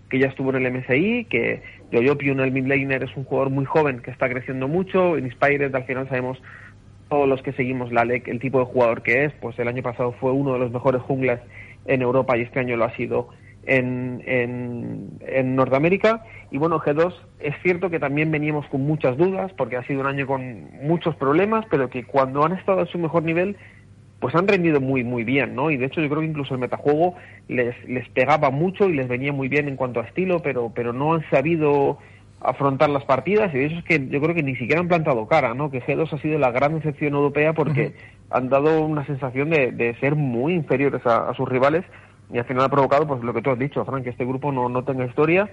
que 0.09 0.19
ya 0.19 0.29
estuvo 0.29 0.55
en 0.55 0.65
el 0.65 0.73
MSI, 0.73 1.27
que 1.27 1.63
Yoyopiun, 1.93 2.41
el 2.41 2.53
midlaner, 2.53 3.05
es 3.05 3.17
un 3.17 3.25
jugador 3.25 3.51
muy 3.51 3.65
joven 3.65 4.01
que 4.01 4.11
está 4.11 4.29
creciendo 4.29 4.69
mucho. 4.69 5.19
Inspired, 5.19 5.75
al 5.75 5.85
final 5.85 6.09
sabemos 6.09 6.39
todos 7.09 7.29
los 7.29 7.43
que 7.43 7.53
seguimos 7.53 7.93
la 7.93 8.05
LEC 8.05 8.29
el 8.29 8.41
tipo 8.41 8.59
de 8.59 8.67
jugador 8.67 9.03
que 9.03 9.25
es. 9.25 9.33
Pues 9.41 9.59
el 9.59 9.69
año 9.69 9.83
pasado 9.83 10.13
fue 10.13 10.33
uno 10.33 10.55
de 10.55 10.61
los 10.61 10.71
mejores 10.71 11.03
junglas 11.03 11.41
en 11.87 12.03
Europa 12.03 12.37
y 12.37 12.43
este 12.43 12.61
año 12.61 12.77
lo 12.77 12.85
ha 12.85 12.97
sido 12.97 13.29
en, 13.65 14.23
en, 14.27 15.19
en 15.21 15.57
Norteamérica. 15.57 16.25
Y 16.51 16.59
bueno, 16.59 16.81
G2 16.81 17.15
es 17.41 17.55
cierto 17.63 17.91
que 17.91 18.01
también 18.01 18.31
veníamos 18.31 18.67
con 18.67 18.83
muchas 18.83 19.17
dudas 19.17 19.53
porque 19.57 19.77
ha 19.77 19.87
sido 19.87 20.01
un 20.01 20.07
año 20.07 20.27
con 20.27 20.71
muchos 20.83 21.15
problemas, 21.17 21.65
pero 21.71 21.89
que 21.91 22.05
cuando 22.05 22.45
han 22.45 22.53
estado 22.53 22.81
a 22.81 22.87
su 22.87 22.99
mejor 22.99 23.23
nivel 23.23 23.57
pues 24.21 24.35
han 24.35 24.49
rendido 24.49 24.81
muy 24.81 25.05
muy 25.05 25.25
bien, 25.25 25.55
¿no? 25.55 25.71
Y 25.71 25.77
de 25.77 25.87
hecho 25.87 26.01
yo 26.01 26.09
creo 26.09 26.21
que 26.21 26.27
incluso 26.27 26.55
el 26.55 26.61
metajuego 26.61 27.15
les, 27.49 27.77
les 27.89 28.09
pegaba 28.09 28.51
mucho 28.51 28.89
y 28.89 28.95
les 28.95 29.09
venía 29.09 29.33
muy 29.33 29.49
bien 29.49 29.69
en 29.69 29.77
cuanto 29.77 30.01
a 30.01 30.05
estilo, 30.05 30.41
pero, 30.41 30.73
pero 30.75 30.93
no 30.93 31.15
han 31.15 31.25
sabido 31.31 31.99
afrontar 32.41 32.89
las 32.91 33.05
partidas 33.05 33.53
y 33.53 33.59
de 33.59 33.67
eso 33.67 33.79
es 33.79 33.85
que 33.85 34.09
yo 34.09 34.21
creo 34.21 34.35
que 34.35 34.43
ni 34.43 34.55
siquiera 34.57 34.81
han 34.81 34.89
plantado 34.89 35.27
cara, 35.27 35.55
¿no? 35.55 35.71
Que 35.71 35.83
G2 35.83 36.13
ha 36.13 36.19
sido 36.19 36.39
la 36.39 36.51
gran 36.51 36.75
decepción 36.75 37.15
europea 37.15 37.53
porque 37.53 37.95
han 38.31 38.49
dado 38.49 38.85
una 38.85 39.05
sensación 39.07 39.51
de, 39.51 39.73
de 39.73 39.95
ser 39.97 40.15
muy 40.15 40.55
inferiores 40.55 41.05
a, 41.07 41.31
a, 41.31 41.35
sus 41.35 41.49
rivales 41.49 41.85
y 42.33 42.39
al 42.39 42.45
final 42.45 42.65
ha 42.65 42.69
provocado 42.69 43.07
pues 43.07 43.23
lo 43.23 43.33
que 43.33 43.43
tú 43.43 43.51
has 43.51 43.59
dicho, 43.59 43.85
Frank, 43.85 44.05
que 44.05 44.11
este 44.11 44.25
grupo 44.25 44.53
no, 44.53 44.69
no 44.69 44.85
tenga 44.85 45.07
historia 45.07 45.49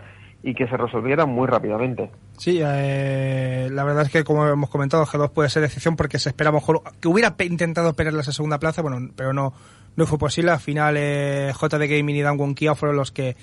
y 0.46 0.54
que 0.54 0.68
se 0.68 0.78
resolviera 0.78 1.26
muy 1.26 1.48
rápidamente. 1.48 2.12
Sí, 2.38 2.60
eh, 2.64 3.68
la 3.72 3.84
verdad 3.84 4.04
es 4.04 4.12
que 4.12 4.24
como 4.24 4.48
hemos 4.48 4.70
comentado, 4.70 5.04
G2 5.04 5.32
puede 5.32 5.50
ser 5.50 5.64
decisión 5.64 5.96
porque 5.96 6.20
se 6.20 6.30
espera 6.30 6.52
mejor 6.52 6.84
que 7.02 7.08
hubiera 7.08 7.36
intentado 7.40 7.96
pelear 7.96 8.14
esa 8.20 8.32
segunda 8.32 8.60
plaza, 8.60 8.84
bueno, 8.84 9.10
pero 9.16 9.34
no 9.34 9.54
no 9.96 10.06
fue 10.06 10.20
posible. 10.20 10.52
Al 10.52 10.60
final 10.60 10.96
eh, 11.00 11.52
JD 11.60 11.90
Gaming 11.90 12.16
y 12.16 12.22
Dan 12.22 12.54
Kia 12.54 12.76
fueron 12.76 12.96
los 12.96 13.12
que 13.12 13.36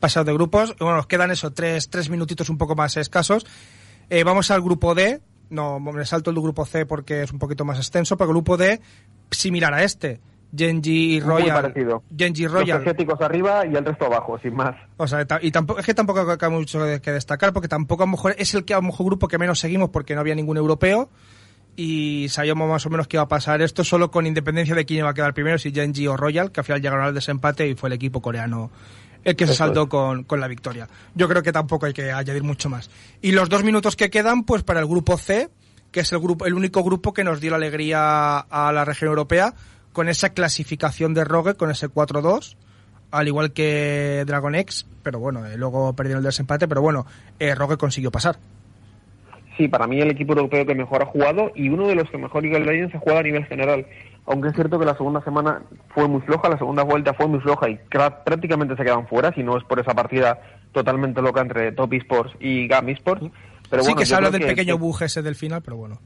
pasaron 0.00 0.26
de 0.26 0.34
grupos. 0.34 0.76
Bueno, 0.78 0.96
nos 0.96 1.06
quedan 1.06 1.30
eso, 1.30 1.50
tres, 1.50 1.88
tres 1.88 2.10
minutitos 2.10 2.50
un 2.50 2.58
poco 2.58 2.74
más 2.74 2.94
escasos. 2.98 3.46
Eh, 4.10 4.22
vamos 4.22 4.50
al 4.50 4.60
grupo 4.60 4.94
D. 4.94 5.22
No, 5.48 5.80
me 5.80 6.04
salto 6.04 6.30
el 6.30 6.36
grupo 6.36 6.66
C 6.66 6.84
porque 6.84 7.22
es 7.22 7.32
un 7.32 7.38
poquito 7.38 7.64
más 7.64 7.78
extenso, 7.78 8.18
pero 8.18 8.30
el 8.30 8.34
grupo 8.34 8.58
D 8.58 8.80
similar 9.30 9.72
a 9.72 9.82
este. 9.82 10.20
Genji 10.56 11.20
Royal. 11.20 11.52
Muy 11.52 11.62
parecido. 11.62 12.02
Genji 12.16 12.46
Royal. 12.46 12.78
Los 12.78 12.80
asiáticos 12.80 13.20
arriba 13.20 13.66
y 13.66 13.76
el 13.76 13.84
resto 13.84 14.06
abajo, 14.06 14.38
sin 14.38 14.54
más. 14.54 14.76
O 14.96 15.06
sea, 15.06 15.26
y 15.40 15.50
tampoco, 15.50 15.80
es 15.80 15.86
que 15.86 15.94
tampoco 15.94 16.36
hay 16.40 16.50
mucho 16.50 16.80
que 17.00 17.12
destacar, 17.12 17.52
porque 17.52 17.68
tampoco 17.68 18.02
a 18.02 18.06
lo 18.06 18.12
mejor 18.12 18.34
es 18.38 18.54
el 18.54 18.64
que 18.64 18.74
a 18.74 18.78
lo 18.78 18.82
mejor 18.82 19.06
grupo 19.06 19.28
que 19.28 19.38
menos 19.38 19.58
seguimos 19.58 19.90
porque 19.90 20.14
no 20.14 20.20
había 20.20 20.34
ningún 20.34 20.56
europeo. 20.56 21.08
Y 21.76 22.26
sabíamos 22.30 22.68
más 22.68 22.84
o 22.84 22.90
menos 22.90 23.06
que 23.06 23.16
iba 23.16 23.22
a 23.22 23.28
pasar 23.28 23.62
esto, 23.62 23.84
solo 23.84 24.10
con 24.10 24.26
independencia 24.26 24.74
de 24.74 24.84
quién 24.84 25.00
iba 25.00 25.10
a 25.10 25.14
quedar 25.14 25.32
primero, 25.34 25.56
si 25.56 25.70
Genji 25.72 26.06
o 26.08 26.16
Royal, 26.16 26.50
que 26.50 26.60
al 26.60 26.64
final 26.64 26.82
llegaron 26.82 27.04
al 27.04 27.14
desempate 27.14 27.68
y 27.68 27.74
fue 27.74 27.88
el 27.88 27.94
equipo 27.94 28.20
coreano 28.20 28.70
el 29.22 29.36
que 29.36 29.46
se 29.46 29.54
saltó 29.54 29.88
con, 29.88 30.24
con 30.24 30.40
la 30.40 30.48
victoria. 30.48 30.88
Yo 31.14 31.28
creo 31.28 31.42
que 31.42 31.52
tampoco 31.52 31.86
hay 31.86 31.92
que 31.92 32.10
añadir 32.10 32.42
mucho 32.42 32.68
más. 32.70 32.90
Y 33.20 33.32
los 33.32 33.48
dos 33.48 33.64
minutos 33.64 33.96
que 33.96 34.10
quedan, 34.10 34.44
pues 34.44 34.62
para 34.62 34.80
el 34.80 34.86
grupo 34.86 35.16
C, 35.18 35.50
que 35.90 36.00
es 36.00 36.12
el 36.12 36.20
grupo, 36.20 36.46
el 36.46 36.54
único 36.54 36.82
grupo 36.82 37.12
que 37.12 37.24
nos 37.24 37.40
dio 37.40 37.50
la 37.50 37.56
alegría 37.56 38.38
a 38.38 38.72
la 38.72 38.84
región 38.84 39.08
europea, 39.08 39.54
con 39.92 40.08
esa 40.08 40.30
clasificación 40.30 41.14
de 41.14 41.24
Rogue, 41.24 41.54
con 41.54 41.70
ese 41.70 41.88
4-2, 41.88 42.56
al 43.10 43.26
igual 43.28 43.52
que 43.52 44.22
Dragon 44.26 44.54
X, 44.54 44.86
pero 45.02 45.18
bueno, 45.18 45.44
eh, 45.46 45.56
luego 45.56 45.94
perdieron 45.94 46.20
el 46.20 46.26
desempate, 46.26 46.68
pero 46.68 46.80
bueno, 46.80 47.06
eh, 47.38 47.54
Rogue 47.54 47.76
consiguió 47.76 48.10
pasar. 48.10 48.36
Sí, 49.56 49.68
para 49.68 49.86
mí 49.86 50.00
el 50.00 50.10
equipo 50.10 50.32
europeo 50.32 50.64
que 50.64 50.74
mejor 50.74 51.02
ha 51.02 51.06
jugado 51.06 51.50
y 51.54 51.68
uno 51.68 51.86
de 51.88 51.94
los 51.96 52.08
que 52.08 52.16
mejor 52.18 52.42
League 52.42 52.56
of 52.58 52.66
Legends 52.66 52.94
ha 52.94 52.98
jugado 52.98 53.20
a 53.20 53.22
nivel 53.24 53.44
general. 53.46 53.86
Aunque 54.26 54.48
es 54.48 54.54
cierto 54.54 54.78
que 54.78 54.86
la 54.86 54.96
segunda 54.96 55.22
semana 55.24 55.62
fue 55.92 56.06
muy 56.08 56.20
floja, 56.22 56.48
la 56.48 56.56
segunda 56.58 56.82
vuelta 56.84 57.12
fue 57.14 57.26
muy 57.26 57.40
floja 57.40 57.68
y 57.68 57.78
prácticamente 58.24 58.76
se 58.76 58.84
quedan 58.84 59.06
fuera, 59.08 59.34
si 59.34 59.42
no 59.42 59.58
es 59.58 59.64
por 59.64 59.80
esa 59.80 59.92
partida 59.92 60.40
totalmente 60.72 61.20
loca 61.20 61.40
entre 61.40 61.72
Top 61.72 61.92
Esports 61.92 62.32
y 62.38 62.68
GAM 62.68 62.90
Esports. 62.90 63.26
Pero 63.68 63.82
sí 63.82 63.88
bueno, 63.88 63.98
que 64.00 64.06
se 64.06 64.14
habla 64.14 64.30
del 64.30 64.40
que- 64.42 64.46
pequeño 64.48 64.76
que- 64.76 64.80
bug 64.80 65.02
ese 65.02 65.20
del 65.22 65.34
final, 65.34 65.62
pero 65.62 65.76
bueno. 65.76 66.00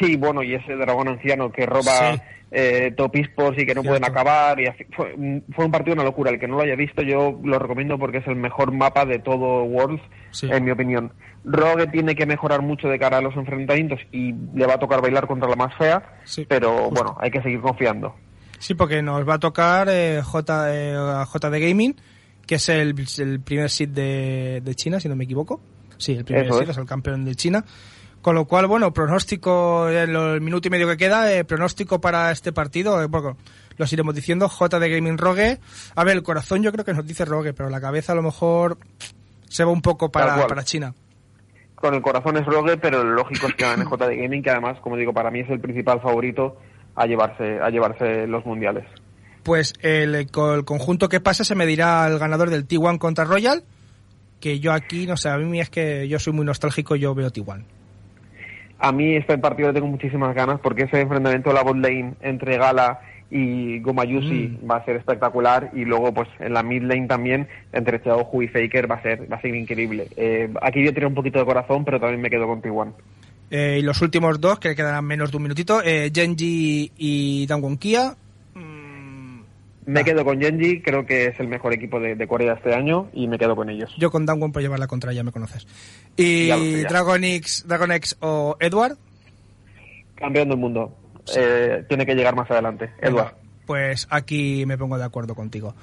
Sí, 0.00 0.16
bueno, 0.16 0.42
y 0.42 0.54
ese 0.54 0.74
dragón 0.74 1.08
anciano 1.08 1.52
que 1.52 1.66
roba 1.66 2.14
Sí. 2.14 2.20
eh, 2.52 2.92
top 2.96 3.14
esports 3.16 3.58
y 3.62 3.66
que 3.66 3.74
no 3.74 3.82
Cierto. 3.82 4.00
pueden 4.00 4.04
acabar. 4.04 4.58
Y 4.58 4.66
así- 4.66 4.84
fue, 4.96 5.14
un- 5.14 5.44
fue 5.54 5.66
un 5.66 5.70
partido 5.70 5.94
una 5.94 6.02
locura. 6.04 6.30
El 6.30 6.40
que 6.40 6.48
no 6.48 6.56
lo 6.56 6.62
haya 6.62 6.74
visto, 6.74 7.02
yo 7.02 7.38
lo 7.44 7.58
recomiendo 7.58 7.98
porque 7.98 8.18
es 8.18 8.26
el 8.26 8.34
mejor 8.36 8.72
mapa 8.72 9.04
de 9.04 9.18
todo 9.20 9.62
Worlds, 9.64 10.02
Sí. 10.32 10.48
en 10.50 10.64
mi 10.64 10.70
opinión. 10.72 11.12
Rogue 11.44 11.86
tiene 11.86 12.14
que 12.16 12.26
mejorar 12.26 12.60
mucho 12.62 12.88
de 12.88 12.98
cara 12.98 13.18
a 13.18 13.20
los 13.20 13.36
enfrentamientos 13.36 14.00
y 14.10 14.32
le 14.54 14.66
va 14.66 14.74
a 14.74 14.78
tocar 14.78 15.00
bailar 15.00 15.26
contra 15.26 15.48
la 15.48 15.56
más 15.56 15.74
fea, 15.76 16.02
Sí, 16.24 16.44
pero 16.48 16.70
justo. 16.72 16.90
bueno, 16.90 17.16
hay 17.20 17.30
que 17.30 17.40
seguir 17.42 17.60
confiando. 17.60 18.14
Sí, 18.58 18.74
porque 18.74 19.00
nos 19.00 19.26
va 19.28 19.34
a 19.34 19.38
tocar 19.38 19.88
eh, 19.90 20.20
J, 20.22 20.66
eh, 20.74 20.94
JD 21.32 21.58
Gaming, 21.60 21.94
que 22.46 22.56
es 22.56 22.68
el, 22.68 22.94
el 23.18 23.40
primer 23.40 23.70
seed 23.70 23.88
de, 23.90 24.60
de 24.62 24.74
China, 24.74 24.98
si 25.00 25.08
no 25.08 25.14
me 25.16 25.24
equivoco. 25.24 25.60
Sí, 25.96 26.12
el 26.16 26.24
primer 26.24 26.50
seed, 26.52 26.62
es. 26.64 26.68
es 26.70 26.76
el 26.78 26.84
campeón 26.86 27.24
de 27.24 27.34
China. 27.36 27.64
Con 28.22 28.34
lo 28.34 28.44
cual, 28.44 28.66
bueno, 28.66 28.92
pronóstico, 28.92 29.88
en 29.88 30.12
lo- 30.12 30.34
el 30.34 30.40
minuto 30.42 30.68
y 30.68 30.70
medio 30.70 30.86
que 30.88 30.96
queda, 30.98 31.32
eh, 31.32 31.44
pronóstico 31.44 32.00
para 32.00 32.30
este 32.30 32.52
partido, 32.52 33.02
eh, 33.02 33.06
bueno, 33.06 33.36
los 33.78 33.90
iremos 33.92 34.14
diciendo, 34.14 34.48
JD 34.48 34.88
Gaming 34.90 35.16
Rogue. 35.16 35.58
A 35.94 36.04
ver, 36.04 36.16
el 36.16 36.22
corazón 36.22 36.62
yo 36.62 36.70
creo 36.70 36.84
que 36.84 36.92
nos 36.92 37.06
dice 37.06 37.24
Rogue, 37.24 37.54
pero 37.54 37.70
la 37.70 37.80
cabeza 37.80 38.12
a 38.12 38.16
lo 38.16 38.22
mejor 38.22 38.76
se 39.48 39.64
va 39.64 39.70
un 39.72 39.80
poco 39.80 40.10
para, 40.12 40.34
para 40.48 40.64
China. 40.64 40.94
Con 41.74 41.94
el 41.94 42.02
corazón 42.02 42.36
es 42.36 42.44
Rogue, 42.44 42.76
pero 42.76 43.02
lo 43.02 43.12
lógico 43.14 43.46
es 43.46 43.54
que 43.54 43.64
gane 43.64 43.84
JD 43.86 44.20
Gaming, 44.22 44.42
que 44.42 44.50
además, 44.50 44.78
como 44.82 44.96
digo, 44.98 45.14
para 45.14 45.30
mí 45.30 45.40
es 45.40 45.48
el 45.48 45.60
principal 45.60 46.02
favorito 46.02 46.58
a 46.94 47.06
llevarse, 47.06 47.58
a 47.58 47.70
llevarse 47.70 48.26
los 48.26 48.44
mundiales. 48.44 48.84
Pues 49.42 49.72
el, 49.80 50.14
el 50.14 50.30
conjunto 50.30 51.08
que 51.08 51.20
pasa 51.20 51.42
se 51.44 51.54
medirá 51.54 52.04
al 52.04 52.18
ganador 52.18 52.50
del 52.50 52.68
T1 52.68 52.98
contra 52.98 53.24
Royal, 53.24 53.64
que 54.40 54.60
yo 54.60 54.74
aquí, 54.74 55.06
no 55.06 55.16
sé, 55.16 55.30
a 55.30 55.38
mí 55.38 55.58
es 55.58 55.70
que 55.70 56.06
yo 56.06 56.18
soy 56.18 56.34
muy 56.34 56.44
nostálgico, 56.44 56.96
yo 56.96 57.14
veo 57.14 57.30
T1. 57.30 57.64
A 58.80 58.92
mí 58.92 59.14
este 59.14 59.36
partido 59.38 59.68
le 59.68 59.74
tengo 59.74 59.86
muchísimas 59.86 60.34
ganas 60.34 60.58
porque 60.60 60.84
ese 60.84 61.00
enfrentamiento 61.00 61.50
de 61.50 61.54
la 61.54 61.62
bot 61.62 61.76
lane 61.76 62.14
entre 62.22 62.56
Gala 62.56 63.00
y 63.30 63.78
Gomayusi 63.80 64.58
Mm. 64.62 64.70
va 64.70 64.76
a 64.78 64.84
ser 64.84 64.96
espectacular 64.96 65.70
y 65.74 65.84
luego 65.84 66.12
pues 66.12 66.28
en 66.40 66.52
la 66.54 66.62
mid 66.64 66.82
lane 66.82 67.06
también 67.06 67.46
entre 67.72 68.00
Xiaohu 68.00 68.42
y 68.42 68.48
Faker 68.48 68.90
va 68.90 68.96
a 68.96 69.02
ser 69.02 69.30
va 69.30 69.36
a 69.36 69.40
ser 69.40 69.54
increíble. 69.54 70.08
Eh, 70.16 70.52
aquí 70.62 70.82
yo 70.84 70.92
tiré 70.92 71.06
un 71.06 71.14
poquito 71.14 71.38
de 71.38 71.44
corazón 71.44 71.84
pero 71.84 72.00
también 72.00 72.20
me 72.20 72.30
quedo 72.30 72.46
con 72.46 72.60
T1. 72.60 72.92
Eh, 73.52 73.78
y 73.80 73.82
los 73.82 74.00
últimos 74.00 74.40
dos, 74.40 74.58
que 74.60 74.74
quedarán 74.76 75.04
menos 75.04 75.30
de 75.30 75.36
un 75.36 75.42
minutito, 75.42 75.82
eh, 75.84 76.10
Genji 76.14 76.90
y 76.96 77.46
Dangwon 77.46 77.76
Kia. 77.78 78.14
Me 79.90 80.00
Ah. 80.00 80.04
quedo 80.04 80.24
con 80.24 80.40
Genji, 80.40 80.82
creo 80.82 81.04
que 81.04 81.26
es 81.26 81.40
el 81.40 81.48
mejor 81.48 81.72
equipo 81.72 81.98
de, 82.00 82.14
de 82.14 82.26
Corea 82.28 82.54
este 82.54 82.74
año 82.74 83.10
y 83.12 83.26
me 83.28 83.38
quedo 83.38 83.56
con 83.56 83.68
ellos. 83.70 83.92
yo 83.98 84.10
con 84.10 84.24
Dangwon 84.26 84.52
por 84.52 84.62
llevar 84.62 84.78
la 84.78 84.86
contra, 84.86 85.12
ya 85.12 85.24
me 85.24 85.32
conoces. 85.32 85.66
Y 86.16 86.46
Ya 86.46 86.56
ya. 86.56 86.88
Dragon 86.88 87.22
X, 87.24 87.64
Dragon 87.66 87.90
X 87.92 88.16
o 88.20 88.56
Edward. 88.60 88.96
Campeón 90.16 90.48
del 90.48 90.58
mundo. 90.58 90.94
Eh, 91.36 91.84
tiene 91.88 92.06
que 92.06 92.14
llegar 92.14 92.34
más 92.36 92.50
adelante. 92.50 92.90
Edward. 93.00 93.26
Venga, 93.32 93.34
Pues 93.66 94.06
aquí 94.10 94.64
me 94.66 94.76
pongo 94.78 94.98
de 94.98 95.04
acuerdo 95.04 95.34
contigo. 95.34 95.74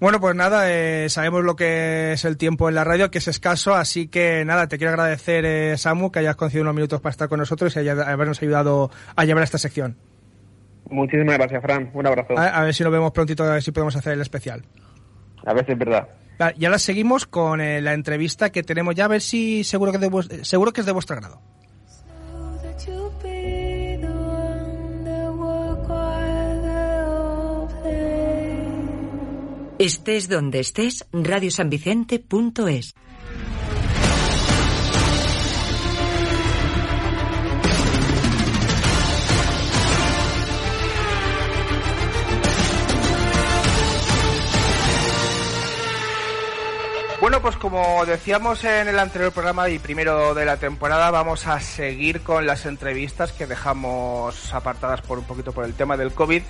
Bueno, 0.00 0.20
pues 0.20 0.34
nada, 0.34 0.64
eh, 0.70 1.08
sabemos 1.08 1.44
lo 1.44 1.54
que 1.54 2.12
es 2.14 2.24
el 2.24 2.36
tiempo 2.36 2.68
en 2.68 2.74
la 2.74 2.82
radio, 2.84 3.10
que 3.10 3.18
es 3.18 3.28
escaso, 3.28 3.74
así 3.74 4.08
que 4.08 4.44
nada, 4.44 4.66
te 4.66 4.76
quiero 4.78 4.90
agradecer, 4.90 5.44
eh, 5.44 5.76
Samu, 5.78 6.10
que 6.10 6.18
hayas 6.20 6.34
concedido 6.36 6.62
unos 6.62 6.74
minutos 6.74 7.00
para 7.00 7.10
estar 7.12 7.28
con 7.28 7.38
nosotros 7.38 7.74
y 7.76 7.78
haya- 7.80 8.10
habernos 8.10 8.42
ayudado 8.42 8.90
a 9.14 9.24
llevar 9.24 9.44
esta 9.44 9.58
sección. 9.58 9.96
Muchísimas 10.92 11.38
gracias, 11.38 11.62
Fran. 11.62 11.90
Un 11.94 12.06
abrazo. 12.06 12.38
A, 12.38 12.48
a 12.48 12.64
ver 12.64 12.74
si 12.74 12.82
nos 12.82 12.92
vemos 12.92 13.10
prontito, 13.12 13.44
a 13.44 13.54
ver 13.54 13.62
si 13.62 13.72
podemos 13.72 13.96
hacer 13.96 14.12
el 14.12 14.20
especial. 14.20 14.62
A 15.44 15.54
ver 15.54 15.66
si 15.66 15.72
es 15.72 15.78
verdad. 15.78 16.08
Vale, 16.38 16.54
y 16.58 16.64
ahora 16.64 16.78
seguimos 16.78 17.26
con 17.26 17.60
eh, 17.60 17.80
la 17.80 17.92
entrevista 17.94 18.50
que 18.50 18.62
tenemos 18.62 18.94
ya, 18.94 19.06
a 19.06 19.08
ver 19.08 19.20
si 19.20 19.64
seguro 19.64 19.92
que, 19.92 19.98
de 19.98 20.44
seguro 20.44 20.72
que 20.72 20.80
es 20.80 20.86
de 20.86 20.92
vuestro 20.92 21.16
agrado. 21.16 21.40
Estés 29.78 30.28
donde 30.28 30.60
estés, 30.60 31.06
radiosanvicente.es. 31.12 32.94
pues 47.42 47.56
como 47.56 48.06
decíamos 48.06 48.62
en 48.62 48.86
el 48.86 49.00
anterior 49.00 49.32
programa 49.32 49.68
y 49.68 49.80
primero 49.80 50.32
de 50.32 50.44
la 50.44 50.58
temporada, 50.58 51.10
vamos 51.10 51.48
a 51.48 51.58
seguir 51.58 52.20
con 52.22 52.46
las 52.46 52.66
entrevistas 52.66 53.32
que 53.32 53.48
dejamos 53.48 54.54
apartadas 54.54 55.02
por 55.02 55.18
un 55.18 55.24
poquito 55.24 55.50
por 55.50 55.64
el 55.64 55.74
tema 55.74 55.96
del 55.96 56.12
COVID. 56.12 56.40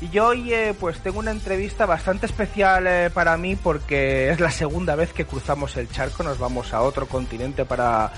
Y 0.00 0.08
yo 0.08 0.28
hoy 0.28 0.54
eh, 0.54 0.74
pues 0.78 1.00
tengo 1.00 1.18
una 1.18 1.32
entrevista 1.32 1.84
bastante 1.84 2.24
especial 2.24 2.86
eh, 2.86 3.10
para 3.12 3.36
mí 3.36 3.56
porque 3.56 4.30
es 4.30 4.40
la 4.40 4.50
segunda 4.50 4.96
vez 4.96 5.12
que 5.12 5.26
cruzamos 5.26 5.76
el 5.76 5.90
charco, 5.90 6.22
nos 6.22 6.38
vamos 6.38 6.72
a 6.72 6.80
otro 6.80 7.06
continente 7.06 7.66
para 7.66 8.10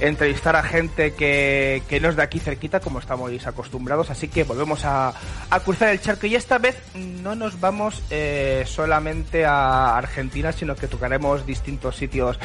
entrevistar 0.00 0.56
a 0.56 0.62
gente 0.62 1.12
que, 1.14 1.82
que 1.88 2.00
no 2.00 2.08
es 2.08 2.16
de 2.16 2.22
aquí 2.22 2.38
cerquita 2.38 2.80
como 2.80 2.98
estamos 2.98 3.30
acostumbrados, 3.46 4.10
así 4.10 4.28
que 4.28 4.44
volvemos 4.44 4.84
a, 4.84 5.12
a 5.50 5.60
cruzar 5.60 5.90
el 5.90 6.00
charco 6.00 6.26
y 6.26 6.34
esta 6.34 6.58
vez 6.58 6.76
no 6.94 7.34
nos 7.34 7.60
vamos 7.60 8.02
eh, 8.10 8.64
solamente 8.66 9.44
a 9.44 9.96
Argentina, 9.96 10.52
sino 10.52 10.74
que 10.74 10.88
tocaremos 10.88 11.46
distintos 11.46 11.96
sitios 11.96 12.38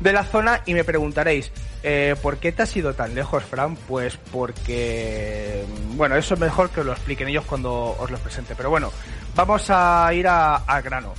de 0.00 0.12
la 0.12 0.24
zona 0.24 0.62
y 0.66 0.74
me 0.74 0.84
preguntaréis, 0.84 1.52
eh, 1.82 2.16
¿por 2.22 2.38
qué 2.38 2.52
te 2.52 2.62
has 2.62 2.76
ido 2.76 2.94
tan 2.94 3.14
lejos, 3.14 3.44
Fran? 3.44 3.76
Pues 3.76 4.18
porque, 4.32 5.64
bueno, 5.94 6.16
eso 6.16 6.34
es 6.34 6.40
mejor 6.40 6.70
que 6.70 6.80
os 6.80 6.86
lo 6.86 6.92
expliquen 6.92 7.28
ellos 7.28 7.44
cuando 7.44 7.96
os 7.98 8.10
lo 8.10 8.18
presente, 8.18 8.54
pero 8.56 8.70
bueno, 8.70 8.90
vamos 9.34 9.66
a 9.68 10.10
ir 10.14 10.26
a, 10.26 10.56
a 10.56 10.80
grano. 10.80 11.14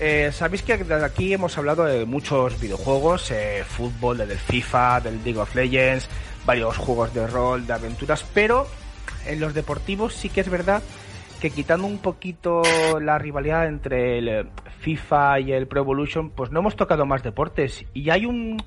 Eh, 0.00 0.30
Sabéis 0.32 0.62
que 0.62 0.74
aquí 0.74 1.32
hemos 1.32 1.58
hablado 1.58 1.84
de 1.84 2.04
muchos 2.04 2.60
videojuegos, 2.60 3.32
eh, 3.32 3.64
fútbol, 3.66 4.18
del 4.18 4.38
FIFA, 4.38 5.00
del 5.00 5.24
League 5.24 5.38
of 5.38 5.54
Legends, 5.56 6.08
varios 6.46 6.76
juegos 6.76 7.12
de 7.12 7.26
rol, 7.26 7.66
de 7.66 7.72
aventuras, 7.72 8.24
pero 8.32 8.68
en 9.26 9.40
los 9.40 9.54
deportivos 9.54 10.14
sí 10.14 10.28
que 10.28 10.40
es 10.40 10.48
verdad 10.48 10.82
que 11.40 11.50
quitando 11.50 11.86
un 11.86 11.98
poquito 11.98 12.62
la 13.00 13.18
rivalidad 13.18 13.66
entre 13.66 14.18
el 14.18 14.28
eh, 14.28 14.46
FIFA 14.80 15.40
y 15.40 15.52
el 15.52 15.66
Pro 15.66 15.80
Evolution, 15.80 16.30
pues 16.30 16.52
no 16.52 16.60
hemos 16.60 16.76
tocado 16.76 17.04
más 17.04 17.24
deportes. 17.24 17.84
Y 17.92 18.10
hay 18.10 18.24
un 18.24 18.62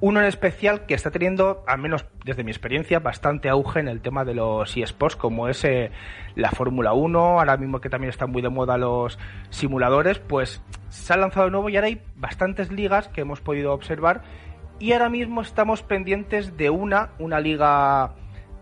uno 0.00 0.20
en 0.20 0.26
especial 0.26 0.84
que 0.86 0.94
está 0.94 1.10
teniendo, 1.10 1.64
al 1.66 1.78
menos 1.78 2.06
desde 2.24 2.44
mi 2.44 2.50
experiencia, 2.50 2.98
bastante 2.98 3.48
auge 3.48 3.80
en 3.80 3.88
el 3.88 4.00
tema 4.00 4.24
de 4.24 4.34
los 4.34 4.76
eSports, 4.76 5.16
como 5.16 5.48
es 5.48 5.64
eh, 5.64 5.90
la 6.34 6.50
Fórmula 6.50 6.92
1, 6.92 7.18
ahora 7.18 7.56
mismo 7.56 7.80
que 7.80 7.88
también 7.88 8.10
están 8.10 8.30
muy 8.30 8.42
de 8.42 8.50
moda 8.50 8.76
los 8.76 9.18
simuladores, 9.48 10.18
pues 10.18 10.62
se 10.90 11.12
ha 11.12 11.16
lanzado 11.16 11.46
de 11.46 11.52
nuevo 11.52 11.70
y 11.70 11.76
ahora 11.76 11.88
hay 11.88 12.02
bastantes 12.16 12.70
ligas 12.70 13.08
que 13.08 13.22
hemos 13.22 13.40
podido 13.40 13.72
observar 13.72 14.22
y 14.78 14.92
ahora 14.92 15.08
mismo 15.08 15.40
estamos 15.40 15.82
pendientes 15.82 16.56
de 16.56 16.68
una, 16.68 17.10
una 17.18 17.40
liga 17.40 18.14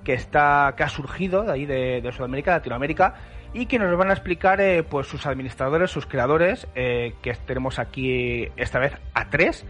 que 0.04 0.14
está 0.14 0.74
que 0.76 0.84
ha 0.84 0.88
surgido 0.88 1.42
de 1.42 1.52
ahí 1.52 1.66
de, 1.66 2.08
Sudamérica, 2.12 2.52
de 2.52 2.58
Latinoamérica 2.58 3.14
y 3.52 3.66
que 3.66 3.78
nos 3.78 3.96
van 3.96 4.10
a 4.10 4.12
explicar 4.12 4.60
eh, 4.60 4.82
pues 4.82 5.06
sus 5.06 5.26
administradores, 5.26 5.90
sus 5.90 6.06
creadores, 6.06 6.68
eh, 6.74 7.14
que 7.22 7.34
tenemos 7.34 7.78
aquí 7.78 8.48
esta 8.56 8.78
vez 8.78 8.92
a 9.14 9.30
tres. 9.30 9.64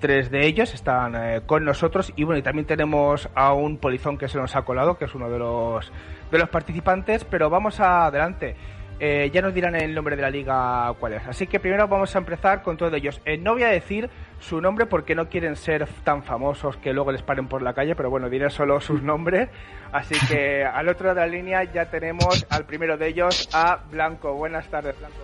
Tres 0.00 0.30
de 0.30 0.46
ellos 0.46 0.74
están 0.74 1.16
eh, 1.16 1.40
con 1.44 1.64
nosotros 1.64 2.12
y 2.14 2.24
bueno, 2.24 2.38
y 2.38 2.42
también 2.42 2.66
tenemos 2.66 3.28
a 3.34 3.52
un 3.52 3.78
polizón 3.78 4.16
que 4.16 4.28
se 4.28 4.38
nos 4.38 4.54
ha 4.54 4.62
colado, 4.62 4.96
que 4.96 5.06
es 5.06 5.14
uno 5.14 5.28
de 5.28 5.38
los 5.38 5.92
de 6.30 6.38
los 6.38 6.48
participantes, 6.48 7.24
pero 7.24 7.50
vamos 7.50 7.80
adelante. 7.80 8.54
Eh, 9.00 9.30
ya 9.32 9.42
nos 9.42 9.54
dirán 9.54 9.76
el 9.76 9.94
nombre 9.94 10.16
de 10.16 10.22
la 10.22 10.30
liga 10.30 10.92
cuál 10.98 11.14
es. 11.14 11.26
Así 11.26 11.46
que 11.46 11.60
primero 11.60 11.86
vamos 11.86 12.14
a 12.16 12.18
empezar 12.18 12.62
con 12.62 12.76
todos 12.76 12.92
ellos. 12.94 13.20
Eh, 13.24 13.38
no 13.38 13.52
voy 13.52 13.62
a 13.62 13.68
decir 13.68 14.10
su 14.40 14.60
nombre 14.60 14.86
porque 14.86 15.14
no 15.14 15.28
quieren 15.28 15.54
ser 15.54 15.86
tan 16.02 16.24
famosos 16.24 16.76
que 16.78 16.92
luego 16.92 17.12
les 17.12 17.22
paren 17.22 17.46
por 17.46 17.62
la 17.62 17.74
calle, 17.74 17.94
pero 17.94 18.10
bueno, 18.10 18.28
diré 18.28 18.50
solo 18.50 18.80
sus 18.80 19.02
nombres. 19.02 19.48
Así 19.92 20.14
que 20.26 20.64
al 20.72 20.88
otro 20.88 21.06
lado 21.06 21.20
de 21.20 21.26
la 21.26 21.32
línea 21.32 21.64
ya 21.64 21.90
tenemos 21.90 22.44
al 22.50 22.64
primero 22.66 22.96
de 22.96 23.08
ellos, 23.08 23.48
a 23.52 23.78
Blanco. 23.90 24.34
Buenas 24.34 24.66
tardes, 24.66 24.98
Blanco. 24.98 25.16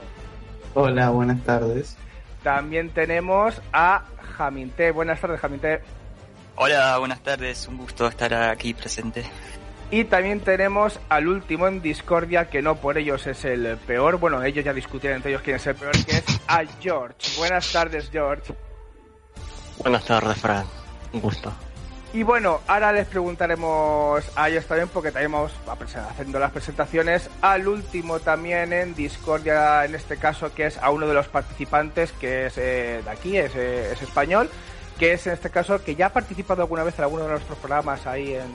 Hola, 0.75 1.11
buenas 1.11 1.43
tardes. 1.43 1.97
También 2.45 2.91
tenemos 2.91 3.61
a 3.73 4.05
Jaminte. 4.37 4.91
Buenas 4.91 5.19
tardes, 5.19 5.41
Jaminte. 5.41 5.81
Hola, 6.57 6.99
buenas 6.99 7.21
tardes. 7.21 7.67
Un 7.67 7.79
gusto 7.79 8.07
estar 8.07 8.33
aquí 8.35 8.75
presente. 8.75 9.25
Y 9.91 10.05
también 10.05 10.41
tenemos 10.41 11.01
al 11.09 11.27
último 11.27 11.67
en 11.67 11.81
Discordia, 11.81 12.51
que 12.51 12.61
no 12.61 12.77
por 12.77 12.99
ellos 12.99 13.27
es 13.27 13.47
el 13.47 13.79
peor. 13.87 14.19
Bueno, 14.19 14.43
ellos 14.43 14.63
ya 14.63 14.75
discutirán 14.75 15.17
entre 15.17 15.31
ellos 15.31 15.43
quién 15.43 15.57
es 15.57 15.67
el 15.67 15.75
peor, 15.75 15.93
que 16.05 16.19
es 16.19 16.25
a 16.47 16.63
George. 16.81 17.17
Buenas 17.39 17.73
tardes, 17.73 18.11
George. 18.11 18.55
Buenas 19.79 20.05
tardes, 20.05 20.39
Fran. 20.39 20.67
Un 21.13 21.21
gusto. 21.21 21.51
Y 22.15 22.23
bueno, 22.23 22.61
ahora 22.69 22.93
les 22.93 23.09
preguntaremos 23.09 24.25
a 24.37 24.49
ellos 24.49 24.65
también, 24.67 24.89
porque 24.89 25.11
también 25.11 25.33
vamos 25.33 25.51
haciendo 25.67 26.39
las 26.39 26.53
presentaciones. 26.53 27.29
Al 27.41 27.67
último 27.67 28.21
también 28.21 28.73
en 28.73 28.95
Discordia, 28.95 29.85
en 29.85 29.97
este 29.97 30.17
caso, 30.17 30.55
que 30.55 30.67
es 30.67 30.79
a 30.79 30.91
uno 30.91 31.09
de 31.09 31.15
los 31.15 31.27
participantes, 31.27 32.13
que 32.13 32.47
es 32.47 32.57
eh, 32.57 33.01
de 33.05 33.11
aquí, 33.11 33.37
es, 33.37 33.57
eh, 33.57 33.91
es 33.93 34.01
español. 34.01 34.49
que 34.97 35.15
es 35.15 35.27
en 35.27 35.33
este 35.33 35.51
caso 35.51 35.83
que 35.83 35.97
ya 35.97 36.07
ha 36.07 36.13
participado 36.13 36.63
alguna 36.63 36.85
vez 36.85 36.97
en 36.99 37.03
alguno 37.03 37.25
de 37.25 37.31
nuestros 37.31 37.59
programas 37.59 38.07
ahí 38.07 38.35
en, 38.35 38.55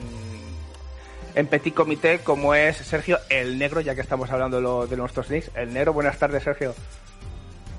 en 1.35 1.47
Petit 1.47 1.73
Comité, 1.73 2.19
como 2.19 2.55
es 2.55 2.77
Sergio 2.77 3.19
el 3.27 3.59
Negro, 3.59 3.81
ya 3.81 3.93
que 3.93 3.99
estamos 3.99 4.31
hablando 4.31 4.87
de 4.87 4.95
nuestros 4.95 5.29
nicks. 5.29 5.51
El 5.53 5.73
Negro, 5.73 5.91
buenas 5.91 6.17
tardes, 6.17 6.43
Sergio. 6.43 6.73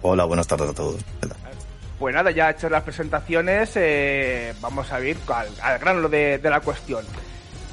Hola, 0.03 0.27
buenas 0.27 0.47
tardes 0.47 0.69
a 0.69 0.75
todos. 0.75 1.03
Pues 2.01 2.15
nada, 2.15 2.31
ya 2.33 2.51
hechas 2.51 2.71
las 2.71 2.83
presentaciones, 2.83 3.73
eh, 3.77 4.55
vamos 4.61 4.91
a 4.91 5.01
ir 5.05 5.17
al, 5.29 5.49
al 5.63 5.79
grano 5.79 6.09
de, 6.09 6.39
de 6.39 6.51
la 6.51 6.61
cuestión. 6.61 7.05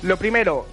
Lo 0.03 0.17
primero, 0.17 0.67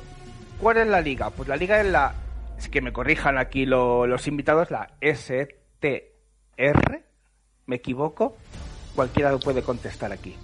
¿cuál 0.61 0.79
es 0.79 0.87
la 0.89 1.01
liga? 1.01 1.31
Pues 1.31 1.49
la 1.49 1.57
liga 1.57 1.81
es 1.81 1.87
la, 1.87 2.13
es 2.59 2.69
que 2.69 2.81
me 2.83 2.93
corrijan 2.93 3.39
aquí 3.39 3.65
lo- 3.65 4.07
los 4.09 4.27
invitados, 4.27 4.71
la 4.73 4.89
STR, 5.01 7.01
¿me 7.67 7.77
equivoco? 7.77 8.37
Cualquiera 8.97 9.31
lo 9.31 9.39
puede 9.39 9.63
contestar 9.63 10.11
aquí. 10.13 10.37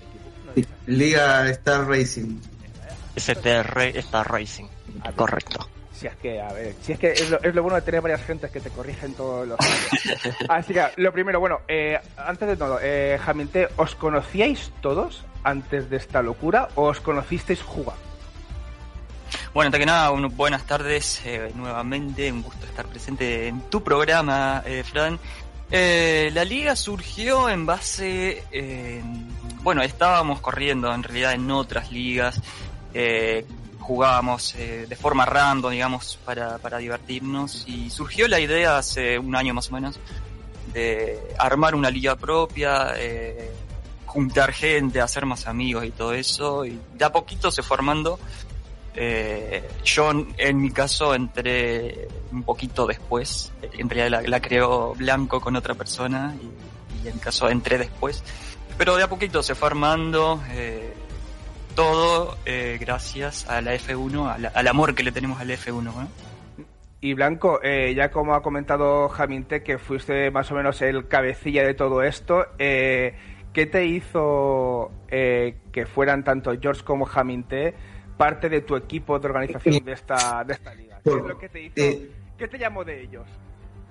Liga 0.86 1.48
Star 1.50 1.86
Racing. 1.88 2.38
STR 3.16 3.80
Star 3.98 4.30
Racing. 4.30 4.66
Correcto. 5.16 5.68
Si 5.92 6.06
es 6.06 6.14
que, 6.16 6.40
a 6.40 6.52
ver, 6.52 6.74
si 6.82 6.92
es 6.92 6.98
que 6.98 7.12
es 7.12 7.28
lo, 7.30 7.42
es 7.42 7.54
lo 7.54 7.62
bueno 7.62 7.76
de 7.76 7.82
tener 7.82 8.00
varias 8.00 8.22
gentes 8.24 8.50
que 8.50 8.60
te 8.60 8.70
corrigen 8.70 9.12
todos 9.14 9.46
los. 9.46 9.58
Así 10.48 10.72
que, 10.72 10.84
lo 10.96 11.12
primero, 11.12 11.40
bueno, 11.40 11.60
eh, 11.68 11.98
antes 12.16 12.48
de 12.48 12.56
todo, 12.56 12.78
eh, 12.80 13.18
¿os 13.76 13.94
conocíais 13.96 14.70
todos 14.80 15.24
antes 15.44 15.90
de 15.90 15.96
esta 15.96 16.22
locura 16.22 16.68
o 16.76 16.84
os 16.84 17.00
conocisteis 17.00 17.60
jugando? 17.62 18.00
Bueno, 19.52 19.66
antes 19.66 19.80
que 19.80 19.86
nada, 19.86 20.10
un- 20.12 20.34
buenas 20.36 20.64
tardes 20.64 21.20
eh, 21.26 21.50
nuevamente, 21.54 22.30
un 22.32 22.42
gusto 22.42 22.66
estar 22.66 22.86
presente 22.86 23.48
en 23.48 23.62
tu 23.62 23.82
programa, 23.82 24.62
eh, 24.64 24.82
Fran. 24.84 25.18
Eh, 25.72 26.30
la 26.32 26.44
liga 26.44 26.74
surgió 26.76 27.48
en 27.48 27.64
base, 27.66 28.42
bueno, 29.62 29.82
estábamos 29.82 30.40
corriendo 30.40 30.92
en 30.92 31.02
realidad 31.04 31.32
en 31.34 31.48
otras 31.50 31.92
ligas, 31.92 32.40
eh, 32.94 33.44
jugábamos 33.80 34.54
eh, 34.54 34.86
de 34.88 34.96
forma 34.96 35.24
random, 35.24 35.72
digamos, 35.72 36.18
para, 36.24 36.58
para 36.58 36.78
divertirnos. 36.78 37.64
Y 37.66 37.90
surgió 37.90 38.28
la 38.28 38.38
idea 38.38 38.78
hace 38.78 39.18
un 39.18 39.34
año 39.34 39.54
más 39.54 39.68
o 39.70 39.72
menos 39.72 39.98
de 40.72 41.18
armar 41.38 41.74
una 41.74 41.90
liga 41.90 42.14
propia, 42.16 42.92
eh, 42.96 43.50
juntar 44.06 44.52
gente, 44.52 45.00
hacer 45.00 45.26
más 45.26 45.46
amigos 45.46 45.84
y 45.84 45.90
todo 45.90 46.12
eso. 46.12 46.64
Y 46.64 46.78
de 46.94 47.04
a 47.04 47.12
poquito 47.12 47.50
se 47.50 47.62
fue 47.62 47.76
armando. 47.76 48.18
Eh, 48.94 49.68
yo 49.84 50.10
en 50.36 50.60
mi 50.60 50.70
caso 50.70 51.14
entré 51.14 52.08
un 52.32 52.42
poquito 52.42 52.86
después, 52.86 53.52
en 53.62 53.88
realidad 53.88 54.22
la, 54.22 54.28
la 54.28 54.40
creó 54.40 54.94
Blanco 54.94 55.40
con 55.40 55.54
otra 55.54 55.74
persona 55.74 56.34
y, 56.42 57.08
en 57.08 57.14
mi 57.14 57.20
caso 57.20 57.48
entré 57.48 57.78
después, 57.78 58.22
pero 58.76 58.96
de 58.96 59.04
a 59.04 59.08
poquito 59.08 59.42
se 59.42 59.54
fue 59.54 59.68
armando 59.68 60.42
eh, 60.50 60.92
todo 61.74 62.36
eh, 62.46 62.78
gracias 62.80 63.48
a 63.48 63.60
la 63.60 63.74
F1, 63.74 64.28
a 64.34 64.38
la- 64.38 64.48
al 64.48 64.68
amor 64.68 64.94
que 64.94 65.02
le 65.02 65.12
tenemos 65.12 65.40
al 65.40 65.50
F1. 65.50 65.82
¿no? 65.82 66.08
Y 67.00 67.14
Blanco, 67.14 67.60
eh, 67.62 67.94
ya 67.96 68.10
como 68.10 68.34
ha 68.34 68.42
comentado 68.42 69.08
Jaminte, 69.08 69.62
que 69.62 69.78
fuiste 69.78 70.30
más 70.30 70.50
o 70.50 70.54
menos 70.54 70.82
el 70.82 71.08
cabecilla 71.08 71.64
de 71.64 71.74
todo 71.74 72.02
esto, 72.02 72.46
eh, 72.58 73.14
¿qué 73.54 73.66
te 73.66 73.86
hizo 73.86 74.90
eh, 75.08 75.56
que 75.72 75.86
fueran 75.86 76.24
tanto 76.24 76.52
George 76.60 76.82
como 76.84 77.06
Jaminte 77.06 77.74
parte 78.18 78.50
de 78.50 78.60
tu 78.60 78.76
equipo 78.76 79.18
de 79.18 79.28
organización 79.28 79.82
de 79.82 79.92
esta, 79.92 80.44
de 80.44 80.52
esta 80.54 80.74
liga? 80.74 81.00
¿Qué 81.02 81.10
es 81.10 81.16
lo 81.16 81.38
que 81.38 81.48
te 81.48 81.62
hizo? 81.62 81.72
Eh, 81.76 82.10
¿Qué 82.36 82.48
te 82.48 82.58
llamó 82.58 82.84
de 82.84 83.02
ellos? 83.02 83.24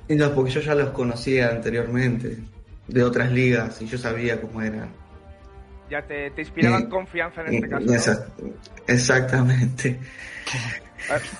no, 0.09 0.31
porque 0.33 0.51
yo 0.51 0.61
ya 0.61 0.73
los 0.75 0.89
conocía 0.89 1.49
anteriormente, 1.49 2.37
de 2.87 3.03
otras 3.03 3.31
ligas, 3.31 3.79
y 3.81 3.85
yo 3.87 3.97
sabía 3.97 4.39
cómo 4.41 4.59
eran. 4.61 4.89
Ya 5.89 6.01
te, 6.03 6.29
te 6.31 6.41
inspiraban 6.41 6.83
Eh, 6.83 6.89
confianza 6.89 7.41
en 7.41 7.55
este 7.55 7.69
caso. 7.69 7.85
¿no? 7.85 7.93
Esa- 7.93 8.27
exactamente. 8.87 9.99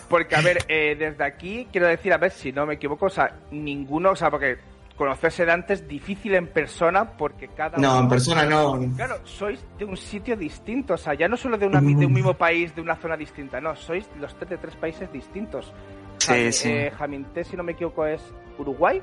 Porque, 0.08 0.36
a 0.36 0.42
ver, 0.42 0.58
eh, 0.68 0.96
desde 0.98 1.24
aquí 1.24 1.68
quiero 1.72 1.88
decir, 1.88 2.12
a 2.14 2.18
ver 2.18 2.32
si 2.32 2.52
no 2.52 2.66
me 2.66 2.76
equivoco, 2.76 3.06
o 3.06 3.10
sea, 3.10 3.32
ninguno, 3.52 4.12
o 4.12 4.16
sea, 4.16 4.32
porque 4.32 4.58
conocerse 4.96 5.46
de 5.46 5.52
antes 5.52 5.88
difícil 5.88 6.36
en 6.36 6.48
persona 6.48 7.12
porque 7.12 7.48
cada 7.50 7.78
No, 7.78 7.92
uno- 7.94 8.00
en 8.02 8.10
persona 8.10 8.46
no. 8.46 8.80
Claro, 8.96 9.20
sois 9.24 9.64
de 9.78 9.86
un 9.86 9.96
sitio 9.96 10.36
distinto, 10.36 10.96
o 10.96 10.98
sea, 10.98 11.14
ya 11.14 11.28
no 11.28 11.38
solo 11.38 11.58
de, 11.58 11.68
una, 11.68 11.80
de 11.80 12.06
un 12.06 12.12
mismo 12.14 12.34
país, 12.34 12.74
de 12.76 12.82
una 12.82 12.96
zona 12.96 13.16
distinta, 13.16 13.62
no, 13.62 13.76
sois 13.76 14.10
los 14.20 14.36
tres 14.36 14.50
de 14.50 14.58
tres 14.58 14.76
países 14.76 15.12
distintos. 15.14 15.72
Sí, 16.18 16.52
sí. 16.52 16.70
eh, 16.70 16.92
Jaminte, 16.98 17.44
si 17.46 17.56
no 17.56 17.64
me 17.64 17.74
equivoco, 17.74 18.06
es 18.06 18.22
Uruguay, 18.58 19.02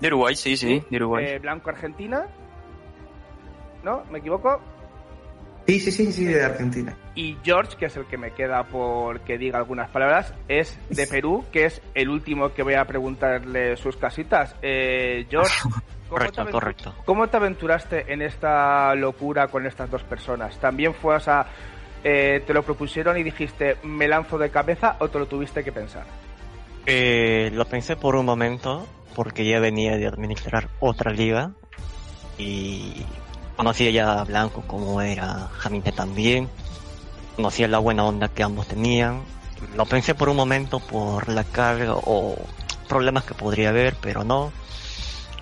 De 0.00 0.06
Uruguay, 0.08 0.36
sí, 0.36 0.56
sí, 0.56 0.84
de 0.88 0.96
Uruguay. 0.98 1.24
eh, 1.26 1.38
Blanco 1.40 1.70
Argentina, 1.70 2.26
¿no? 3.82 4.04
¿Me 4.10 4.18
equivoco? 4.18 4.60
Sí, 5.66 5.80
sí, 5.80 5.92
sí, 5.92 6.12
sí, 6.12 6.24
de 6.24 6.42
Argentina. 6.42 6.96
Y 7.14 7.36
George, 7.44 7.76
que 7.76 7.86
es 7.86 7.96
el 7.98 8.06
que 8.06 8.16
me 8.16 8.32
queda 8.32 8.64
por 8.64 9.20
que 9.20 9.36
diga 9.36 9.58
algunas 9.58 9.90
palabras, 9.90 10.32
es 10.48 10.78
de 10.88 11.06
Perú, 11.06 11.44
que 11.52 11.66
es 11.66 11.82
el 11.94 12.08
último 12.08 12.54
que 12.54 12.62
voy 12.62 12.72
a 12.72 12.86
preguntarle 12.86 13.76
sus 13.76 13.98
casitas. 13.98 14.56
Eh, 14.62 15.26
George, 15.28 15.52
¿cómo 15.62 15.74
te, 15.76 16.08
Correcto, 16.08 16.50
correcto. 16.50 16.94
¿cómo 17.04 17.28
te 17.28 17.36
aventuraste 17.36 18.10
en 18.10 18.22
esta 18.22 18.94
locura 18.94 19.48
con 19.48 19.66
estas 19.66 19.90
dos 19.90 20.02
personas? 20.04 20.58
¿También 20.58 20.94
fue, 20.94 21.16
o 21.16 21.20
sea, 21.20 21.46
eh, 22.02 22.42
te 22.46 22.54
lo 22.54 22.62
propusieron 22.62 23.18
y 23.18 23.22
dijiste, 23.22 23.76
me 23.82 24.08
lanzo 24.08 24.38
de 24.38 24.48
cabeza 24.48 24.96
o 25.00 25.08
te 25.08 25.18
lo 25.18 25.26
tuviste 25.26 25.62
que 25.62 25.72
pensar? 25.72 26.06
Eh, 26.86 27.50
lo 27.52 27.66
pensé 27.66 27.96
por 27.96 28.16
un 28.16 28.24
momento, 28.24 28.86
porque 29.14 29.44
ya 29.44 29.60
venía 29.60 29.98
de 29.98 30.06
administrar 30.06 30.70
otra 30.80 31.12
liga 31.12 31.52
y 32.38 33.04
conocía 33.58 33.90
ya 33.90 34.20
a 34.20 34.24
Blanco 34.24 34.62
como 34.68 35.02
era 35.02 35.50
Jaminte 35.58 35.90
también, 35.90 36.48
conocía 37.34 37.66
la 37.66 37.80
buena 37.80 38.04
onda 38.04 38.28
que 38.28 38.44
ambos 38.44 38.68
tenían. 38.68 39.22
Lo 39.74 39.84
pensé 39.84 40.14
por 40.14 40.28
un 40.28 40.36
momento 40.36 40.78
por 40.78 41.28
la 41.28 41.42
carga 41.42 41.94
o 41.96 42.36
problemas 42.88 43.24
que 43.24 43.34
podría 43.34 43.70
haber, 43.70 43.96
pero 44.00 44.22
no. 44.22 44.52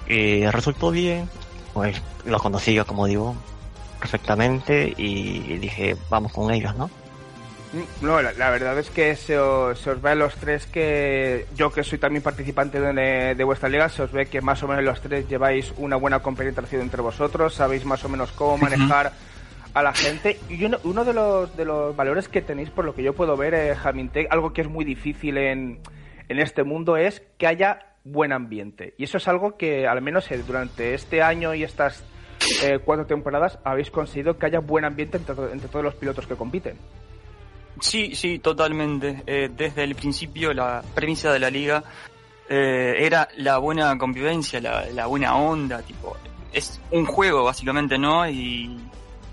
Eh, 0.09 0.49
resultó 0.51 0.91
bien, 0.91 1.29
pues 1.75 2.01
lo 2.25 2.39
conocía, 2.39 2.85
como 2.85 3.05
digo, 3.05 3.35
perfectamente 4.01 4.95
y 4.97 5.59
dije, 5.59 5.95
vamos 6.09 6.33
con 6.33 6.51
ellos, 6.51 6.75
¿no? 6.75 6.89
No, 8.01 8.23
la, 8.23 8.33
la 8.33 8.51
verdad 8.51 8.79
es 8.79 8.91
que 8.91 9.17
se 9.17 9.39
os, 9.39 9.79
se 9.79 9.91
os 9.91 10.01
ve 10.01 10.11
a 10.11 10.15
los 10.15 10.35
tres 10.37 10.67
que 10.67 11.47
yo 11.57 11.71
que 11.71 11.83
soy 11.83 11.99
también 11.99 12.23
participante 12.23 12.81
de, 12.81 13.35
de 13.35 13.45
vuestra 13.45 13.69
liga, 13.69 13.89
se 13.89 14.03
os 14.03 14.13
ve 14.13 14.27
que 14.27 14.41
más 14.41 14.63
o 14.63 14.69
menos 14.69 14.85
los 14.85 15.01
tres 15.01 15.29
lleváis 15.29 15.75
una 15.77 15.97
buena 15.97 16.21
compenetración 16.21 16.81
entre 16.83 17.03
vosotros, 17.03 17.55
sabéis 17.55 17.85
más 17.85 18.05
o 18.05 18.09
menos 18.09 18.33
cómo 18.33 18.57
manejar 18.57 19.13
a 19.75 19.83
la 19.83 19.93
gente. 19.93 20.39
Y 20.49 20.65
uno, 20.65 20.79
uno 20.85 21.05
de, 21.05 21.13
los, 21.13 21.55
de 21.57 21.65
los 21.65 21.95
valores 21.95 22.29
que 22.29 22.41
tenéis, 22.41 22.71
por 22.71 22.85
lo 22.85 22.95
que 22.95 23.03
yo 23.03 23.15
puedo 23.15 23.37
ver, 23.37 23.53
eh, 23.53 23.75
Jaminte, 23.75 24.27
algo 24.31 24.53
que 24.53 24.63
es 24.63 24.69
muy 24.69 24.85
difícil 24.85 25.37
en, 25.37 25.81
en 26.29 26.39
este 26.39 26.63
mundo 26.63 26.97
es 26.97 27.23
que 27.37 27.47
haya 27.47 27.95
buen 28.05 28.33
ambiente. 28.33 28.95
Y 28.97 29.05
eso 29.05 29.19
es 29.19 29.29
algo 29.29 29.57
que 29.59 29.87
al 29.87 30.01
menos 30.01 30.31
eh, 30.31 30.43
durante 30.47 30.95
este 30.95 31.21
año 31.23 31.53
y 31.53 31.65
estas 31.65 32.05
eh, 32.63 32.79
cuatro 32.83 33.05
temporadas 33.07 33.59
habéis 33.65 33.91
conseguido 33.91 34.39
que 34.39 34.47
haya 34.47 34.61
buen 34.61 34.85
ambiente 34.85 35.19
entre 35.19 35.69
todos 35.69 35.85
los 35.85 35.95
pilotos 35.95 36.27
que 36.27 36.37
compiten. 36.37 36.79
Sí, 37.81 38.15
sí, 38.15 38.39
totalmente. 38.39 39.23
Eh, 39.27 39.51
desde 39.55 39.85
el 39.85 39.95
principio 39.95 40.53
la 40.55 40.83
premisa 40.95 41.33
de 41.33 41.39
la 41.39 41.51
liga 41.51 41.85
eh, 42.49 42.95
era 43.01 43.29
la 43.37 43.59
buena 43.59 43.99
convivencia, 43.99 44.61
la, 44.61 45.07
buena 45.07 45.37
onda, 45.37 45.83
tipo, 45.83 46.17
es 46.53 46.81
un 46.93 47.05
juego 47.05 47.45
básicamente, 47.45 47.99
¿no? 47.99 48.29
Y 48.29 48.79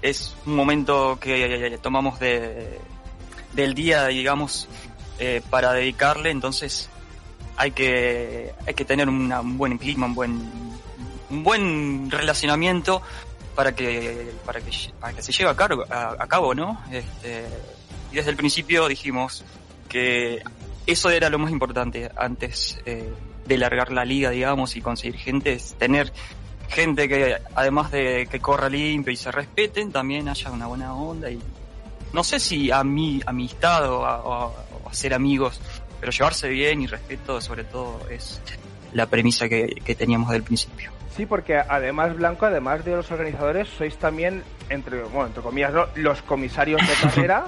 es 0.01 0.35
un 0.47 0.55
momento 0.55 1.19
que 1.19 1.67
eh, 1.67 1.77
tomamos 1.77 2.19
de, 2.19 2.79
del 3.53 3.75
día, 3.75 4.07
digamos, 4.07 4.67
eh, 5.19 5.41
para 5.47 5.73
dedicarle, 5.73 6.31
entonces 6.31 6.89
hay 7.55 7.71
que, 7.71 8.51
hay 8.65 8.73
que 8.73 8.83
tener 8.83 9.07
un 9.07 9.57
buen 9.59 9.77
clima, 9.77 10.07
un 10.07 10.15
buen, 10.15 10.51
un 11.29 11.43
buen 11.43 12.09
relacionamiento 12.09 13.03
para 13.53 13.75
que, 13.75 14.33
para 14.43 14.59
que, 14.59 14.71
para 14.99 15.13
que 15.13 15.21
se 15.21 15.31
lleve 15.31 15.51
a, 15.51 15.55
cargo, 15.55 15.83
a 15.87 16.27
cabo, 16.27 16.55
¿no? 16.55 16.81
Este, 16.91 17.45
y 18.13 18.15
desde 18.15 18.29
el 18.29 18.37
principio 18.37 18.87
dijimos 18.87 19.43
que 19.89 20.41
eso 20.87 21.09
era 21.09 21.29
lo 21.29 21.39
más 21.39 21.51
importante 21.51 22.09
antes 22.15 22.79
eh, 22.85 23.11
de 23.45 23.57
largar 23.57 23.91
la 23.91 24.05
liga, 24.05 24.29
digamos, 24.29 24.75
y 24.75 24.81
conseguir 24.81 25.17
gente, 25.19 25.53
es 25.53 25.73
tener 25.79 26.13
gente 26.69 27.09
que 27.09 27.37
además 27.55 27.91
de 27.91 28.27
que 28.29 28.39
corra 28.39 28.69
limpio 28.69 29.11
y 29.11 29.15
se 29.17 29.31
respeten, 29.31 29.91
también 29.91 30.29
haya 30.29 30.51
una 30.51 30.67
buena 30.67 30.93
onda 30.93 31.29
y 31.29 31.39
no 32.13 32.23
sé 32.23 32.39
si 32.39 32.71
a 32.71 32.83
mí, 32.83 33.19
amistad 33.25 33.89
o 33.91 34.05
a, 34.05 34.21
o 34.23 34.33
a- 34.33 34.47
o 34.85 34.89
a 34.89 34.93
ser 34.93 35.13
amigos, 35.13 35.59
pero 35.99 36.11
llevarse 36.11 36.47
bien 36.49 36.81
y 36.81 36.87
respeto 36.87 37.41
sobre 37.41 37.63
todo 37.63 37.99
es 38.09 38.39
la 38.93 39.07
premisa 39.07 39.49
que, 39.49 39.65
que 39.83 39.95
teníamos 39.95 40.29
del 40.29 40.43
principio. 40.43 40.91
Sí, 41.15 41.25
porque 41.25 41.57
además, 41.57 42.15
Blanco, 42.15 42.45
además 42.47 42.83
de 42.85 42.95
los 42.95 43.09
organizadores, 43.11 43.67
sois 43.77 43.95
también, 43.97 44.43
entre, 44.69 45.03
bueno, 45.03 45.27
entre 45.27 45.41
comillas, 45.43 45.71
¿no? 45.73 45.85
los 45.95 46.21
comisarios 46.23 46.81
de 46.81 46.93
carrera, 47.01 47.45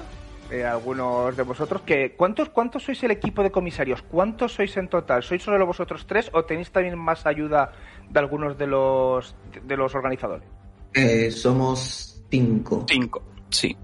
eh, 0.52 0.64
algunos 0.64 1.36
de 1.36 1.44
vosotros. 1.44 1.82
que 1.82 2.16
¿cuántos, 2.16 2.50
¿Cuántos 2.50 2.84
sois 2.84 3.04
el 3.04 3.12
equipo 3.12 3.44
de 3.44 3.52
comisarios? 3.52 4.02
¿Cuántos 4.02 4.54
sois 4.54 4.76
en 4.78 4.88
total? 4.88 5.24
¿Sois 5.24 5.42
solo 5.42 5.66
vosotros 5.66 6.06
tres 6.08 6.30
o 6.34 6.46
tenéis 6.46 6.72
también 6.72 6.98
más 6.98 7.26
ayuda 7.26 7.72
de 8.10 8.20
algunos 8.20 8.58
de 8.58 8.68
los, 8.68 9.36
de 9.64 9.78
los 9.78 9.94
organizadores? 9.96 10.48
Eh, 10.94 11.32
somos 11.32 12.12
Cinco. 12.30 12.86
Cinco, 12.90 13.24
sí. 13.50 13.76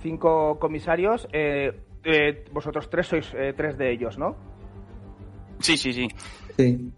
Cinco 0.00 0.58
comisarios. 0.58 1.28
eh, 1.32 1.80
eh, 2.04 2.44
vosotros 2.52 2.88
tres 2.90 3.06
sois 3.06 3.32
eh, 3.34 3.54
tres 3.56 3.78
de 3.78 3.92
ellos, 3.92 4.18
¿no? 4.18 4.34
Sí, 5.60 5.76
sí, 5.76 5.92
sí. 5.92 6.08
Sí. 6.56 6.90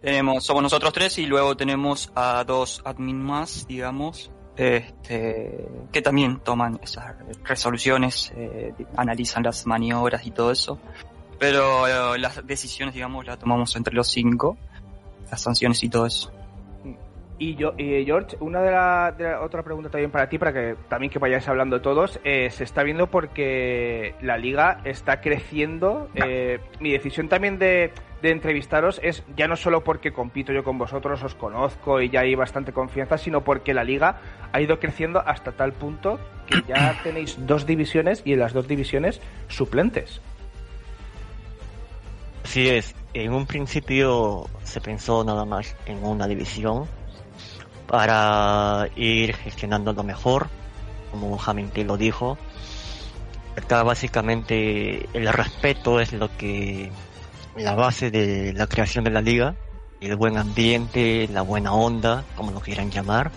Tenemos, 0.00 0.44
somos 0.44 0.62
nosotros 0.62 0.92
tres 0.92 1.18
y 1.18 1.26
luego 1.26 1.56
tenemos 1.56 2.12
a 2.14 2.44
dos 2.44 2.80
admin 2.84 3.20
más, 3.20 3.66
digamos, 3.66 4.30
este, 4.56 5.68
que 5.92 6.02
también 6.02 6.40
toman 6.40 6.80
esas 6.82 7.14
resoluciones, 7.44 8.32
eh, 8.36 8.72
analizan 8.96 9.42
las 9.42 9.66
maniobras 9.66 10.26
y 10.26 10.30
todo 10.30 10.50
eso. 10.50 10.78
Pero 11.38 12.14
eh, 12.14 12.18
las 12.18 12.46
decisiones, 12.46 12.94
digamos, 12.94 13.26
las 13.26 13.38
tomamos 13.38 13.76
entre 13.76 13.94
los 13.94 14.08
cinco, 14.08 14.56
las 15.30 15.42
sanciones 15.42 15.82
y 15.82 15.88
todo 15.88 16.06
eso. 16.06 16.32
Y 17.38 17.54
yo, 17.54 17.74
y 17.76 18.02
George, 18.06 18.34
una 18.40 18.62
de 18.62 18.70
la, 18.70 19.14
de 19.16 19.24
la- 19.24 19.42
otra 19.42 19.62
pregunta 19.62 19.90
también 19.90 20.10
para 20.10 20.26
ti, 20.26 20.38
para 20.38 20.54
que 20.54 20.74
también 20.88 21.10
que 21.12 21.18
vayáis 21.18 21.46
hablando 21.48 21.82
todos, 21.82 22.18
eh, 22.24 22.48
se 22.50 22.64
está 22.64 22.82
viendo 22.82 23.08
porque 23.08 24.14
la 24.22 24.38
liga 24.38 24.80
está 24.84 25.20
creciendo. 25.20 26.08
eh, 26.14 26.60
mi 26.80 26.92
decisión 26.92 27.28
también 27.28 27.58
de, 27.58 27.92
de 28.22 28.30
entrevistaros 28.30 29.00
es 29.02 29.22
ya 29.36 29.48
no 29.48 29.56
solo 29.56 29.84
porque 29.84 30.12
compito 30.14 30.50
yo 30.54 30.64
con 30.64 30.78
vosotros, 30.78 31.22
os 31.22 31.34
conozco 31.34 32.00
y 32.00 32.08
ya 32.08 32.20
hay 32.20 32.34
bastante 32.34 32.72
confianza, 32.72 33.18
sino 33.18 33.42
porque 33.44 33.74
la 33.74 33.84
liga 33.84 34.16
ha 34.52 34.60
ido 34.62 34.80
creciendo 34.80 35.20
hasta 35.20 35.52
tal 35.52 35.72
punto 35.74 36.18
que 36.46 36.62
ya 36.66 36.94
tenéis 37.02 37.36
dos 37.46 37.66
divisiones 37.66 38.22
y 38.24 38.32
en 38.32 38.38
las 38.38 38.54
dos 38.54 38.66
divisiones 38.66 39.20
suplentes. 39.48 40.22
Así 42.44 42.68
es, 42.70 42.94
en 43.12 43.34
un 43.34 43.44
principio 43.46 44.46
se 44.62 44.80
pensó 44.80 45.22
nada 45.24 45.44
más 45.44 45.76
en 45.84 46.02
una 46.02 46.26
división 46.26 46.86
para 47.86 48.88
ir 48.96 49.34
gestionándolo 49.36 50.02
mejor, 50.02 50.48
como 51.10 51.38
Hamilton 51.44 51.86
lo 51.86 51.96
dijo. 51.96 52.38
Acá 53.56 53.82
básicamente 53.82 55.08
el 55.14 55.28
respeto 55.28 56.00
es 56.00 56.12
lo 56.12 56.34
que 56.36 56.90
la 57.56 57.74
base 57.74 58.10
de 58.10 58.52
la 58.52 58.66
creación 58.66 59.04
de 59.04 59.10
la 59.10 59.22
liga, 59.22 59.54
el 60.00 60.16
buen 60.16 60.36
ambiente, 60.36 61.28
la 61.32 61.42
buena 61.42 61.72
onda, 61.72 62.24
como 62.36 62.50
lo 62.50 62.60
quieran 62.60 62.90
llamar. 62.90 63.30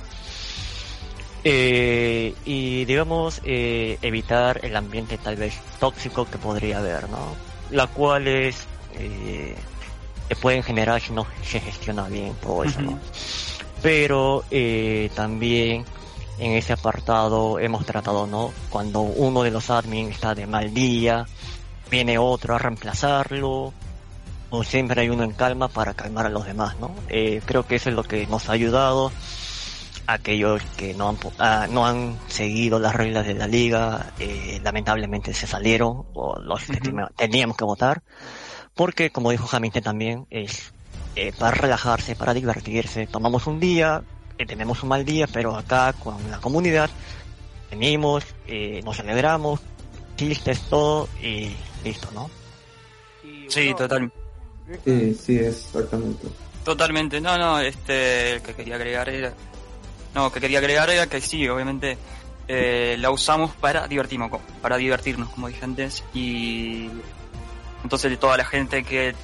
Eh, 1.46 2.36
y 2.44 2.84
digamos 2.84 3.42
eh, 3.46 3.98
evitar 4.02 4.60
el 4.62 4.76
ambiente 4.76 5.18
tal 5.18 5.38
vez 5.38 5.58
tóxico 5.80 6.26
que 6.26 6.38
podría 6.38 6.80
haber, 6.80 7.10
¿no? 7.10 7.34
La 7.72 7.88
cual 7.88 8.28
es 8.28 8.68
eh, 8.96 9.56
que 10.28 10.36
pueden 10.36 10.64
generar 10.64 11.00
si 11.00 11.14
no 11.14 11.26
se 11.42 11.62
gestiona 11.62 12.10
bien 12.10 12.34
todo 12.42 12.66
eso, 12.66 12.82
¿no? 12.82 13.00
Pero 13.82 14.44
eh, 14.52 15.10
también 15.16 15.86
en 16.40 16.54
ese 16.54 16.74
apartado 16.74 17.60
hemos 17.60 17.86
tratado, 17.86 18.28
¿no? 18.28 18.52
Cuando 18.70 19.02
uno 19.02 19.44
de 19.44 19.52
los 19.52 19.70
admin 19.70 20.10
está 20.10 20.36
de 20.36 20.48
mal 20.48 20.74
día, 20.74 21.26
viene 21.90 22.18
otro 22.18 22.56
a 22.56 22.60
reemplazarlo, 22.60 23.74
o 24.50 24.64
siempre 24.64 25.02
hay 25.02 25.10
uno 25.10 25.24
en 25.24 25.32
calma 25.32 25.68
para 25.68 25.94
calmar 25.94 26.26
a 26.26 26.30
los 26.30 26.46
demás, 26.46 26.78
¿no? 26.80 26.96
Eh, 27.10 27.42
creo 27.46 27.66
que 27.68 27.76
eso 27.76 27.90
es 27.90 27.96
lo 27.96 28.04
que 28.04 28.26
nos 28.28 28.50
ha 28.50 28.54
ayudado. 28.54 29.12
Aquellos 30.08 30.64
que 30.76 30.96
no 30.96 31.10
han, 31.10 31.18
ah, 31.38 31.68
no 31.70 31.86
han 31.86 32.18
seguido 32.30 32.80
las 32.80 32.96
reglas 32.96 33.28
de 33.28 33.36
la 33.36 33.46
liga, 33.46 34.12
eh, 34.20 34.60
lamentablemente 34.64 35.34
se 35.34 35.46
salieron, 35.46 36.06
o 36.14 36.40
los 36.40 36.64
que 36.64 36.80
teníamos 37.16 37.56
que 37.56 37.66
votar, 37.66 38.02
porque 38.74 39.12
como 39.12 39.30
dijo 39.30 39.48
Hamilton 39.52 39.84
también, 39.84 40.28
es 40.32 40.74
eh, 41.20 41.34
para 41.38 41.52
relajarse, 41.52 42.16
para 42.16 42.34
divertirse. 42.34 43.06
Tomamos 43.06 43.46
un 43.46 43.60
día, 43.60 44.02
eh, 44.38 44.46
tenemos 44.46 44.82
un 44.84 44.90
mal 44.90 45.04
día, 45.04 45.28
pero 45.28 45.58
acá 45.58 45.92
con 45.92 46.16
la 46.32 46.40
comunidad 46.40 46.90
venimos, 47.70 48.24
eh, 48.48 48.80
nos 48.86 48.96
celebramos, 48.96 49.60
chistes, 50.16 50.62
todo 50.70 51.10
y 51.22 51.54
listo, 51.84 52.08
¿no? 52.14 52.30
Sí, 53.50 53.74
total, 53.76 54.10
Sí, 54.86 55.14
sí, 55.14 55.36
exactamente. 55.40 56.28
totalmente. 56.64 57.20
No, 57.20 57.38
no, 57.38 57.60
este, 57.60 58.36
el 58.36 58.42
que 58.42 58.54
quería 58.54 58.76
agregar 58.76 59.10
era, 59.10 59.34
no, 60.16 60.32
que 60.32 60.40
quería 60.40 60.60
agregar 60.60 60.90
era 60.90 61.08
que 61.08 61.20
sí, 61.20 61.50
obviamente 61.50 61.98
eh, 62.48 62.96
la 62.98 63.12
usamos 63.12 63.52
para 63.56 63.90
divertirnos, 63.90 64.32
para 64.62 64.78
divertirnos, 64.78 65.28
como 65.30 65.50
dije 65.50 65.66
antes, 65.66 66.02
y 66.14 66.90
entonces 67.84 68.18
toda 68.20 68.38
la 68.38 68.46
gente 68.46 68.86
que 68.86 69.16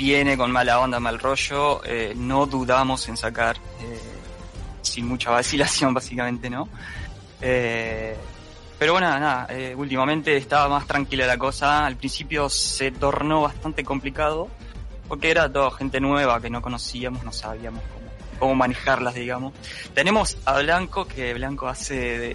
viene 0.00 0.34
con 0.34 0.50
mala 0.50 0.80
onda, 0.80 0.98
mal 0.98 1.18
rollo, 1.18 1.82
eh, 1.84 2.14
no 2.16 2.46
dudamos 2.46 3.06
en 3.10 3.18
sacar 3.18 3.56
eh, 3.82 4.00
sin 4.80 5.06
mucha 5.06 5.30
vacilación, 5.38 5.92
básicamente, 5.92 6.48
¿no? 6.48 6.70
Eh, 7.42 8.16
pero 8.78 8.92
bueno, 8.92 9.08
nada, 9.10 9.46
eh, 9.50 9.74
últimamente 9.76 10.34
estaba 10.38 10.66
más 10.70 10.86
tranquila 10.86 11.26
la 11.26 11.36
cosa. 11.36 11.84
Al 11.84 11.96
principio 11.96 12.48
se 12.48 12.90
tornó 12.92 13.42
bastante 13.42 13.84
complicado 13.84 14.48
porque 15.06 15.30
era 15.30 15.52
toda 15.52 15.70
gente 15.72 16.00
nueva 16.00 16.40
que 16.40 16.48
no 16.48 16.62
conocíamos, 16.62 17.22
no 17.22 17.30
sabíamos 17.32 17.82
cómo, 17.92 18.08
cómo 18.38 18.54
manejarlas, 18.54 19.14
digamos. 19.14 19.52
Tenemos 19.92 20.38
a 20.46 20.58
Blanco, 20.62 21.06
que 21.06 21.34
Blanco 21.34 21.68
hace 21.68 21.94
de, 21.94 22.30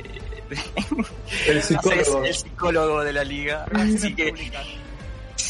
El 1.47 1.57
hace- 1.57 1.67
psicólogo. 1.79 2.23
es 2.23 2.29
el 2.29 2.35
psicólogo 2.35 3.03
de 3.03 3.13
la 3.13 3.23
liga, 3.23 3.65
así 3.73 4.13
que 4.13 4.31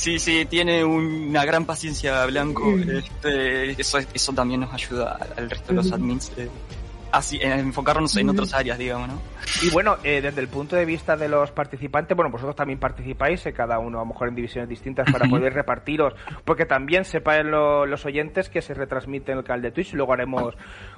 sí, 0.06 0.20
sí, 0.20 0.46
tiene 0.46 0.84
una 0.84 1.44
gran 1.46 1.66
paciencia 1.66 2.24
Blanco. 2.28 2.64
Este, 2.78 3.72
eso, 3.82 3.98
eso 4.14 4.34
también 4.34 4.62
nos 4.62 4.72
ayuda 4.74 5.18
al- 5.38 5.50
resto 5.50 5.70
de 5.70 5.74
los 5.74 5.92
admins. 5.92 6.32
eh, 6.38 6.48
así, 7.12 7.40
en 7.42 7.52
enfocarnos 7.60 8.16
en 8.18 8.30
otras 8.30 8.54
áreas, 8.54 8.78
digamos, 8.78 9.08
¿no? 9.08 9.22
Y 9.64 9.70
bueno, 9.70 9.96
eh, 10.04 10.20
desde 10.22 10.42
el 10.42 10.50
punto 10.50 10.76
de 10.76 10.84
vista 10.86 11.16
de 11.16 11.30
los 11.30 11.50
participantes, 11.52 12.14
bueno, 12.16 12.30
vosotros 12.30 12.58
también 12.58 12.78
participáis, 12.78 13.46
eh, 13.46 13.54
cada 13.54 13.80
uno 13.80 14.00
a 14.00 14.02
lo 14.02 14.08
mejor 14.08 14.28
en 14.28 14.36
divisiones 14.36 14.68
distintas 14.70 15.10
para 15.10 15.26
poder 15.30 15.54
repartiros, 15.54 16.14
porque 16.44 16.66
también 16.66 17.06
sepan 17.06 17.50
lo- 17.52 17.86
los 17.86 18.06
oyentes 18.06 18.50
que 18.50 18.62
se 18.62 18.74
retransmite 18.74 19.32
en 19.32 19.38
el 19.38 19.44
canal 19.46 19.62
de 19.62 19.72
Twitch, 19.72 19.94
luego 19.94 20.12
haremos 20.14 20.56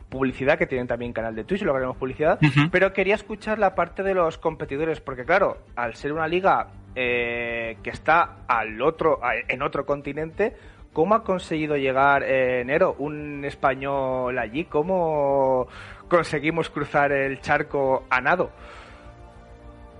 publicidad, 0.09 0.57
que 0.57 0.65
tienen 0.65 0.87
también 0.87 1.13
canal 1.13 1.35
de 1.35 1.43
Twitch, 1.43 1.61
luego 1.61 1.77
haremos 1.77 1.97
publicidad, 1.97 2.39
pero 2.71 2.93
quería 2.93 3.13
escuchar 3.15 3.59
la 3.59 3.75
parte 3.75 4.01
de 4.01 4.15
los 4.15 4.37
competidores, 4.39 4.99
porque 5.01 5.23
claro, 5.23 5.59
al 5.75 5.93
ser 5.95 6.13
una 6.13 6.27
liga 6.27 6.67
eh, 6.99 7.77
que 7.83 7.91
está 7.91 8.39
al 8.47 8.81
otro, 8.81 9.19
en 9.47 9.61
otro 9.61 9.85
continente, 9.85 10.55
¿Cómo 10.93 11.13
ha 11.13 11.23
conseguido 11.23 11.77
llegar 11.77 12.23
eh, 12.25 12.63
Nero, 12.65 12.95
un 12.97 13.45
español 13.45 14.35
allí? 14.39 14.65
¿Cómo 14.65 15.67
conseguimos 16.09 16.71
cruzar 16.71 17.11
el 17.11 17.39
charco 17.39 18.05
a 18.09 18.19
nado? 18.19 18.49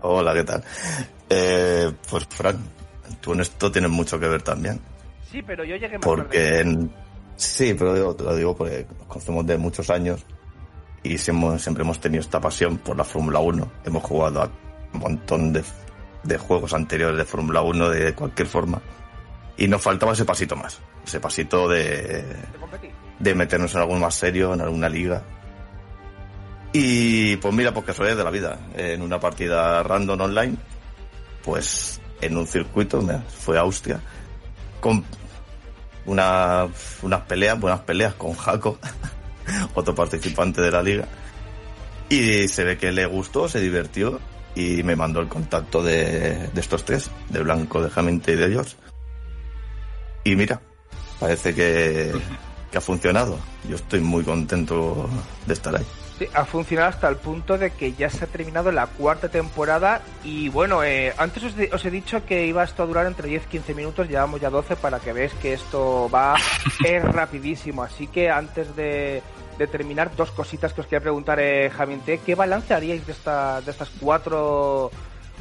Hola, 0.02 0.34
¿qué 0.34 0.44
tal? 0.44 0.64
Eh, 1.30 1.92
pues 2.10 2.26
Frank, 2.26 2.56
tú 3.22 3.34
en 3.34 3.42
esto 3.42 3.72
tienes 3.72 3.92
mucho 3.92 4.20
que 4.20 4.28
ver 4.28 4.42
también. 4.42 4.80
Sí, 5.30 5.44
pero 5.44 5.64
yo 5.64 5.76
llegué 5.76 6.00
más 6.00 6.02
tarde. 6.02 6.16
Porque 6.24 6.60
en- 6.62 6.92
sí, 7.36 7.76
pero 7.78 7.96
yo 7.96 8.16
te 8.16 8.24
lo 8.24 8.36
digo 8.36 8.56
porque 8.56 8.88
nos 8.98 9.08
conocemos 9.08 9.46
de 9.46 9.58
muchos 9.58 9.92
años 9.92 10.26
y 11.04 11.20
siempre, 11.20 11.60
siempre 11.60 11.84
hemos 11.84 12.00
tenido 12.00 12.22
esta 12.22 12.42
pasión 12.42 12.80
por 12.80 12.98
la 12.98 13.04
Fórmula 13.04 13.38
1. 13.40 13.72
Hemos 13.86 14.02
jugado 14.04 14.42
a 14.42 14.50
un 14.94 15.00
montón 15.00 15.54
de, 15.54 15.64
de 16.24 16.38
juegos 16.38 16.74
anteriores 16.74 17.18
de 17.18 17.26
Fórmula 17.26 17.62
1 17.62 17.90
de 17.90 18.14
cualquier 18.14 18.48
forma. 18.48 18.82
Y 19.58 19.68
nos 19.68 19.82
faltaba 19.82 20.14
ese 20.14 20.26
pasito 20.26 20.56
más. 20.56 20.80
Ese 21.06 21.20
pasito 21.20 21.68
de, 21.68 22.24
de 23.20 23.36
meternos 23.36 23.74
en 23.74 23.82
algo 23.82 23.96
más 23.96 24.16
serio, 24.16 24.54
en 24.54 24.62
alguna 24.62 24.90
liga. 24.90 25.24
Y 26.74 27.38
pues 27.38 27.54
mira, 27.54 27.74
pues 27.74 27.86
casualidad 27.86 28.18
de 28.18 28.24
la 28.24 28.30
vida. 28.30 28.60
En 28.76 29.02
una 29.02 29.20
partida 29.20 29.82
random 29.84 30.22
online, 30.22 30.58
pues 31.44 32.00
en 32.22 32.38
un 32.38 32.48
circuito, 32.48 33.02
fue 33.40 33.58
a 33.58 33.62
Austria, 33.62 34.00
con 34.80 35.04
una, 36.06 36.68
unas 37.02 37.22
peleas, 37.22 37.60
buenas 37.60 37.82
peleas 37.82 38.14
con 38.16 38.34
Jaco, 38.34 38.78
otro 39.76 39.96
participante 39.96 40.62
de 40.62 40.72
la 40.72 40.84
liga. 40.84 41.08
Y 42.10 42.48
se 42.48 42.64
ve 42.64 42.78
que 42.78 42.92
le 42.92 43.06
gustó, 43.06 43.50
se 43.50 43.60
divirtió 43.60 44.20
y 44.58 44.82
me 44.82 44.96
mandó 44.96 45.20
el 45.20 45.28
contacto 45.28 45.84
de, 45.84 46.48
de 46.48 46.60
estos 46.60 46.84
tres, 46.84 47.12
de 47.30 47.44
Blanco, 47.44 47.80
de 47.80 47.92
Hamilton 47.96 48.34
y 48.34 48.38
de 48.38 48.50
George. 48.50 48.76
Y 50.24 50.36
mira, 50.36 50.60
parece 51.20 51.54
que, 51.54 52.12
que 52.72 52.78
ha 52.80 52.82
funcionado. 52.82 53.38
Yo 53.70 53.76
estoy 53.76 54.00
muy 54.00 54.24
contento 54.24 55.08
de 55.46 55.54
estar 55.54 55.76
ahí. 55.76 55.86
Sí, 56.18 56.28
ha 56.34 56.46
funcionado 56.46 56.90
hasta 56.90 57.08
el 57.08 57.18
punto 57.18 57.60
de 57.60 57.70
que 57.70 57.94
ya 57.94 58.10
se 58.10 58.24
ha 58.24 58.28
terminado 58.28 58.72
la 58.72 58.88
cuarta 58.88 59.30
temporada 59.30 60.02
y 60.24 60.50
bueno, 60.50 60.84
eh, 60.84 61.14
antes 61.20 61.44
os, 61.44 61.54
os 61.72 61.86
he 61.86 61.92
dicho 61.92 62.26
que 62.26 62.48
iba 62.48 62.64
esto 62.64 62.82
a 62.82 62.88
durar 62.88 63.06
entre 63.06 63.30
10 63.30 63.44
y 63.44 63.48
15 63.48 63.76
minutos, 63.76 64.10
llevamos 64.10 64.42
ya 64.42 64.50
12 64.50 64.78
para 64.78 65.00
que 65.00 65.14
veáis 65.14 65.36
que 65.36 65.54
esto 65.54 66.10
va 66.10 66.36
es 66.84 67.04
rapidísimo, 67.04 67.84
así 67.84 68.08
que 68.08 68.32
antes 68.32 68.76
de, 68.76 69.22
de 69.58 69.68
terminar, 69.68 70.16
dos 70.16 70.32
cositas 70.32 70.74
que 70.74 70.82
os 70.82 70.88
quería 70.88 71.02
preguntar, 71.02 71.40
eh, 71.40 71.72
¿qué 72.26 72.36
balance 72.36 72.74
haríais 72.74 73.06
de, 73.06 73.12
esta, 73.12 73.62
de 73.62 73.72
estas 73.72 73.90
cuatro, 74.00 74.92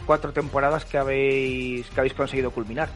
cuatro 0.07 0.33
temporadas 0.33 0.85
que 0.85 0.99
habéis, 0.99 1.87
que 1.91 2.01
habéis 2.01 2.15
conseguido 2.15 2.51
culminar? 2.51 2.89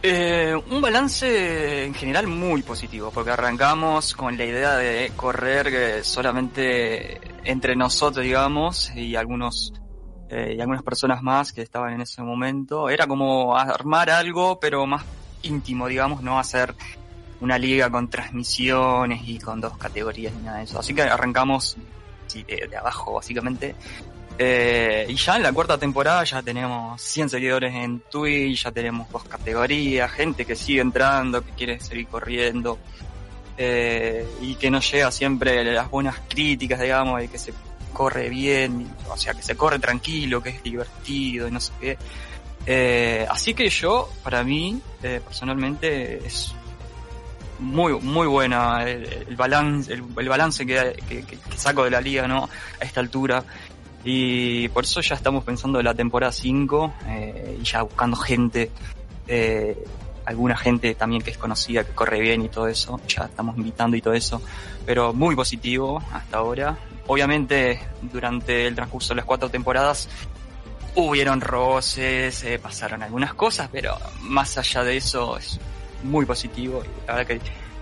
Eh, 0.00 0.54
un 0.70 0.80
balance 0.80 1.84
en 1.84 1.92
general 1.92 2.28
muy 2.28 2.62
positivo, 2.62 3.10
porque 3.12 3.32
arrancamos 3.32 4.14
con 4.14 4.38
la 4.38 4.44
idea 4.44 4.76
de 4.76 5.12
correr 5.16 5.66
eh, 5.68 6.04
solamente 6.04 7.20
entre 7.42 7.74
nosotros, 7.74 8.24
digamos, 8.24 8.94
y 8.94 9.16
algunos 9.16 9.72
eh, 10.30 10.54
y 10.56 10.60
algunas 10.60 10.82
personas 10.82 11.22
más 11.22 11.52
que 11.52 11.62
estaban 11.62 11.94
en 11.94 12.02
ese 12.02 12.22
momento. 12.22 12.88
Era 12.90 13.08
como 13.08 13.56
armar 13.56 14.10
algo, 14.10 14.60
pero 14.60 14.86
más 14.86 15.04
íntimo, 15.42 15.88
digamos, 15.88 16.22
no 16.22 16.38
hacer 16.38 16.74
una 17.40 17.58
liga 17.58 17.90
con 17.90 18.08
transmisiones 18.08 19.22
y 19.26 19.38
con 19.38 19.60
dos 19.60 19.76
categorías 19.76 20.32
ni 20.34 20.42
nada 20.42 20.58
de 20.58 20.64
eso. 20.64 20.78
Así 20.78 20.94
que 20.94 21.02
arrancamos 21.02 21.76
de, 22.32 22.76
abajo, 22.76 23.14
básicamente. 23.14 23.74
Eh, 24.40 25.06
y 25.08 25.14
ya 25.16 25.36
en 25.36 25.42
la 25.42 25.52
cuarta 25.52 25.76
temporada 25.78 26.22
ya 26.22 26.42
tenemos 26.42 27.00
100 27.02 27.28
seguidores 27.30 27.74
en 27.74 28.00
Twitch, 28.00 28.64
ya 28.64 28.70
tenemos 28.70 29.10
dos 29.10 29.24
categorías, 29.24 30.10
gente 30.12 30.44
que 30.44 30.54
sigue 30.54 30.80
entrando, 30.80 31.44
que 31.44 31.50
quiere 31.52 31.80
seguir 31.80 32.06
corriendo, 32.06 32.78
eh, 33.56 34.24
y 34.40 34.54
que 34.54 34.70
nos 34.70 34.88
llega 34.90 35.10
siempre 35.10 35.64
las 35.64 35.90
buenas 35.90 36.20
críticas, 36.28 36.80
digamos, 36.80 37.20
de 37.20 37.28
que 37.28 37.38
se 37.38 37.52
corre 37.92 38.28
bien, 38.28 38.88
o 39.10 39.16
sea, 39.16 39.34
que 39.34 39.42
se 39.42 39.56
corre 39.56 39.80
tranquilo, 39.80 40.40
que 40.40 40.50
es 40.50 40.62
divertido 40.62 41.48
y 41.48 41.50
no 41.50 41.58
sé 41.58 41.72
qué. 41.80 41.98
Eh, 42.64 43.26
así 43.28 43.54
que 43.54 43.68
yo, 43.68 44.08
para 44.22 44.44
mí, 44.44 44.80
eh, 45.02 45.20
personalmente, 45.24 46.20
muy 47.58 47.98
muy 48.00 48.26
buena 48.26 48.84
el, 48.84 49.04
el 49.28 49.36
balance 49.36 49.92
el, 49.92 50.02
balance 50.02 50.64
que, 50.64 50.94
saco 51.56 51.84
de 51.84 51.90
la 51.90 52.00
liga 52.00 52.28
no 52.28 52.48
a 52.80 52.84
esta 52.84 53.00
altura 53.00 53.44
y 54.04 54.68
por 54.68 54.84
eso 54.84 55.00
ya 55.00 55.16
estamos 55.16 55.44
pensando 55.44 55.78
en 55.78 55.84
la 55.84 55.94
temporada 55.94 56.32
5 56.32 56.94
eh, 57.08 57.58
y 57.60 57.64
ya 57.64 57.82
buscando 57.82 58.16
gente, 58.16 58.70
eh, 59.26 59.84
alguna 60.24 60.56
gente 60.56 60.94
también 60.94 61.20
que 61.22 61.30
es 61.30 61.38
conocida, 61.38 61.84
que 61.84 61.92
corre 61.92 62.20
bien 62.20 62.42
y 62.42 62.48
todo 62.48 62.68
eso. 62.68 63.00
Ya 63.08 63.24
estamos 63.24 63.56
invitando 63.56 63.96
y 63.96 64.00
todo 64.00 64.14
eso. 64.14 64.40
Pero 64.86 65.12
muy 65.12 65.34
positivo 65.34 66.02
hasta 66.12 66.38
ahora. 66.38 66.78
Obviamente, 67.06 67.80
durante 68.02 68.66
el 68.66 68.74
transcurso 68.74 69.10
de 69.10 69.16
las 69.16 69.24
cuatro 69.24 69.50
temporadas, 69.50 70.08
hubieron 70.94 71.40
roces, 71.40 72.44
eh, 72.44 72.58
pasaron 72.58 73.02
algunas 73.02 73.34
cosas, 73.34 73.68
pero 73.70 73.96
más 74.22 74.56
allá 74.58 74.84
de 74.84 74.96
eso 74.96 75.36
es 75.38 75.58
muy 76.02 76.24
positivo. 76.26 76.82
Y 76.84 77.06
la 77.06 77.14
verdad 77.14 77.26
que 77.26 77.40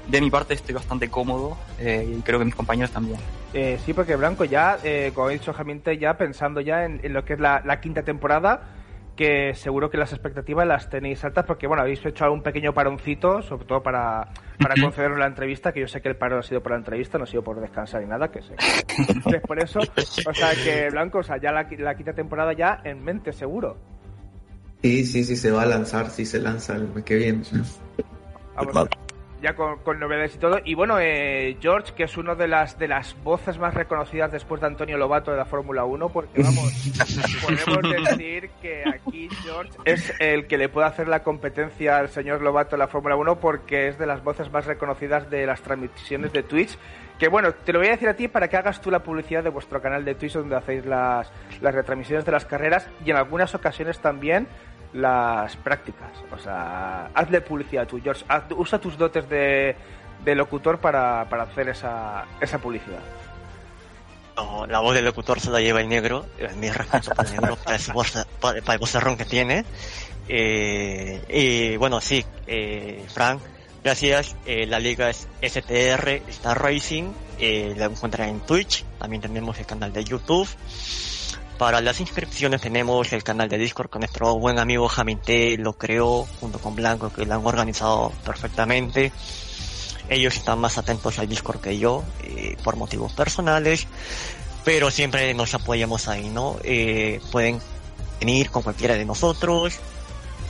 de 0.09 0.21
mi 0.21 0.31
parte 0.31 0.55
estoy 0.55 0.75
bastante 0.75 1.09
cómodo 1.09 1.57
eh, 1.81 2.17
y 2.17 2.21
creo 2.23 2.39
que 2.39 2.45
mis 2.45 2.55
compañeros 2.55 2.91
también. 2.91 3.19
Eh, 3.53 3.79
sí, 3.85 3.93
porque 3.93 4.17
Blanco 4.17 4.45
ya, 4.45 4.79
eh, 4.85 5.13
como 5.15 5.29
ha 5.29 5.31
dicho 5.31 5.53
Jamiente, 5.53 5.99
ya 5.99 6.17
pensando 6.17 6.61
ya 6.61 6.85
en, 6.85 7.01
en 7.03 7.13
lo 7.13 7.25
que 7.25 7.35
es 7.35 7.41
la, 7.41 7.63
la, 7.65 7.81
quinta 7.81 8.03
temporada, 8.03 8.69
que 9.17 9.55
seguro 9.55 9.89
que 9.89 9.97
las 9.97 10.13
expectativas 10.13 10.67
las 10.67 10.91
tenéis 10.91 11.25
altas 11.25 11.45
porque, 11.47 11.67
bueno, 11.67 11.83
habéis 11.83 12.05
hecho 12.05 12.31
un 12.31 12.43
pequeño 12.43 12.75
paroncito, 12.75 13.41
sobre 13.41 13.65
todo 13.65 13.83
para, 13.83 14.29
para 14.61 14.75
concedernos 14.81 15.19
la 15.19 15.27
entrevista, 15.27 15.73
que 15.73 15.81
yo 15.81 15.89
sé 15.89 16.03
que 16.03 16.09
el 16.09 16.17
paro 16.17 16.39
ha 16.39 16.43
sido 16.43 16.63
por 16.63 16.73
la 16.73 16.79
entrevista, 16.79 17.17
no 17.17 17.25
ha 17.25 17.27
sido 17.27 17.43
por 17.43 17.61
descansar 17.61 18.03
ni 18.03 18.09
nada, 18.09 18.31
que 18.31 18.43
sé 18.43 18.55
que 19.31 19.37
es 19.37 19.43
por 19.43 19.59
eso. 19.59 19.81
O 19.81 20.35
sea, 20.35 20.51
que 20.55 20.91
Blanco, 20.91 21.19
o 21.19 21.23
sea, 21.23 21.39
ya 21.39 21.51
la, 21.51 21.67
la 21.79 21.95
quinta 21.95 22.13
temporada 22.13 22.53
ya 22.53 22.81
en 22.85 23.03
mente, 23.03 23.33
seguro. 23.33 23.96
Sí, 24.87 25.05
sí, 25.05 25.25
sí, 25.25 25.35
se 25.35 25.51
va 25.51 25.63
a 25.63 25.67
lanzar, 25.67 26.11
sí 26.11 26.25
se 26.25 26.39
lanza 26.39 26.77
el 26.77 26.87
mes 26.87 27.03
que 27.03 27.17
viene. 27.17 27.43
Vamos, 28.55 28.89
ya 29.43 29.57
con, 29.57 29.81
con, 29.81 29.99
novedades 29.99 30.37
y 30.37 30.39
todo. 30.39 30.61
Y 30.65 30.75
bueno, 30.75 31.01
eh, 31.01 31.57
George, 31.61 31.93
que 31.95 32.05
es 32.05 32.17
una 32.17 32.37
de 32.37 32.47
las 32.47 32.79
de 32.79 32.87
las 32.87 33.21
voces 33.25 33.59
más 33.59 33.75
reconocidas 33.75 34.31
después 34.31 34.61
de 34.61 34.69
Antonio 34.69 34.97
Lobato 34.97 35.33
de 35.33 35.39
la 35.39 35.45
Fórmula 35.45 35.85
1, 35.85 36.09
porque 36.11 36.41
vamos, 36.41 36.73
podemos 37.43 38.11
decir 38.11 38.49
que 38.63 38.85
aquí 38.89 39.29
George 39.43 39.73
es 39.85 40.13
el 40.21 40.47
que 40.47 40.57
le 40.57 40.69
puede 40.69 40.87
hacer 40.87 41.09
la 41.09 41.25
competencia 41.25 41.99
al 41.99 42.09
señor 42.09 42.41
Lobato 42.41 42.77
de 42.77 42.79
la 42.79 42.87
Fórmula 42.87 43.17
1 43.17 43.41
porque 43.41 43.89
es 43.89 43.99
de 43.99 44.07
las 44.07 44.23
voces 44.23 44.53
más 44.53 44.67
reconocidas 44.67 45.29
de 45.31 45.47
las 45.47 45.63
transmisiones 45.63 46.33
de 46.33 46.45
Twitch. 46.45 46.79
Que 47.19 47.27
bueno, 47.27 47.53
te 47.53 47.73
lo 47.73 47.81
voy 47.81 47.89
a 47.89 47.93
decir 47.93 48.09
a 48.09 48.15
ti 48.15 48.29
para 48.29 48.47
que 48.47 48.57
hagas 48.57 48.81
tú 48.81 48.91
la 48.91 49.03
publicidad 49.03 49.43
de 49.43 49.49
vuestro 49.49 49.83
canal 49.83 50.05
de 50.05 50.15
Twitch 50.15 50.35
donde 50.35 50.55
hacéis 50.55 50.87
las, 50.87 51.33
las 51.61 51.75
retransmisiones 51.75 52.25
de 52.25 52.31
las 52.31 52.45
carreras 52.45 52.89
y 53.05 53.11
en 53.11 53.17
algunas 53.17 53.55
ocasiones 53.55 53.99
también 53.99 54.47
las 54.97 55.57
prácticas. 55.57 56.11
O 56.33 56.39
sea, 56.39 57.11
hazle 57.15 57.41
publicidad 57.41 57.87
tú, 57.87 58.01
George. 58.03 58.25
Haz, 58.29 58.45
usa 58.57 58.81
tus 58.81 58.97
dotes 58.97 59.29
de, 59.29 59.77
de 60.25 60.35
locutor 60.35 60.79
para, 60.79 61.27
para, 61.29 61.45
hacer 61.45 61.69
esa, 61.69 62.25
esa 62.41 62.59
publicidad. 62.59 63.01
No, 64.37 64.67
la 64.67 64.81
voz 64.81 64.95
del 64.95 65.05
locutor 65.05 65.41
se 65.41 65.51
la 65.51 65.61
lleva 65.61 65.81
el 65.81 65.89
negro. 65.89 66.27
Mi 66.59 66.71
respeto 66.71 67.11
para 67.15 67.29
el 67.29 67.37
negro, 67.37 67.57
para, 67.65 67.77
ese 67.77 67.93
voz, 67.93 68.13
para, 68.41 68.61
para 68.61 68.75
el 68.75 68.79
vocerrón 68.79 69.17
que 69.17 69.25
tiene. 69.25 69.65
Eh, 70.29 71.23
y 71.29 71.77
bueno, 71.77 72.01
sí, 72.01 72.25
eh, 72.47 73.05
Frank, 73.13 73.41
gracias. 73.85 74.37
Eh, 74.47 74.67
la 74.67 74.79
liga 74.79 75.11
es 75.11 75.29
STR 75.43 76.23
Star 76.29 76.63
Racing. 76.63 77.13
Eh, 77.39 77.75
la 77.77 77.87
encuentran 77.87 78.29
en 78.29 78.41
Twitch. 78.41 78.85
También 78.99 79.23
tenemos 79.23 79.59
el 79.59 79.67
canal 79.67 79.93
de 79.93 80.05
YouTube. 80.05 80.49
Para 81.59 81.81
las 81.81 82.01
inscripciones 82.01 82.61
tenemos 82.61 83.11
el 83.15 83.25
canal 83.25 83.49
de 83.49 83.57
Discord 83.57 83.89
con 83.89 84.01
nuestro 84.01 84.37
buen 84.39 84.59
amigo 84.59 84.89
Jaminte, 84.89 85.57
lo 85.57 85.73
creó 85.73 86.27
junto 86.39 86.59
con 86.59 86.77
Blanco, 86.77 87.11
que 87.11 87.25
lo 87.25 87.35
han 87.35 87.47
organizado 87.47 88.13
perfectamente. 88.25 89.11
Ellos 90.11 90.37
están 90.37 90.59
más 90.59 90.77
atentos 90.77 91.19
al 91.19 91.29
Discord 91.29 91.61
que 91.63 91.79
yo, 91.79 92.05
eh, 92.23 92.59
por 92.63 92.77
motivos 92.77 93.13
personales, 93.15 93.87
pero 94.65 94.91
siempre 94.91 95.33
nos 95.33 95.55
apoyamos 95.55 96.09
ahí, 96.09 96.29
¿no? 96.29 96.57
Eh, 96.63 97.21
pueden 97.33 97.59
venir 98.21 98.51
con 98.51 98.63
cualquiera 98.63 98.95
de 98.95 99.07
nosotros, 99.07 99.79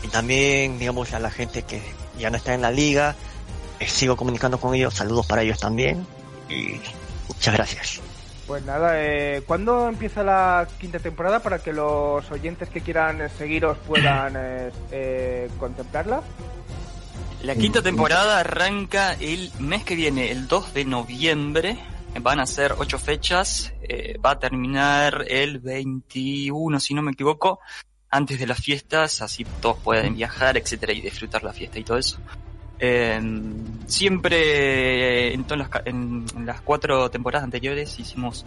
y 0.03 0.09
también, 0.09 0.79
digamos, 0.79 1.13
a 1.13 1.21
la 1.21 1.31
gente 1.31 1.63
que 1.63 1.81
ya 2.19 2.31
no 2.31 2.37
está 2.37 2.53
en 2.53 2.63
la 2.63 2.73
liga, 2.73 3.15
eh, 3.79 3.87
sigo 3.89 4.17
comunicando 4.17 4.59
con 4.59 4.75
ellos, 4.75 4.95
saludos 4.95 5.25
para 5.27 5.43
ellos 5.43 5.61
también, 5.61 6.05
y 6.51 6.81
muchas 7.29 7.55
gracias. 7.55 8.01
Pues 8.47 8.65
nada, 8.65 9.03
eh, 9.03 9.43
¿cuándo 9.45 9.89
empieza 9.89 10.23
la 10.23 10.69
quinta 10.79 11.01
temporada 11.01 11.41
para 11.41 11.59
que 11.59 11.73
los 11.73 12.31
oyentes 12.31 12.69
que 12.69 12.81
quieran 12.81 13.29
seguiros 13.37 13.77
puedan 13.79 14.35
eh, 14.37 14.71
eh, 14.93 15.51
contemplarla? 15.59 16.23
La 17.43 17.55
quinta 17.55 17.83
temporada 17.83 18.41
arranca 18.41 19.15
el 19.15 19.51
mes 19.59 19.85
que 19.85 19.95
viene, 19.95 20.31
el 20.31 20.47
2 20.49 20.75
de 20.75 20.85
noviembre. 20.85 21.79
Van 22.21 22.41
a 22.41 22.47
ser 22.47 22.75
ocho 22.79 22.99
fechas. 22.99 23.73
Eh, 23.83 24.17
va 24.25 24.33
a 24.33 24.39
terminar 24.39 25.25
el 25.29 25.59
21, 25.59 26.81
si 26.81 26.95
no 26.95 27.03
me 27.03 27.13
equivoco, 27.13 27.61
antes 28.11 28.39
de 28.39 28.47
las 28.47 28.59
fiestas, 28.59 29.23
así 29.23 29.45
todos 29.61 29.79
pueden 29.79 30.15
viajar, 30.15 30.57
etcétera, 30.57 30.93
y 30.93 31.01
disfrutar 31.01 31.45
la 31.45 31.53
fiesta 31.53 31.79
y 31.79 31.85
todo 31.85 31.99
eso. 31.99 32.19
Eh, 32.79 33.21
siempre 33.87 35.33
en, 35.33 35.45
todas 35.45 35.71
las, 35.71 35.87
en, 35.87 36.27
las 36.45 36.61
cuatro 36.61 37.11
temporadas 37.11 37.45
anteriores 37.45 37.99
hicimos 37.99 38.45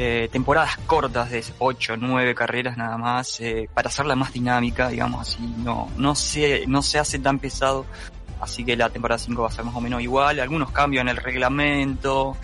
eh, 0.00 0.28
temporadas 0.30 0.76
cortas 0.86 1.30
de 1.30 1.44
8, 1.58 1.96
9 1.96 2.32
carreras 2.32 2.76
nada 2.76 2.96
más 2.96 3.40
eh, 3.40 3.68
para 3.74 3.88
hacerla 3.88 4.14
más 4.14 4.32
dinámica, 4.32 4.88
digamos 4.90 5.22
así, 5.22 5.42
no, 5.58 5.90
no, 5.96 6.14
se, 6.14 6.68
no 6.68 6.82
se 6.82 7.00
hace 7.00 7.18
tan 7.18 7.40
pesado, 7.40 7.84
así 8.40 8.64
que 8.64 8.76
la 8.76 8.90
temporada 8.90 9.18
5 9.18 9.42
va 9.42 9.48
a 9.48 9.50
ser 9.50 9.64
más 9.64 9.74
o 9.74 9.80
menos 9.80 10.00
igual, 10.00 10.38
algunos 10.38 10.70
cambios 10.70 11.02
en 11.02 11.08
el 11.08 11.16
reglamento, 11.16 12.36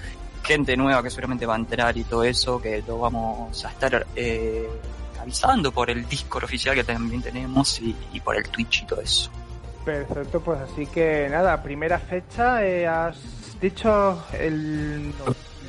gente 0.43 0.77
nueva 0.77 1.01
que 1.01 1.11
seguramente 1.11 1.47
va 1.47 1.55
a 1.55 1.59
entrar 1.59 1.97
y 1.97 2.03
todo 2.03 2.25
eso, 2.25 2.61
que 2.61 2.83
lo 2.85 2.99
vamos 2.99 3.65
a 3.65 3.71
estar 3.71 4.05
eh, 4.17 4.69
avisando 5.21 5.71
por 5.71 5.91
el 5.91 6.09
Discord 6.09 6.43
oficial 6.43 6.75
que 6.75 6.83
también 6.83 7.23
tenemos 7.23 7.81
y, 7.81 7.95
y 8.13 8.19
por 8.19 8.37
el 8.37 8.49
Twitch 8.49 8.83
y 8.83 8.87
todo 8.87 9.01
eso. 9.01 9.31
Perfecto, 9.85 10.41
pues 10.41 10.61
así 10.61 10.87
que 10.87 11.29
nada, 11.31 11.63
primera 11.63 11.99
fecha, 11.99 12.65
eh, 12.65 12.87
has 12.87 13.17
dicho 13.61 14.25
el... 14.33 15.13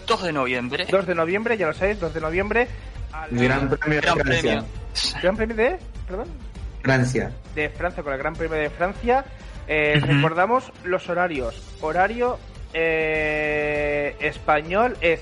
2 0.08 0.24
de 0.24 0.32
noviembre. 0.32 0.88
2 0.90 1.06
de 1.06 1.16
noviembre, 1.16 1.58
ya 1.58 1.68
lo 1.68 1.74
sabéis, 1.74 2.00
2 2.00 2.14
de 2.14 2.22
noviembre. 2.22 2.68
La... 3.12 3.28
Gran 3.30 3.70
Premio 3.70 4.02
Gran 4.02 4.18
de 4.18 4.24
Francia. 4.24 4.42
Premio. 4.42 5.22
¿Gran 5.22 5.36
Premio 5.36 5.56
de? 5.56 5.80
Perdón. 6.08 6.28
Francia. 6.82 7.32
De 7.56 7.70
Francia, 7.70 8.04
con 8.04 8.14
el 8.14 8.20
Gran 8.20 8.34
Premio 8.34 8.58
de 8.58 8.70
Francia. 8.70 9.26
Eh, 9.68 9.96
uh 9.98 10.06
-huh. 10.06 10.16
Recordamos 10.16 10.72
los 10.84 11.10
horarios. 11.10 11.62
Horario 11.82 12.38
eh, 12.74 14.16
español 14.20 14.96
es 15.02 15.22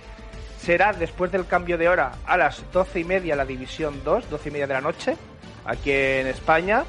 será 0.60 0.94
después 0.94 1.32
del 1.32 1.46
cambio 1.46 1.78
de 1.78 1.89
hora 1.89 2.14
a 2.26 2.38
las 2.38 2.64
12 2.72 3.02
y 3.02 3.04
media 3.04 3.36
la 3.36 3.46
división 3.46 4.02
2, 4.04 4.30
12 4.30 4.50
y 4.50 4.52
media 4.52 4.68
de 4.68 4.74
la 4.74 4.82
noche, 4.82 5.18
aquí 5.66 5.91
en 5.91 6.28
España 6.28 6.86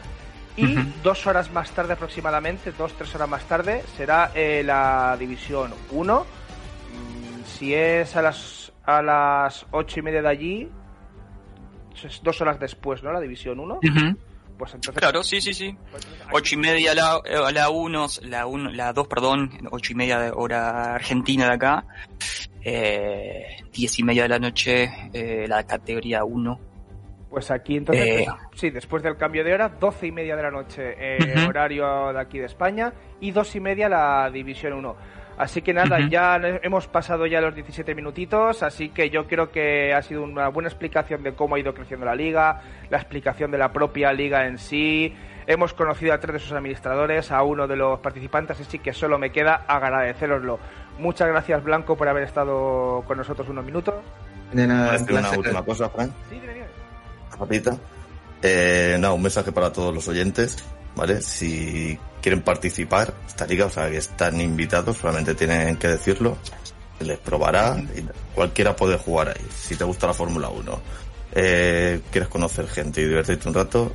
y 0.56 0.64
uh 0.64 0.68
-huh. 0.68 0.92
dos 1.02 1.26
horas 1.26 1.50
más 1.52 1.70
tarde 1.70 1.94
aproximadamente, 1.94 2.72
dos, 2.72 2.92
tres 2.92 3.14
horas 3.14 3.28
más 3.28 3.44
tarde, 3.44 3.82
será 3.96 4.30
eh, 4.34 4.62
la 4.64 5.16
división 5.18 5.74
1. 5.90 6.20
Mm, 6.20 7.44
si 7.44 7.74
es 7.74 8.14
a 8.16 8.22
las 8.22 8.72
a 8.84 9.02
las 9.02 9.66
ocho 9.70 10.00
y 10.00 10.02
media 10.02 10.22
de 10.22 10.28
allí, 10.28 10.68
es 12.02 12.20
dos 12.22 12.40
horas 12.40 12.60
después, 12.60 13.02
¿no? 13.02 13.12
La 13.12 13.20
división 13.20 13.58
1. 13.58 13.74
Uh 13.74 13.80
-huh. 13.80 14.16
Pues 14.58 14.72
entonces... 14.74 15.00
Claro, 15.00 15.24
sí, 15.24 15.40
sí, 15.40 15.52
sí. 15.52 15.76
Ocho 16.30 16.54
y 16.54 16.58
media 16.58 16.92
a 16.92 16.94
la, 16.94 17.20
a 17.46 17.50
la 17.50 17.70
1, 17.70 18.06
la 18.22 18.46
1, 18.46 18.70
la 18.70 18.92
2, 18.92 19.08
perdón, 19.08 19.50
ocho 19.70 19.92
y 19.92 19.96
media 19.96 20.20
de 20.20 20.30
hora 20.30 20.94
argentina 20.94 21.46
de 21.48 21.54
acá. 21.54 21.84
Eh, 22.62 23.56
diez 23.72 23.98
y 23.98 24.04
media 24.04 24.22
de 24.22 24.28
la 24.28 24.38
noche, 24.38 24.90
eh, 25.12 25.46
la 25.48 25.64
categoría 25.64 26.24
1 26.24 26.73
pues 27.34 27.50
aquí 27.50 27.78
entonces, 27.78 28.20
eh... 28.20 28.26
sí, 28.54 28.70
después 28.70 29.02
del 29.02 29.16
cambio 29.16 29.42
de 29.42 29.52
hora, 29.52 29.68
doce 29.68 30.06
y 30.06 30.12
media 30.12 30.36
de 30.36 30.42
la 30.44 30.52
noche, 30.52 30.94
eh, 30.96 31.18
uh 31.20 31.24
-huh. 31.24 31.48
horario 31.48 32.12
de 32.12 32.20
aquí 32.20 32.38
de 32.38 32.46
España, 32.46 32.92
y 33.18 33.32
dos 33.32 33.56
y 33.56 33.60
media 33.60 33.88
la 33.88 34.30
División 34.30 34.74
1. 34.74 34.96
Así 35.36 35.62
que 35.62 35.74
nada, 35.74 35.98
ya 36.08 36.36
hemos 36.62 36.86
pasado 36.86 37.26
ya 37.26 37.40
los 37.40 37.56
17 37.56 37.92
minutitos, 37.96 38.62
así 38.62 38.90
que 38.90 39.10
yo 39.10 39.26
creo 39.26 39.50
que 39.50 39.92
ha 39.92 40.00
sido 40.00 40.22
una 40.22 40.46
buena 40.46 40.68
explicación 40.68 41.24
de 41.24 41.32
cómo 41.32 41.56
ha 41.56 41.58
ido 41.58 41.74
creciendo 41.74 42.06
la 42.06 42.14
liga, 42.14 42.62
la 42.88 42.98
explicación 42.98 43.50
de 43.50 43.58
la 43.58 43.72
propia 43.72 44.12
liga 44.12 44.46
en 44.46 44.58
sí. 44.58 45.12
Hemos 45.48 45.74
conocido 45.74 46.14
a 46.14 46.20
tres 46.20 46.34
de 46.34 46.38
sus 46.38 46.52
administradores, 46.52 47.32
a 47.32 47.42
uno 47.42 47.66
de 47.66 47.74
los 47.74 47.98
participantes, 47.98 48.60
así 48.60 48.78
que 48.78 48.92
solo 48.92 49.18
me 49.18 49.32
queda 49.32 49.64
agradeceroslo. 49.66 50.60
Muchas 51.00 51.26
gracias 51.26 51.64
Blanco 51.64 51.96
por 51.96 52.06
haber 52.08 52.22
estado 52.22 53.02
con 53.04 53.18
nosotros 53.18 53.48
unos 53.48 53.64
minutos. 53.64 53.96
De 54.52 54.68
nada, 54.68 54.96
una 55.10 55.30
última 55.32 55.64
cosa, 55.64 55.88
Frank. 55.88 56.12
Sí, 56.30 56.38
dime, 56.38 56.54
dime. 56.54 56.63
Rapidita. 57.38 57.78
Eh, 58.42 58.96
nada, 58.98 59.14
un 59.14 59.22
mensaje 59.22 59.52
para 59.52 59.72
todos 59.72 59.94
los 59.94 60.06
oyentes, 60.08 60.56
¿vale? 60.94 61.22
Si 61.22 61.98
quieren 62.20 62.42
participar, 62.42 63.14
esta 63.26 63.46
liga, 63.46 63.66
o 63.66 63.70
sea, 63.70 63.90
que 63.90 63.98
están 63.98 64.40
invitados, 64.40 64.98
solamente 64.98 65.34
tienen 65.34 65.76
que 65.76 65.88
decirlo, 65.88 66.36
les 67.00 67.18
probará 67.18 67.76
cualquiera 68.34 68.76
puede 68.76 68.98
jugar 68.98 69.28
ahí. 69.28 69.46
Si 69.54 69.76
te 69.76 69.84
gusta 69.84 70.06
la 70.06 70.14
Fórmula 70.14 70.48
1, 70.48 70.80
eh, 71.32 72.00
quieres 72.10 72.28
conocer 72.28 72.68
gente 72.68 73.00
y 73.00 73.04
divertirte 73.04 73.48
un 73.48 73.54
rato, 73.54 73.92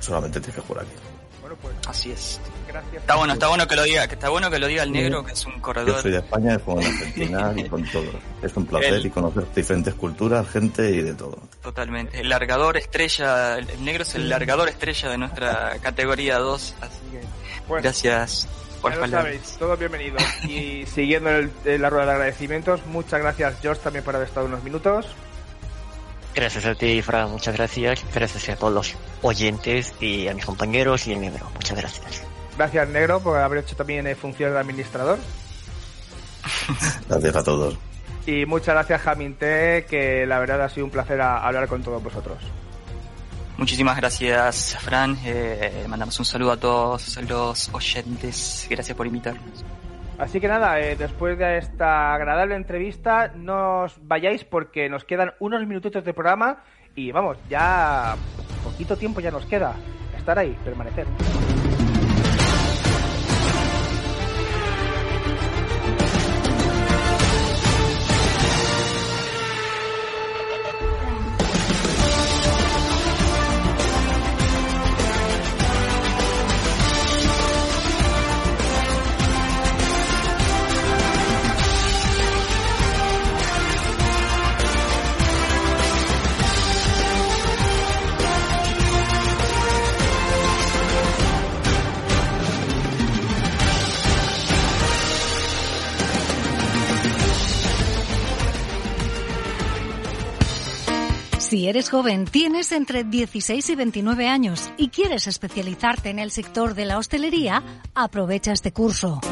solamente 0.00 0.40
tienes 0.40 0.56
que 0.56 0.62
jugar 0.62 0.84
aquí. 0.84 0.94
Bueno, 1.40 1.56
pues 1.60 1.74
Así 1.86 2.10
es. 2.12 2.40
Gracias. 2.72 2.94
Está 3.02 3.14
bueno, 3.16 3.32
está 3.34 3.48
bueno 3.48 3.68
que 3.68 3.76
lo 3.76 3.82
diga, 3.84 4.06
que 4.08 4.14
está 4.14 4.28
bueno 4.28 4.50
que 4.50 4.58
lo 4.58 4.66
diga 4.66 4.82
el 4.82 4.92
negro, 4.92 5.24
que 5.24 5.32
es 5.32 5.44
un 5.46 5.54
Yo 5.56 5.62
corredor. 5.62 6.02
soy 6.02 6.10
de 6.12 6.18
España, 6.18 6.58
juego 6.64 6.80
en 6.80 6.86
Argentina 6.88 7.52
y 7.56 7.64
con 7.68 7.84
todo. 7.90 8.10
Es 8.42 8.56
un 8.56 8.66
placer 8.66 8.94
El- 8.94 9.06
y 9.06 9.10
conocer 9.10 9.44
diferentes 9.54 9.94
culturas, 9.94 10.48
gente 10.48 10.90
y 10.90 11.02
de 11.02 11.14
todo. 11.14 11.38
Totalmente. 11.62 12.20
El 12.20 12.28
largador 12.28 12.76
estrella, 12.76 13.58
el 13.58 13.84
negro 13.84 14.02
es 14.02 14.14
el 14.14 14.28
largador 14.28 14.68
estrella 14.68 15.10
de 15.10 15.18
nuestra 15.18 15.76
categoría 15.82 16.38
2, 16.38 16.74
así 16.80 16.98
que 17.12 17.20
Pues, 17.68 17.82
gracias 17.82 18.48
por 18.80 18.92
ya 18.92 18.98
lo 18.98 19.08
sabéis, 19.08 19.56
todos 19.58 19.78
bienvenidos. 19.78 20.22
Y 20.48 20.84
siguiendo 20.92 21.30
el- 21.30 21.52
la 21.80 21.88
rueda 21.90 22.06
de 22.06 22.12
agradecimientos, 22.12 22.84
muchas 22.86 23.20
gracias 23.20 23.54
George 23.62 23.80
también 23.82 24.04
por 24.04 24.16
haber 24.16 24.26
estado 24.28 24.46
unos 24.46 24.62
minutos. 24.64 25.06
Gracias 26.34 26.64
a 26.64 26.74
ti, 26.74 27.02
Fran, 27.02 27.30
muchas 27.30 27.54
gracias. 27.54 28.02
Gracias 28.14 28.48
a 28.48 28.56
todos 28.56 28.72
los 28.72 28.94
oyentes 29.20 29.92
y 30.00 30.28
a 30.28 30.34
mis 30.34 30.46
compañeros 30.46 31.06
y 31.06 31.12
el 31.12 31.20
negro. 31.20 31.46
Muchas 31.54 31.76
gracias. 31.78 32.22
Gracias 32.56 32.88
Negro 32.88 33.20
por 33.20 33.38
haber 33.38 33.60
hecho 33.60 33.76
también 33.76 34.06
eh, 34.06 34.14
funciones 34.14 34.54
de 34.54 34.60
administrador. 34.60 35.18
Gracias 37.08 37.36
a 37.36 37.44
todos. 37.44 37.78
Y 38.24 38.46
muchas 38.46 38.74
gracias 38.74 39.00
Jaminte, 39.00 39.84
que 39.90 40.24
la 40.26 40.38
verdad 40.38 40.62
ha 40.62 40.68
sido 40.68 40.86
un 40.86 40.92
placer 40.92 41.20
hablar 41.20 41.66
con 41.66 41.82
todos 41.82 42.00
vosotros. 42.00 42.38
Muchísimas 43.56 43.96
gracias, 43.96 44.76
Fran. 44.80 45.18
Eh, 45.24 45.84
mandamos 45.88 46.18
un 46.20 46.24
saludo 46.24 46.52
a 46.52 46.56
todos 46.56 47.18
los 47.28 47.68
oyentes. 47.72 48.66
Gracias 48.70 48.96
por 48.96 49.06
invitarnos. 49.06 49.64
Así 50.18 50.40
que 50.40 50.46
nada, 50.46 50.78
eh, 50.78 50.94
después 50.96 51.36
de 51.36 51.58
esta 51.58 52.14
agradable 52.14 52.54
entrevista, 52.54 53.32
no 53.34 53.82
os 53.82 53.94
vayáis 54.02 54.44
porque 54.44 54.88
nos 54.88 55.04
quedan 55.04 55.32
unos 55.40 55.66
minutitos 55.66 56.04
de 56.04 56.14
programa 56.14 56.62
y 56.94 57.10
vamos, 57.10 57.38
ya 57.48 58.14
poquito 58.62 58.96
tiempo 58.96 59.20
ya 59.20 59.30
nos 59.30 59.46
queda. 59.46 59.74
Estar 60.16 60.38
ahí, 60.38 60.56
permanecer. 60.64 61.06
Eres 101.72 101.88
joven, 101.88 102.26
tienes 102.26 102.70
entre 102.70 103.02
16 103.02 103.70
y 103.70 103.74
29 103.74 104.28
años 104.28 104.70
y 104.76 104.88
quieres 104.88 105.26
especializarte 105.26 106.10
en 106.10 106.18
el 106.18 106.30
sector 106.30 106.74
de 106.74 106.84
la 106.84 106.98
hostelería, 106.98 107.62
aprovecha 107.94 108.52
este 108.52 108.72
curso. 108.72 109.22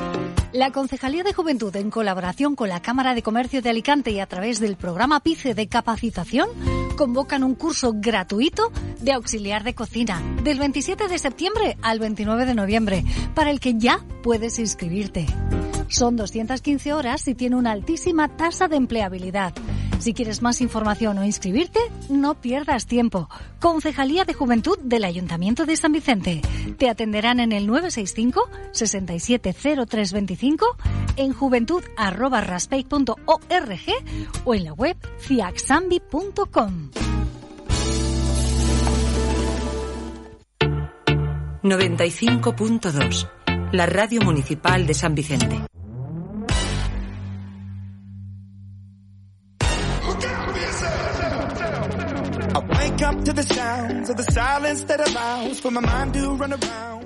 La 0.52 0.72
Concejalía 0.72 1.22
de 1.22 1.32
Juventud, 1.32 1.74
en 1.76 1.90
colaboración 1.90 2.56
con 2.56 2.68
la 2.68 2.82
Cámara 2.82 3.14
de 3.14 3.22
Comercio 3.22 3.62
de 3.62 3.70
Alicante 3.70 4.10
y 4.10 4.18
a 4.18 4.26
través 4.26 4.58
del 4.58 4.76
programa 4.76 5.20
PICE 5.20 5.54
de 5.54 5.68
capacitación, 5.68 6.48
convocan 6.96 7.44
un 7.44 7.54
curso 7.54 7.92
gratuito 7.94 8.72
de 9.00 9.12
auxiliar 9.12 9.62
de 9.62 9.74
cocina 9.74 10.20
del 10.42 10.58
27 10.58 11.06
de 11.06 11.18
septiembre 11.20 11.76
al 11.82 12.00
29 12.00 12.46
de 12.46 12.54
noviembre, 12.56 13.04
para 13.32 13.52
el 13.52 13.60
que 13.60 13.74
ya 13.78 14.04
puedes 14.24 14.58
inscribirte. 14.58 15.26
Son 15.88 16.16
215 16.16 16.94
horas 16.94 17.28
y 17.28 17.36
tiene 17.36 17.54
una 17.54 17.70
altísima 17.70 18.36
tasa 18.36 18.66
de 18.66 18.76
empleabilidad. 18.76 19.54
Si 20.00 20.14
quieres 20.14 20.42
más 20.42 20.60
información 20.60 21.18
o 21.18 21.24
inscribirte, 21.24 21.78
no 22.08 22.40
pierdas 22.40 22.86
tiempo. 22.86 23.28
Concejalía 23.60 24.24
de 24.24 24.32
Juventud 24.34 24.78
del 24.82 25.04
Ayuntamiento 25.04 25.66
de 25.66 25.76
San 25.76 25.92
Vicente. 25.92 26.40
Te 26.78 26.88
atenderán 26.88 27.40
en 27.40 27.52
el 27.52 27.66
965 27.66 28.48
670325 28.72 30.66
en 31.16 31.32
juventud@raspey.org 31.32 33.16
o 34.44 34.54
en 34.54 34.64
la 34.64 34.72
web 34.72 34.96
ciaxambi.com. 35.20 36.90
95.2. 41.62 43.28
La 43.72 43.84
radio 43.86 44.22
municipal 44.22 44.86
de 44.86 44.94
San 44.94 45.14
Vicente. 45.14 45.69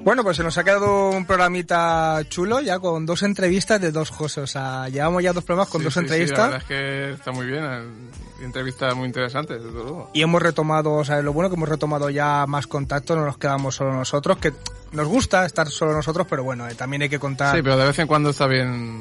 Bueno, 0.03 0.23
pues 0.25 0.37
se 0.37 0.43
nos 0.43 0.59
ha 0.59 0.65
quedado 0.65 1.11
un 1.11 1.25
programita 1.25 2.21
chulo 2.29 2.61
ya 2.61 2.79
con 2.79 3.07
dos 3.07 3.23
entrevistas 3.23 3.81
de 3.81 3.93
dos 3.93 4.11
cosas. 4.11 4.45
O 4.45 4.47
sea, 4.47 4.89
llevamos 4.89 5.23
ya 5.23 5.33
dos 5.33 5.45
programas 5.45 5.71
con 5.71 5.81
Sí, 5.81 5.85
dos 5.85 5.95
sí, 5.95 6.01
sí, 6.01 6.05
entrevistas. 6.05 6.39
la 6.39 6.45
verdad 6.45 6.61
es 6.63 6.67
que 6.69 7.11
está 7.13 7.33
muy 7.33 7.47
bien. 7.47 7.65
eh, 7.65 8.45
Entrevistas 8.45 8.95
muy 8.95 9.07
interesantes, 9.07 9.63
desde 9.63 9.73
luego. 9.73 10.11
Y 10.13 10.21
hemos 10.23 10.43
retomado, 10.43 10.93
o 10.95 11.05
sea, 11.05 11.23
lo 11.23 11.33
bueno 11.33 11.49
que 11.49 11.57
hemos 11.57 11.69
retomado 11.69 12.11
ya 12.11 12.45
más 12.47 12.67
contacto, 12.67 13.15
no 13.17 13.25
nos 13.25 13.39
quedamos 13.39 13.77
solo 13.77 13.93
nosotros, 13.95 14.37
que 14.39 14.53
nos 14.93 15.07
gusta 15.09 15.47
estar 15.47 15.69
solo 15.69 15.93
nosotros, 15.95 16.27
pero 16.29 16.43
bueno, 16.45 16.69
eh, 16.69 16.75
también 16.75 17.03
hay 17.03 17.09
que 17.09 17.19
contar. 17.21 17.55
Sí, 17.57 17.63
pero 17.63 17.77
de 17.79 17.87
vez 17.87 17.99
en 18.01 18.07
cuando 18.09 18.31
está 18.31 18.47
bien 18.47 19.01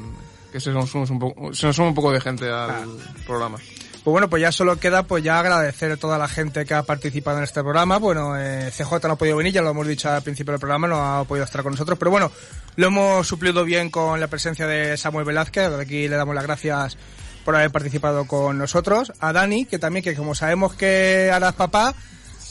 que 0.52 0.60
se 0.60 0.70
nos 0.70 0.88
sume 0.88 1.04
un 1.10 1.18
poco, 1.18 1.52
se 1.52 1.66
nos 1.66 1.74
sume 1.76 1.88
un 1.88 1.94
poco 1.94 2.12
de 2.12 2.20
gente 2.20 2.48
al 2.50 2.86
programa. 3.26 3.58
Pues 4.04 4.12
bueno, 4.12 4.28
pues 4.28 4.42
ya 4.42 4.52
solo 4.52 4.78
queda 4.78 5.04
pues 5.04 5.24
ya 5.24 5.38
agradecer 5.38 5.92
a 5.92 5.96
toda 5.96 6.18
la 6.18 6.28
gente 6.28 6.66
que 6.66 6.74
ha 6.74 6.82
participado 6.82 7.38
en 7.38 7.44
este 7.44 7.62
programa. 7.62 7.96
Bueno, 7.96 8.38
eh, 8.38 8.70
CJ 8.70 8.92
no 9.04 9.12
ha 9.12 9.16
podido 9.16 9.38
venir, 9.38 9.54
ya 9.54 9.62
lo 9.62 9.70
hemos 9.70 9.86
dicho 9.86 10.10
al 10.10 10.20
principio 10.20 10.52
del 10.52 10.60
programa, 10.60 10.86
no 10.86 11.02
ha 11.02 11.24
podido 11.24 11.46
estar 11.46 11.62
con 11.62 11.72
nosotros, 11.72 11.98
pero 11.98 12.10
bueno, 12.10 12.30
lo 12.76 12.86
hemos 12.86 13.26
suplido 13.26 13.64
bien 13.64 13.88
con 13.88 14.20
la 14.20 14.26
presencia 14.26 14.66
de 14.66 14.98
Samuel 14.98 15.24
Velázquez, 15.24 15.70
de 15.70 15.80
aquí 15.80 16.06
le 16.06 16.16
damos 16.16 16.34
las 16.34 16.44
gracias 16.44 16.98
por 17.46 17.56
haber 17.56 17.70
participado 17.70 18.26
con 18.26 18.58
nosotros. 18.58 19.10
A 19.20 19.32
Dani, 19.32 19.64
que 19.64 19.78
también, 19.78 20.04
que 20.04 20.14
como 20.14 20.34
sabemos 20.34 20.74
que 20.74 21.30
es 21.30 21.52
papá, 21.54 21.94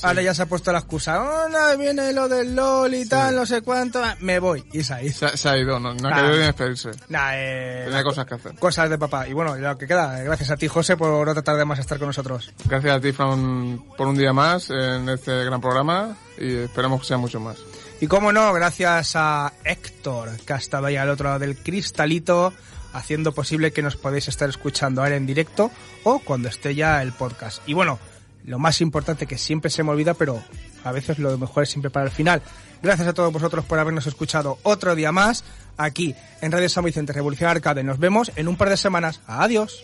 ahora 0.04 0.22
ya 0.22 0.34
se 0.34 0.44
ha 0.44 0.46
puesto 0.46 0.72
la 0.72 0.80
excusa. 0.80 1.22
Oh, 1.22 1.50
no, 1.50 1.78
viene 1.78 2.14
lo 2.14 2.28
del 2.28 2.56
LOL 2.56 2.94
y 2.94 3.08
tal, 3.08 3.36
no 3.36 3.46
sé 3.46 3.62
cuánto, 3.62 4.02
me 4.20 4.40
voy. 4.40 4.64
Y 4.74 4.84
se 4.84 4.94
ha 4.94 5.02
ido. 5.04 5.14
Se, 5.14 5.38
se 5.38 5.50
ha 5.50 5.58
ido, 5.58 5.80
no, 5.80 5.94
no 5.94 6.08
ha 6.10 6.16
querido 6.16 6.38
ni 6.38 6.46
despedirse. 6.46 6.92
Nah, 7.10 7.32
eh, 7.34 7.84
Tenía 7.86 8.04
cosas 8.04 8.26
que 8.26 8.36
hacer. 8.36 8.56
Cosas 8.56 8.90
de 8.90 8.98
papá. 8.98 9.28
Y 9.28 9.34
bueno, 9.34 9.56
lo 9.56 9.78
que 9.78 9.88
queda, 9.88 10.22
eh, 10.22 10.26
gracias 10.26 10.52
a 10.52 10.58
ti, 10.58 10.68
José, 10.68 10.98
por 10.98 11.26
no 11.26 11.34
tratar 11.34 11.58
de 11.58 11.66
más 11.66 11.80
estar 11.80 11.98
con 11.98 12.08
nosotros. 12.08 12.54
Gracias 12.66 12.96
a 12.96 13.00
ti, 13.00 13.12
Fran, 13.12 13.84
por 13.98 14.08
un 14.08 14.18
día 14.18 14.34
más 14.34 14.70
en 14.70 15.10
este 15.10 15.46
gran 15.46 15.62
programa 15.62 16.16
y 16.38 16.58
esperamos 16.58 17.02
que 17.02 17.08
sea 17.08 17.18
mucho 17.18 17.40
más. 17.40 17.58
Y 18.02 18.08
como 18.08 18.34
no, 18.34 18.52
gracias 18.52 19.16
a 19.16 19.54
Héctor, 19.64 20.32
que 20.46 20.54
ha 20.54 20.58
estado 20.58 20.88
ahí 20.88 20.98
al 20.98 21.10
otro 21.10 21.30
lado 21.30 21.40
del 21.40 21.56
cristalito, 21.58 22.54
haciendo 22.92 23.32
posible 23.32 23.72
que 23.72 23.82
nos 23.82 23.96
podáis 23.96 24.28
estar 24.28 24.50
escuchando 24.50 25.02
ahora 25.02 25.16
en 25.16 25.26
directo 25.26 25.72
o 26.04 26.20
cuando 26.20 26.50
esté 26.50 26.76
ya 26.76 27.02
el 27.02 27.14
podcast. 27.14 27.62
Y 27.66 27.74
bueno, 27.74 28.00
lo 28.46 28.60
más 28.60 28.82
importante 28.82 29.26
que 29.26 29.38
siempre 29.38 29.70
se 29.72 29.84
me 29.84 29.92
olvida, 29.92 30.14
pero 30.14 30.42
a 30.84 30.92
veces 30.92 31.20
lo 31.20 31.38
mejor 31.38 31.64
es 31.64 31.70
siempre 31.70 31.90
para 31.90 32.06
el 32.06 32.12
final. 32.12 32.42
Gracias 32.82 33.08
a 33.08 33.14
todos 33.14 33.32
vosotros 33.32 33.66
por 33.66 33.80
habernos 33.80 34.08
escuchado 34.08 34.60
otro 34.64 34.96
día 34.96 35.12
más 35.12 35.44
aquí 35.78 36.16
en 36.42 36.52
Radio 36.52 36.70
San 36.70 36.84
Vicente 36.84 37.14
Revolución 37.14 37.50
Arcade. 37.50 37.84
Nos 37.84 38.00
vemos 38.00 38.32
en 38.36 38.48
un 38.48 38.58
par 38.58 38.70
de 38.70 38.78
semanas. 38.78 39.22
Adiós. 39.28 39.84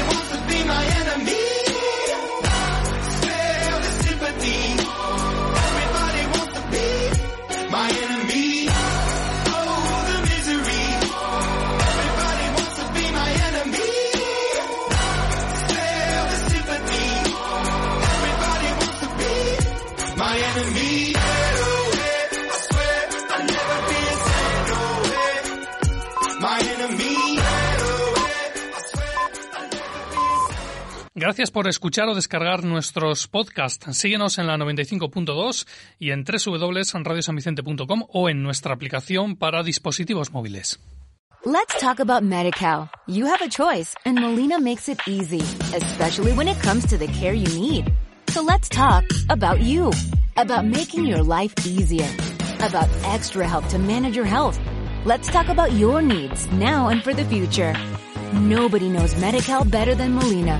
Gracias 31.21 31.51
por 31.51 31.67
escuchar 31.67 32.09
o 32.09 32.15
descargar 32.15 32.63
nuestros 32.63 33.27
podcasts. 33.27 33.95
Síguenos 33.95 34.39
en 34.39 34.47
la 34.47 34.57
95.2 34.57 35.67
y 35.99 36.09
en 36.09 36.23
www.radiosanvicente.com 36.23 38.07
o 38.11 38.27
en 38.27 38.41
nuestra 38.41 38.73
aplicación 38.73 39.35
para 39.35 39.61
dispositivos 39.61 40.31
móviles. 40.31 40.79
Let's 41.45 41.79
talk 41.79 41.99
about 41.99 42.23
MediCal. 42.23 42.89
You 43.05 43.27
have 43.27 43.45
a 43.45 43.49
choice 43.49 43.93
and 44.03 44.19
Molina 44.19 44.59
makes 44.59 44.89
it 44.89 44.99
easy, 45.07 45.43
especially 45.75 46.33
when 46.33 46.47
it 46.47 46.59
comes 46.63 46.87
to 46.87 46.97
the 46.97 47.05
care 47.05 47.35
you 47.35 47.45
need. 47.55 47.85
So 48.29 48.41
let's 48.41 48.67
talk 48.67 49.03
about 49.29 49.61
you, 49.61 49.91
about 50.37 50.65
making 50.65 51.05
your 51.05 51.21
life 51.21 51.53
easier, 51.67 52.09
about 52.61 52.89
extra 53.05 53.47
help 53.47 53.67
to 53.67 53.77
manage 53.77 54.15
your 54.15 54.25
health. 54.25 54.59
Let's 55.05 55.29
talk 55.29 55.49
about 55.49 55.71
your 55.73 56.01
needs 56.01 56.51
now 56.51 56.87
and 56.87 57.03
for 57.03 57.13
the 57.13 57.25
future. 57.25 57.75
Nobody 58.33 58.89
knows 58.89 59.13
MediCal 59.13 59.69
better 59.69 59.93
than 59.93 60.15
Molina. 60.15 60.59